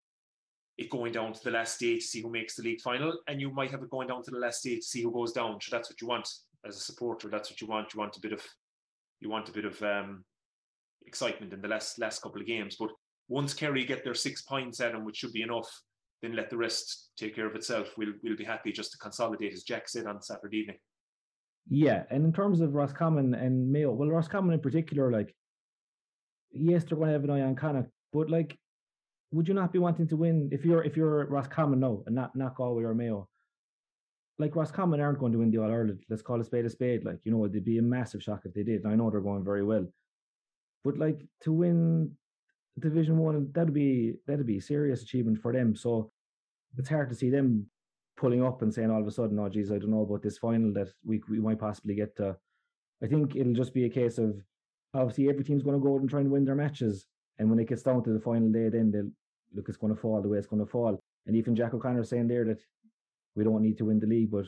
it 0.77 0.89
going 0.89 1.11
down 1.11 1.33
to 1.33 1.43
the 1.43 1.51
last 1.51 1.79
day 1.79 1.95
to 1.95 2.01
see 2.01 2.21
who 2.21 2.31
makes 2.31 2.55
the 2.55 2.63
league 2.63 2.81
final, 2.81 3.19
and 3.27 3.41
you 3.41 3.51
might 3.51 3.71
have 3.71 3.83
it 3.83 3.89
going 3.89 4.07
down 4.07 4.23
to 4.23 4.31
the 4.31 4.39
last 4.39 4.63
day 4.63 4.77
to 4.77 4.81
see 4.81 5.03
who 5.03 5.11
goes 5.11 5.33
down. 5.33 5.59
So 5.61 5.75
that's 5.75 5.89
what 5.89 6.01
you 6.01 6.07
want 6.07 6.27
as 6.65 6.77
a 6.77 6.79
supporter. 6.79 7.29
That's 7.29 7.49
what 7.49 7.61
you 7.61 7.67
want. 7.67 7.93
You 7.93 7.99
want 7.99 8.17
a 8.17 8.21
bit 8.21 8.33
of, 8.33 8.43
you 9.19 9.29
want 9.29 9.49
a 9.49 9.53
bit 9.53 9.65
of 9.65 9.81
um, 9.81 10.23
excitement 11.05 11.53
in 11.53 11.61
the 11.61 11.67
last 11.67 11.99
last 11.99 12.21
couple 12.21 12.41
of 12.41 12.47
games. 12.47 12.75
But 12.79 12.89
once 13.27 13.53
Kerry 13.53 13.85
get 13.85 14.03
their 14.03 14.13
six 14.13 14.41
points 14.41 14.79
at 14.79 14.91
them, 14.91 15.05
which 15.05 15.17
should 15.17 15.33
be 15.33 15.41
enough, 15.41 15.69
then 16.21 16.35
let 16.35 16.49
the 16.49 16.57
rest 16.57 17.11
take 17.17 17.35
care 17.35 17.47
of 17.47 17.55
itself. 17.55 17.89
We'll 17.97 18.13
we'll 18.23 18.37
be 18.37 18.43
happy 18.43 18.71
just 18.71 18.91
to 18.91 18.97
consolidate, 18.97 19.53
as 19.53 19.63
Jack 19.63 19.89
said 19.89 20.05
on 20.05 20.21
Saturday 20.21 20.57
evening. 20.57 20.77
Yeah, 21.69 22.03
and 22.09 22.25
in 22.25 22.33
terms 22.33 22.61
of 22.61 22.73
Roscommon 22.73 23.33
and 23.35 23.71
Mayo, 23.71 23.91
well, 23.91 24.09
Roscommon 24.09 24.53
in 24.53 24.59
particular, 24.59 25.11
like, 25.11 25.33
yes, 26.51 26.83
they're 26.83 26.97
going 26.97 27.09
to 27.09 27.13
have 27.13 27.23
an 27.23 27.29
eye 27.29 27.41
on 27.41 27.55
Connacht, 27.55 27.89
but 28.11 28.29
like, 28.29 28.57
would 29.31 29.47
you 29.47 29.53
not 29.53 29.71
be 29.71 29.79
wanting 29.79 30.07
to 30.07 30.17
win 30.17 30.49
if 30.51 30.65
you're 30.65 30.83
if 30.83 30.97
you're 30.97 31.25
Roscommon 31.27 31.79
no, 31.79 32.03
and 32.05 32.15
not 32.15 32.35
not 32.35 32.55
Galway 32.55 32.83
or 32.83 32.93
Mayo? 32.93 33.27
Like 34.41 34.55
Roscommon 34.55 34.99
aren't 34.99 35.19
going 35.19 35.31
to 35.33 35.37
win 35.37 35.51
the 35.51 35.59
All 35.59 35.71
Ireland. 35.71 36.03
Let's 36.09 36.23
call 36.23 36.41
a 36.41 36.43
spade 36.43 36.65
a 36.65 36.69
spade. 36.69 37.05
Like 37.05 37.19
you 37.23 37.31
know, 37.31 37.45
it'd 37.45 37.63
be 37.63 37.77
a 37.77 37.81
massive 37.81 38.23
shock 38.23 38.41
if 38.45 38.53
they 38.53 38.63
did. 38.63 38.85
I 38.85 38.95
know 38.95 39.09
they're 39.11 39.21
going 39.21 39.43
very 39.43 39.63
well, 39.63 39.85
but 40.83 40.97
like 40.97 41.21
to 41.41 41.53
win 41.53 42.11
Division 42.79 43.17
One, 43.17 43.51
that'd 43.53 43.73
be 43.73 44.15
that'd 44.25 44.47
be 44.47 44.57
a 44.57 44.61
serious 44.61 45.03
achievement 45.03 45.37
for 45.39 45.53
them. 45.53 45.75
So 45.75 46.11
it's 46.77 46.89
hard 46.89 47.09
to 47.09 47.15
see 47.15 47.29
them 47.29 47.67
pulling 48.17 48.43
up 48.43 48.61
and 48.61 48.73
saying 48.73 48.89
all 48.89 49.01
of 49.01 49.07
a 49.07 49.11
sudden, 49.11 49.37
"Oh, 49.39 49.49
geez, 49.49 49.71
I 49.71 49.77
don't 49.77 49.91
know 49.91 50.01
about 50.01 50.23
this 50.23 50.39
final 50.39 50.73
that 50.73 50.89
we 51.05 51.21
we 51.29 51.39
might 51.39 51.59
possibly 51.59 51.95
get 51.95 52.15
to." 52.17 52.35
I 53.03 53.07
think 53.07 53.35
it'll 53.35 53.53
just 53.53 53.73
be 53.73 53.85
a 53.85 53.89
case 53.89 54.17
of 54.17 54.41
obviously 54.93 55.29
every 55.29 55.43
team's 55.43 55.63
going 55.63 55.79
to 55.79 55.83
go 55.85 55.93
out 55.95 56.01
and 56.01 56.09
try 56.09 56.21
and 56.21 56.31
win 56.31 56.45
their 56.45 56.55
matches, 56.55 57.05
and 57.37 57.49
when 57.49 57.59
it 57.59 57.69
gets 57.69 57.83
down 57.83 58.03
to 58.03 58.13
the 58.13 58.19
final 58.19 58.51
day, 58.51 58.69
then 58.69 58.91
they'll 58.91 59.11
look 59.53 59.69
it's 59.69 59.77
going 59.77 59.93
to 59.93 60.01
fall 60.01 60.21
the 60.21 60.29
way 60.29 60.39
it's 60.39 60.47
going 60.47 60.65
to 60.65 60.71
fall. 60.71 60.99
And 61.27 61.35
even 61.35 61.55
Jack 61.55 61.73
O'Connor 61.73 62.03
saying 62.03 62.27
there 62.27 62.45
that 62.45 62.61
we 63.35 63.43
don't 63.43 63.61
need 63.61 63.77
to 63.77 63.85
win 63.85 63.99
the 63.99 64.07
league, 64.07 64.31
but 64.31 64.45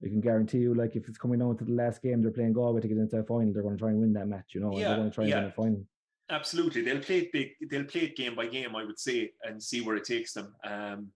we 0.00 0.10
can 0.10 0.20
guarantee 0.20 0.58
you, 0.58 0.74
like 0.74 0.94
if 0.94 1.08
it's 1.08 1.18
coming 1.18 1.38
down 1.38 1.56
to 1.56 1.64
the 1.64 1.72
last 1.72 2.02
game, 2.02 2.22
they're 2.22 2.30
playing 2.30 2.52
Galway 2.52 2.80
to 2.80 2.88
get 2.88 2.98
into 2.98 3.18
a 3.18 3.24
final, 3.24 3.52
they're 3.52 3.62
going 3.62 3.76
to 3.76 3.80
try 3.80 3.90
and 3.90 4.00
win 4.00 4.12
that 4.12 4.28
match. 4.28 4.54
You 4.54 4.60
know, 4.60 4.72
yeah, 4.72 4.88
they're 4.88 4.96
going 4.96 5.10
to 5.10 5.14
try 5.14 5.24
and 5.24 5.30
yeah. 5.30 5.40
win 5.40 5.46
a 5.46 5.52
final. 5.52 5.86
Absolutely, 6.28 6.82
they'll 6.82 7.00
play 7.00 7.18
it 7.18 7.32
big. 7.32 7.50
They'll 7.70 7.84
play 7.84 8.02
it 8.02 8.16
game 8.16 8.34
by 8.34 8.46
game, 8.46 8.74
I 8.74 8.84
would 8.84 8.98
say, 8.98 9.30
and 9.44 9.62
see 9.62 9.80
where 9.80 9.96
it 9.96 10.04
takes 10.04 10.32
them. 10.32 10.54
Um, 10.64 11.08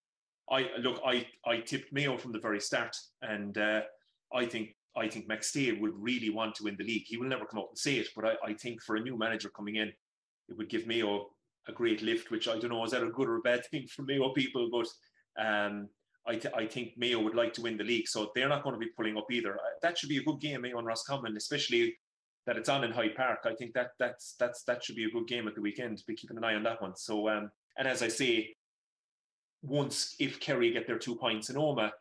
I 0.50 0.68
look, 0.78 1.00
I 1.04 1.26
I 1.44 1.58
tipped 1.58 1.92
Mayo 1.92 2.16
from 2.16 2.32
the 2.32 2.38
very 2.38 2.60
start, 2.60 2.96
and 3.20 3.58
uh, 3.58 3.82
I 4.32 4.46
think 4.46 4.76
I 4.96 5.08
think 5.08 5.28
McStay 5.28 5.78
would 5.80 5.92
really 5.94 6.30
want 6.30 6.54
to 6.56 6.64
win 6.64 6.76
the 6.78 6.84
league. 6.84 7.04
He 7.06 7.16
will 7.16 7.28
never 7.28 7.44
come 7.44 7.60
out 7.60 7.68
and 7.70 7.78
say 7.78 7.96
it, 7.96 8.08
but 8.14 8.24
I, 8.24 8.50
I 8.50 8.54
think 8.54 8.82
for 8.82 8.96
a 8.96 9.00
new 9.00 9.18
manager 9.18 9.50
coming 9.50 9.76
in, 9.76 9.88
it 10.48 10.56
would 10.56 10.68
give 10.68 10.86
Mayo 10.86 11.28
a 11.68 11.72
great 11.72 12.02
lift. 12.02 12.30
Which 12.30 12.48
I 12.48 12.58
don't 12.58 12.70
know 12.70 12.84
is 12.84 12.92
that 12.92 13.02
a 13.02 13.10
good 13.10 13.28
or 13.28 13.36
a 13.36 13.40
bad 13.42 13.66
thing 13.70 13.86
for 13.88 14.02
Mayo 14.02 14.32
people, 14.32 14.70
but 14.70 15.44
um, 15.44 15.88
I, 16.26 16.36
th- 16.36 16.54
I 16.54 16.66
think 16.66 16.92
Mayo 16.96 17.20
would 17.20 17.34
like 17.34 17.52
to 17.54 17.62
win 17.62 17.76
the 17.76 17.84
league, 17.84 18.06
so 18.06 18.30
they're 18.34 18.48
not 18.48 18.62
going 18.62 18.74
to 18.74 18.78
be 18.78 18.92
pulling 18.96 19.16
up 19.16 19.30
either. 19.30 19.58
That 19.82 19.98
should 19.98 20.08
be 20.08 20.18
a 20.18 20.22
good 20.22 20.40
game, 20.40 20.60
Mayo 20.60 20.78
and 20.78 20.86
Roscommon, 20.86 21.36
especially 21.36 21.96
that 22.46 22.56
it's 22.56 22.68
on 22.68 22.84
in 22.84 22.92
Hyde 22.92 23.14
Park. 23.14 23.40
I 23.44 23.54
think 23.54 23.74
that 23.74 23.92
that's 23.98 24.34
that's 24.38 24.62
that 24.64 24.82
should 24.84 24.96
be 24.96 25.04
a 25.04 25.10
good 25.10 25.26
game 25.26 25.48
at 25.48 25.54
the 25.54 25.60
weekend. 25.60 26.02
Be 26.06 26.14
keeping 26.14 26.36
an 26.36 26.44
eye 26.44 26.54
on 26.54 26.62
that 26.64 26.80
one. 26.82 26.96
So 26.96 27.28
um, 27.28 27.50
and 27.78 27.86
as 27.88 28.02
I 28.02 28.08
say, 28.08 28.54
once 29.62 30.14
if 30.18 30.40
Kerry 30.40 30.70
get 30.72 30.86
their 30.86 30.98
two 30.98 31.16
points 31.16 31.50
in 31.50 31.56
Omagh, 31.56 31.92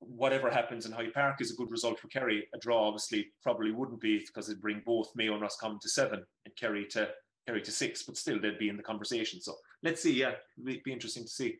whatever 0.00 0.50
happens 0.50 0.86
in 0.86 0.92
Hyde 0.92 1.12
Park 1.12 1.40
is 1.40 1.52
a 1.52 1.56
good 1.56 1.70
result 1.70 1.98
for 1.98 2.08
Kerry. 2.08 2.46
A 2.54 2.58
draw 2.58 2.86
obviously 2.86 3.32
probably 3.42 3.70
wouldn't 3.70 4.00
be 4.00 4.18
because 4.18 4.48
it'd 4.48 4.62
bring 4.62 4.82
both 4.84 5.10
Mayo 5.14 5.32
and 5.32 5.42
Roscommon 5.42 5.78
to 5.80 5.88
seven 5.88 6.24
and 6.44 6.56
Kerry 6.56 6.86
to 6.88 7.08
Kerry 7.46 7.62
to 7.62 7.70
six, 7.70 8.02
but 8.02 8.16
still 8.16 8.40
they'd 8.40 8.58
be 8.58 8.68
in 8.68 8.76
the 8.76 8.82
conversation. 8.82 9.40
So 9.40 9.54
let's 9.82 10.02
see. 10.02 10.12
Yeah, 10.12 10.32
it'd 10.66 10.82
be 10.82 10.92
interesting 10.92 11.24
to 11.24 11.30
see. 11.30 11.58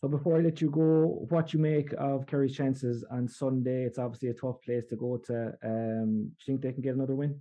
So 0.00 0.08
before 0.08 0.36
I 0.36 0.40
let 0.40 0.60
you 0.60 0.70
go, 0.70 1.26
what 1.28 1.52
you 1.52 1.58
make 1.58 1.92
of 1.98 2.24
Kerry's 2.26 2.54
chances 2.54 3.04
on 3.10 3.26
Sunday? 3.26 3.82
It's 3.82 3.98
obviously 3.98 4.28
a 4.28 4.34
tough 4.34 4.62
place 4.62 4.84
to 4.90 4.96
go 4.96 5.16
to. 5.26 5.52
Um, 5.64 6.28
do 6.28 6.36
you 6.38 6.46
think 6.46 6.60
they 6.62 6.72
can 6.72 6.82
get 6.82 6.94
another 6.94 7.16
win? 7.16 7.40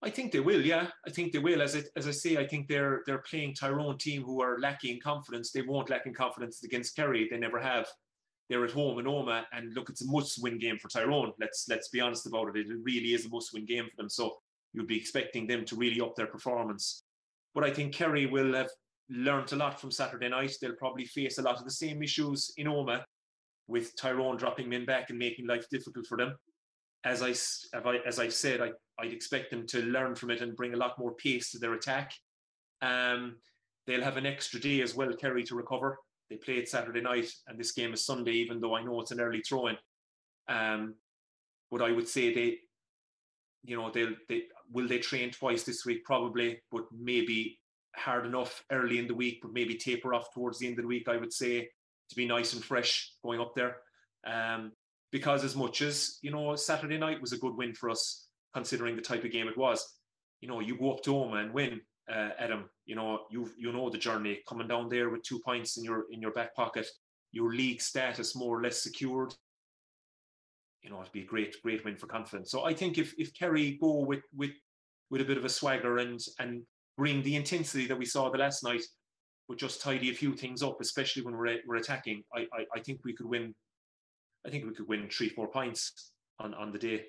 I 0.00 0.08
think 0.08 0.32
they 0.32 0.40
will. 0.40 0.64
Yeah, 0.64 0.86
I 1.06 1.10
think 1.10 1.32
they 1.32 1.38
will. 1.38 1.60
As 1.60 1.76
I, 1.76 1.82
as 1.96 2.08
I 2.08 2.12
say, 2.12 2.38
I 2.38 2.46
think 2.46 2.68
they're 2.68 3.02
they're 3.04 3.24
playing 3.28 3.54
Tyrone 3.54 3.98
team 3.98 4.22
who 4.22 4.40
are 4.40 4.58
lacking 4.60 5.00
confidence. 5.00 5.50
They 5.50 5.62
won't 5.62 5.90
lack 5.90 6.06
in 6.06 6.14
confidence 6.14 6.62
against 6.62 6.96
Kerry. 6.96 7.28
They 7.28 7.36
never 7.36 7.60
have. 7.60 7.86
They're 8.48 8.64
at 8.64 8.70
home 8.70 8.98
in 8.98 9.04
Omagh, 9.04 9.44
and 9.52 9.74
look, 9.74 9.90
it's 9.90 10.02
a 10.02 10.10
must-win 10.10 10.58
game 10.58 10.78
for 10.78 10.88
Tyrone. 10.88 11.32
Let's 11.38 11.66
let's 11.68 11.88
be 11.88 12.00
honest 12.00 12.26
about 12.26 12.56
it. 12.56 12.56
It 12.56 12.76
really 12.82 13.12
is 13.12 13.26
a 13.26 13.28
must-win 13.28 13.66
game 13.66 13.84
for 13.90 13.96
them. 13.96 14.08
So 14.08 14.36
you'd 14.72 14.86
be 14.86 14.96
expecting 14.96 15.46
them 15.46 15.66
to 15.66 15.76
really 15.76 16.00
up 16.00 16.14
their 16.14 16.26
performance. 16.26 17.02
But 17.54 17.64
I 17.64 17.70
think 17.70 17.92
Kerry 17.92 18.26
will 18.26 18.54
have 18.54 18.70
learned 19.10 19.52
a 19.52 19.56
lot 19.56 19.80
from 19.80 19.90
Saturday 19.90 20.28
night. 20.28 20.54
They'll 20.60 20.74
probably 20.74 21.04
face 21.04 21.38
a 21.38 21.42
lot 21.42 21.58
of 21.58 21.64
the 21.64 21.70
same 21.70 22.02
issues 22.02 22.52
in 22.56 22.66
Omagh 22.66 23.04
with 23.66 23.96
Tyrone 23.96 24.36
dropping 24.36 24.68
men 24.68 24.84
back 24.84 25.10
and 25.10 25.18
making 25.18 25.46
life 25.46 25.66
difficult 25.70 26.06
for 26.06 26.18
them. 26.18 26.34
As 27.04 27.22
I 27.22 27.30
as 28.06 28.18
I 28.18 28.28
said, 28.28 28.60
I, 28.60 28.70
I'd 28.98 29.12
expect 29.12 29.50
them 29.50 29.66
to 29.68 29.82
learn 29.82 30.14
from 30.14 30.30
it 30.30 30.40
and 30.40 30.56
bring 30.56 30.74
a 30.74 30.78
lot 30.78 30.98
more 30.98 31.14
pace 31.14 31.50
to 31.52 31.58
their 31.58 31.74
attack. 31.74 32.12
Um, 32.82 33.36
they'll 33.86 34.02
have 34.02 34.16
an 34.16 34.26
extra 34.26 34.60
day 34.60 34.82
as 34.82 34.94
well, 34.94 35.12
Kerry, 35.14 35.44
to 35.44 35.54
recover. 35.54 35.98
They 36.28 36.36
played 36.36 36.68
Saturday 36.68 37.00
night, 37.00 37.30
and 37.46 37.58
this 37.58 37.72
game 37.72 37.92
is 37.94 38.04
Sunday. 38.04 38.32
Even 38.32 38.60
though 38.60 38.74
I 38.74 38.82
know 38.82 39.00
it's 39.00 39.12
an 39.12 39.20
early 39.20 39.40
throw-in, 39.40 39.76
um, 40.48 40.94
but 41.70 41.82
I 41.82 41.92
would 41.92 42.08
say 42.08 42.34
they, 42.34 42.58
you 43.64 43.76
know, 43.76 43.90
they'll 43.90 44.14
they 44.28 44.42
will 44.72 44.88
they 44.88 44.98
train 44.98 45.30
twice 45.30 45.62
this 45.62 45.86
week 45.86 46.04
probably, 46.04 46.60
but 46.70 46.84
maybe 46.92 47.58
hard 47.98 48.26
enough 48.26 48.62
early 48.70 48.98
in 48.98 49.06
the 49.06 49.14
week, 49.14 49.40
but 49.42 49.52
maybe 49.52 49.74
taper 49.74 50.14
off 50.14 50.32
towards 50.32 50.58
the 50.58 50.66
end 50.66 50.78
of 50.78 50.82
the 50.82 50.88
week, 50.88 51.08
I 51.08 51.16
would 51.16 51.32
say, 51.32 51.68
to 52.10 52.16
be 52.16 52.26
nice 52.26 52.52
and 52.54 52.64
fresh 52.64 53.12
going 53.22 53.40
up 53.40 53.54
there. 53.54 53.76
Um, 54.26 54.72
because 55.10 55.44
as 55.44 55.56
much 55.56 55.82
as, 55.82 56.18
you 56.22 56.30
know, 56.30 56.54
Saturday 56.56 56.98
night 56.98 57.20
was 57.20 57.32
a 57.32 57.38
good 57.38 57.56
win 57.56 57.74
for 57.74 57.90
us, 57.90 58.28
considering 58.54 58.96
the 58.96 59.02
type 59.02 59.24
of 59.24 59.30
game 59.30 59.48
it 59.48 59.56
was, 59.56 59.84
you 60.40 60.48
know, 60.48 60.60
you 60.60 60.76
go 60.76 60.92
up 60.92 61.02
to 61.02 61.10
Omagh 61.10 61.44
and 61.44 61.54
win, 61.54 61.80
uh, 62.10 62.30
Adam, 62.38 62.68
you 62.86 62.94
know, 62.94 63.20
you 63.30 63.50
you 63.58 63.72
know 63.72 63.90
the 63.90 63.98
journey 63.98 64.40
coming 64.48 64.68
down 64.68 64.88
there 64.88 65.10
with 65.10 65.22
two 65.22 65.40
points 65.44 65.76
in 65.76 65.84
your 65.84 66.06
in 66.10 66.22
your 66.22 66.32
back 66.32 66.54
pocket 66.54 66.86
your 67.32 67.52
league 67.52 67.80
status 67.80 68.34
more 68.34 68.58
or 68.58 68.62
less 68.62 68.82
secured, 68.82 69.34
you 70.82 70.90
know, 70.90 71.00
it'd 71.00 71.12
be 71.12 71.22
a 71.22 71.26
great, 71.26 71.56
great 71.62 71.84
win 71.84 71.96
for 71.96 72.06
confidence. 72.06 72.50
So 72.50 72.64
I 72.64 72.72
think 72.72 72.98
if 72.98 73.14
if 73.18 73.34
Kerry 73.34 73.78
go 73.80 74.00
with 74.00 74.22
with 74.34 74.52
with 75.10 75.20
a 75.20 75.24
bit 75.24 75.38
of 75.38 75.44
a 75.44 75.48
swagger 75.48 75.98
and 75.98 76.20
and 76.38 76.62
bring 76.98 77.22
the 77.22 77.36
intensity 77.36 77.86
that 77.86 77.96
we 77.96 78.04
saw 78.04 78.28
the 78.28 78.36
last 78.36 78.62
night, 78.64 78.82
but 79.48 79.56
just 79.56 79.80
tidy 79.80 80.10
a 80.10 80.14
few 80.14 80.34
things 80.34 80.62
up, 80.62 80.78
especially 80.82 81.22
when 81.22 81.34
we're 81.34 81.60
we're 81.66 81.76
attacking, 81.76 82.22
I 82.34 82.40
I, 82.52 82.64
I 82.76 82.80
think 82.80 83.00
we 83.04 83.14
could 83.14 83.26
win. 83.26 83.54
I 84.46 84.50
think 84.50 84.66
we 84.66 84.74
could 84.74 84.88
win 84.88 85.08
three, 85.08 85.30
four 85.30 85.48
points 85.48 86.12
on 86.38 86.52
on 86.52 86.72
the 86.72 86.78
day. 86.78 87.06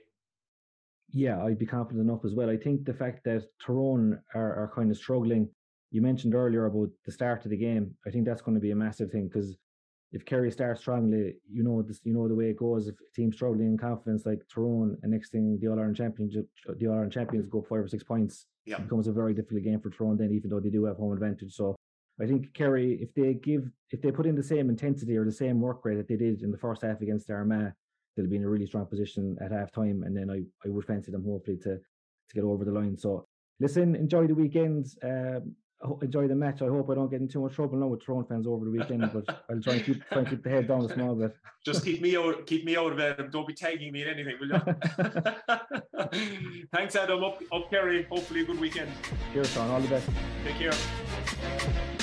Yeah, 1.11 1.43
I'd 1.43 1.57
be 1.57 1.65
confident 1.65 2.07
enough 2.07 2.23
as 2.23 2.35
well. 2.35 2.49
I 2.49 2.57
think 2.57 2.85
the 2.85 2.93
fact 2.93 3.23
that 3.25 3.43
Tyrone 3.65 4.19
are, 4.35 4.53
are 4.61 4.71
kind 4.75 4.91
of 4.91 4.97
struggling. 4.97 5.49
You 5.89 6.03
mentioned 6.03 6.35
earlier 6.35 6.67
about 6.67 6.89
the 7.03 7.11
start 7.11 7.45
of 7.45 7.49
the 7.49 7.57
game. 7.57 7.95
I 8.05 8.11
think 8.11 8.25
that's 8.25 8.43
going 8.43 8.53
to 8.53 8.61
be 8.61 8.69
a 8.69 8.75
massive 8.75 9.09
thing 9.09 9.27
because 9.27 9.57
if 10.11 10.23
Kerry 10.23 10.51
starts 10.51 10.81
strongly, 10.81 11.35
you 11.51 11.63
know 11.63 11.81
this, 11.81 11.99
you 12.03 12.13
know 12.13 12.27
the 12.27 12.35
way 12.35 12.49
it 12.51 12.57
goes. 12.57 12.87
If 12.87 12.95
a 12.95 13.15
team's 13.15 13.35
struggling 13.35 13.69
in 13.69 13.77
confidence 13.77 14.23
like 14.25 14.41
Tyrone, 14.53 14.97
and 15.01 15.11
next 15.11 15.31
thing 15.31 15.57
the 15.59 15.67
All 15.67 15.79
Ireland 15.79 15.97
championship, 15.97 16.47
the 16.77 16.87
All 16.87 16.93
Ireland 16.93 17.11
champions 17.11 17.47
go 17.47 17.63
five 17.63 17.79
or 17.79 17.87
six 17.87 18.03
points, 18.03 18.45
yeah. 18.69 18.77
it 18.77 18.83
becomes 18.83 19.07
a 19.07 19.11
very 19.11 19.33
difficult 19.33 19.63
game 19.63 19.79
for 19.79 19.89
Tyrone. 19.89 20.17
Then, 20.17 20.31
even 20.31 20.49
though 20.49 20.59
they 20.59 20.69
do 20.69 20.85
have 20.85 20.97
home 20.97 21.13
advantage, 21.13 21.53
so 21.53 21.75
I 22.21 22.25
think 22.25 22.53
Kerry, 22.53 22.99
if 23.01 23.13
they 23.13 23.33
give, 23.33 23.69
if 23.91 24.01
they 24.01 24.11
put 24.11 24.25
in 24.25 24.35
the 24.35 24.43
same 24.43 24.69
intensity 24.69 25.17
or 25.17 25.25
the 25.25 25.31
same 25.31 25.59
work 25.59 25.83
rate 25.85 25.95
that 25.95 26.07
they 26.07 26.17
did 26.17 26.41
in 26.41 26.51
the 26.51 26.57
first 26.57 26.81
half 26.81 27.01
against 27.01 27.29
Armagh, 27.29 27.73
they'll 28.15 28.27
be 28.27 28.35
in 28.35 28.43
a 28.43 28.49
really 28.49 28.67
strong 28.67 28.85
position 28.85 29.37
at 29.41 29.51
half 29.51 29.71
time, 29.71 30.03
and 30.03 30.15
then 30.15 30.29
I, 30.29 30.43
I 30.65 30.69
would 30.69 30.85
fancy 30.85 31.11
them 31.11 31.25
hopefully 31.25 31.57
to 31.63 31.77
to 31.77 32.35
get 32.35 32.43
over 32.43 32.63
the 32.63 32.71
line. 32.71 32.97
So 32.97 33.25
listen, 33.59 33.95
enjoy 33.95 34.27
the 34.27 34.35
weekend. 34.35 34.85
Um, 35.03 35.55
enjoy 36.01 36.27
the 36.27 36.35
match. 36.35 36.61
I 36.61 36.67
hope 36.67 36.89
I 36.89 36.95
don't 36.95 37.09
get 37.09 37.21
in 37.21 37.27
too 37.27 37.41
much 37.41 37.53
trouble 37.53 37.77
now 37.77 37.87
with 37.87 38.05
Tyrone 38.05 38.25
fans 38.25 38.47
over 38.47 38.65
the 38.65 38.71
weekend, 38.71 39.09
but 39.13 39.43
I'll 39.49 39.61
try 39.61 39.75
and 39.75 39.85
keep 39.85 40.07
try 40.09 40.19
and 40.19 40.29
keep 40.29 40.43
the 40.43 40.49
head 40.49 40.67
down 40.67 40.85
a 40.85 40.93
small 40.93 41.15
bit. 41.15 41.35
Just 41.65 41.83
keep 41.83 42.01
me 42.01 42.15
out 42.17 42.45
keep 42.45 42.65
me 42.65 42.77
out 42.77 42.91
of 42.91 42.99
it 42.99 43.31
don't 43.31 43.47
be 43.47 43.53
tagging 43.53 43.91
me 43.91 44.01
in 44.01 44.09
anything, 44.09 44.35
will 44.39 44.49
you? 44.49 44.59
Thanks, 46.73 46.95
Adam. 46.95 47.23
Up 47.23 47.41
up 47.51 47.69
Kerry. 47.69 48.07
Hopefully 48.09 48.41
a 48.41 48.45
good 48.45 48.59
weekend. 48.59 48.91
Cheers, 49.33 49.55
Seán. 49.55 49.69
All 49.69 49.81
the 49.81 49.87
best. 49.87 50.09
Take 50.45 50.55
care. 50.55 51.98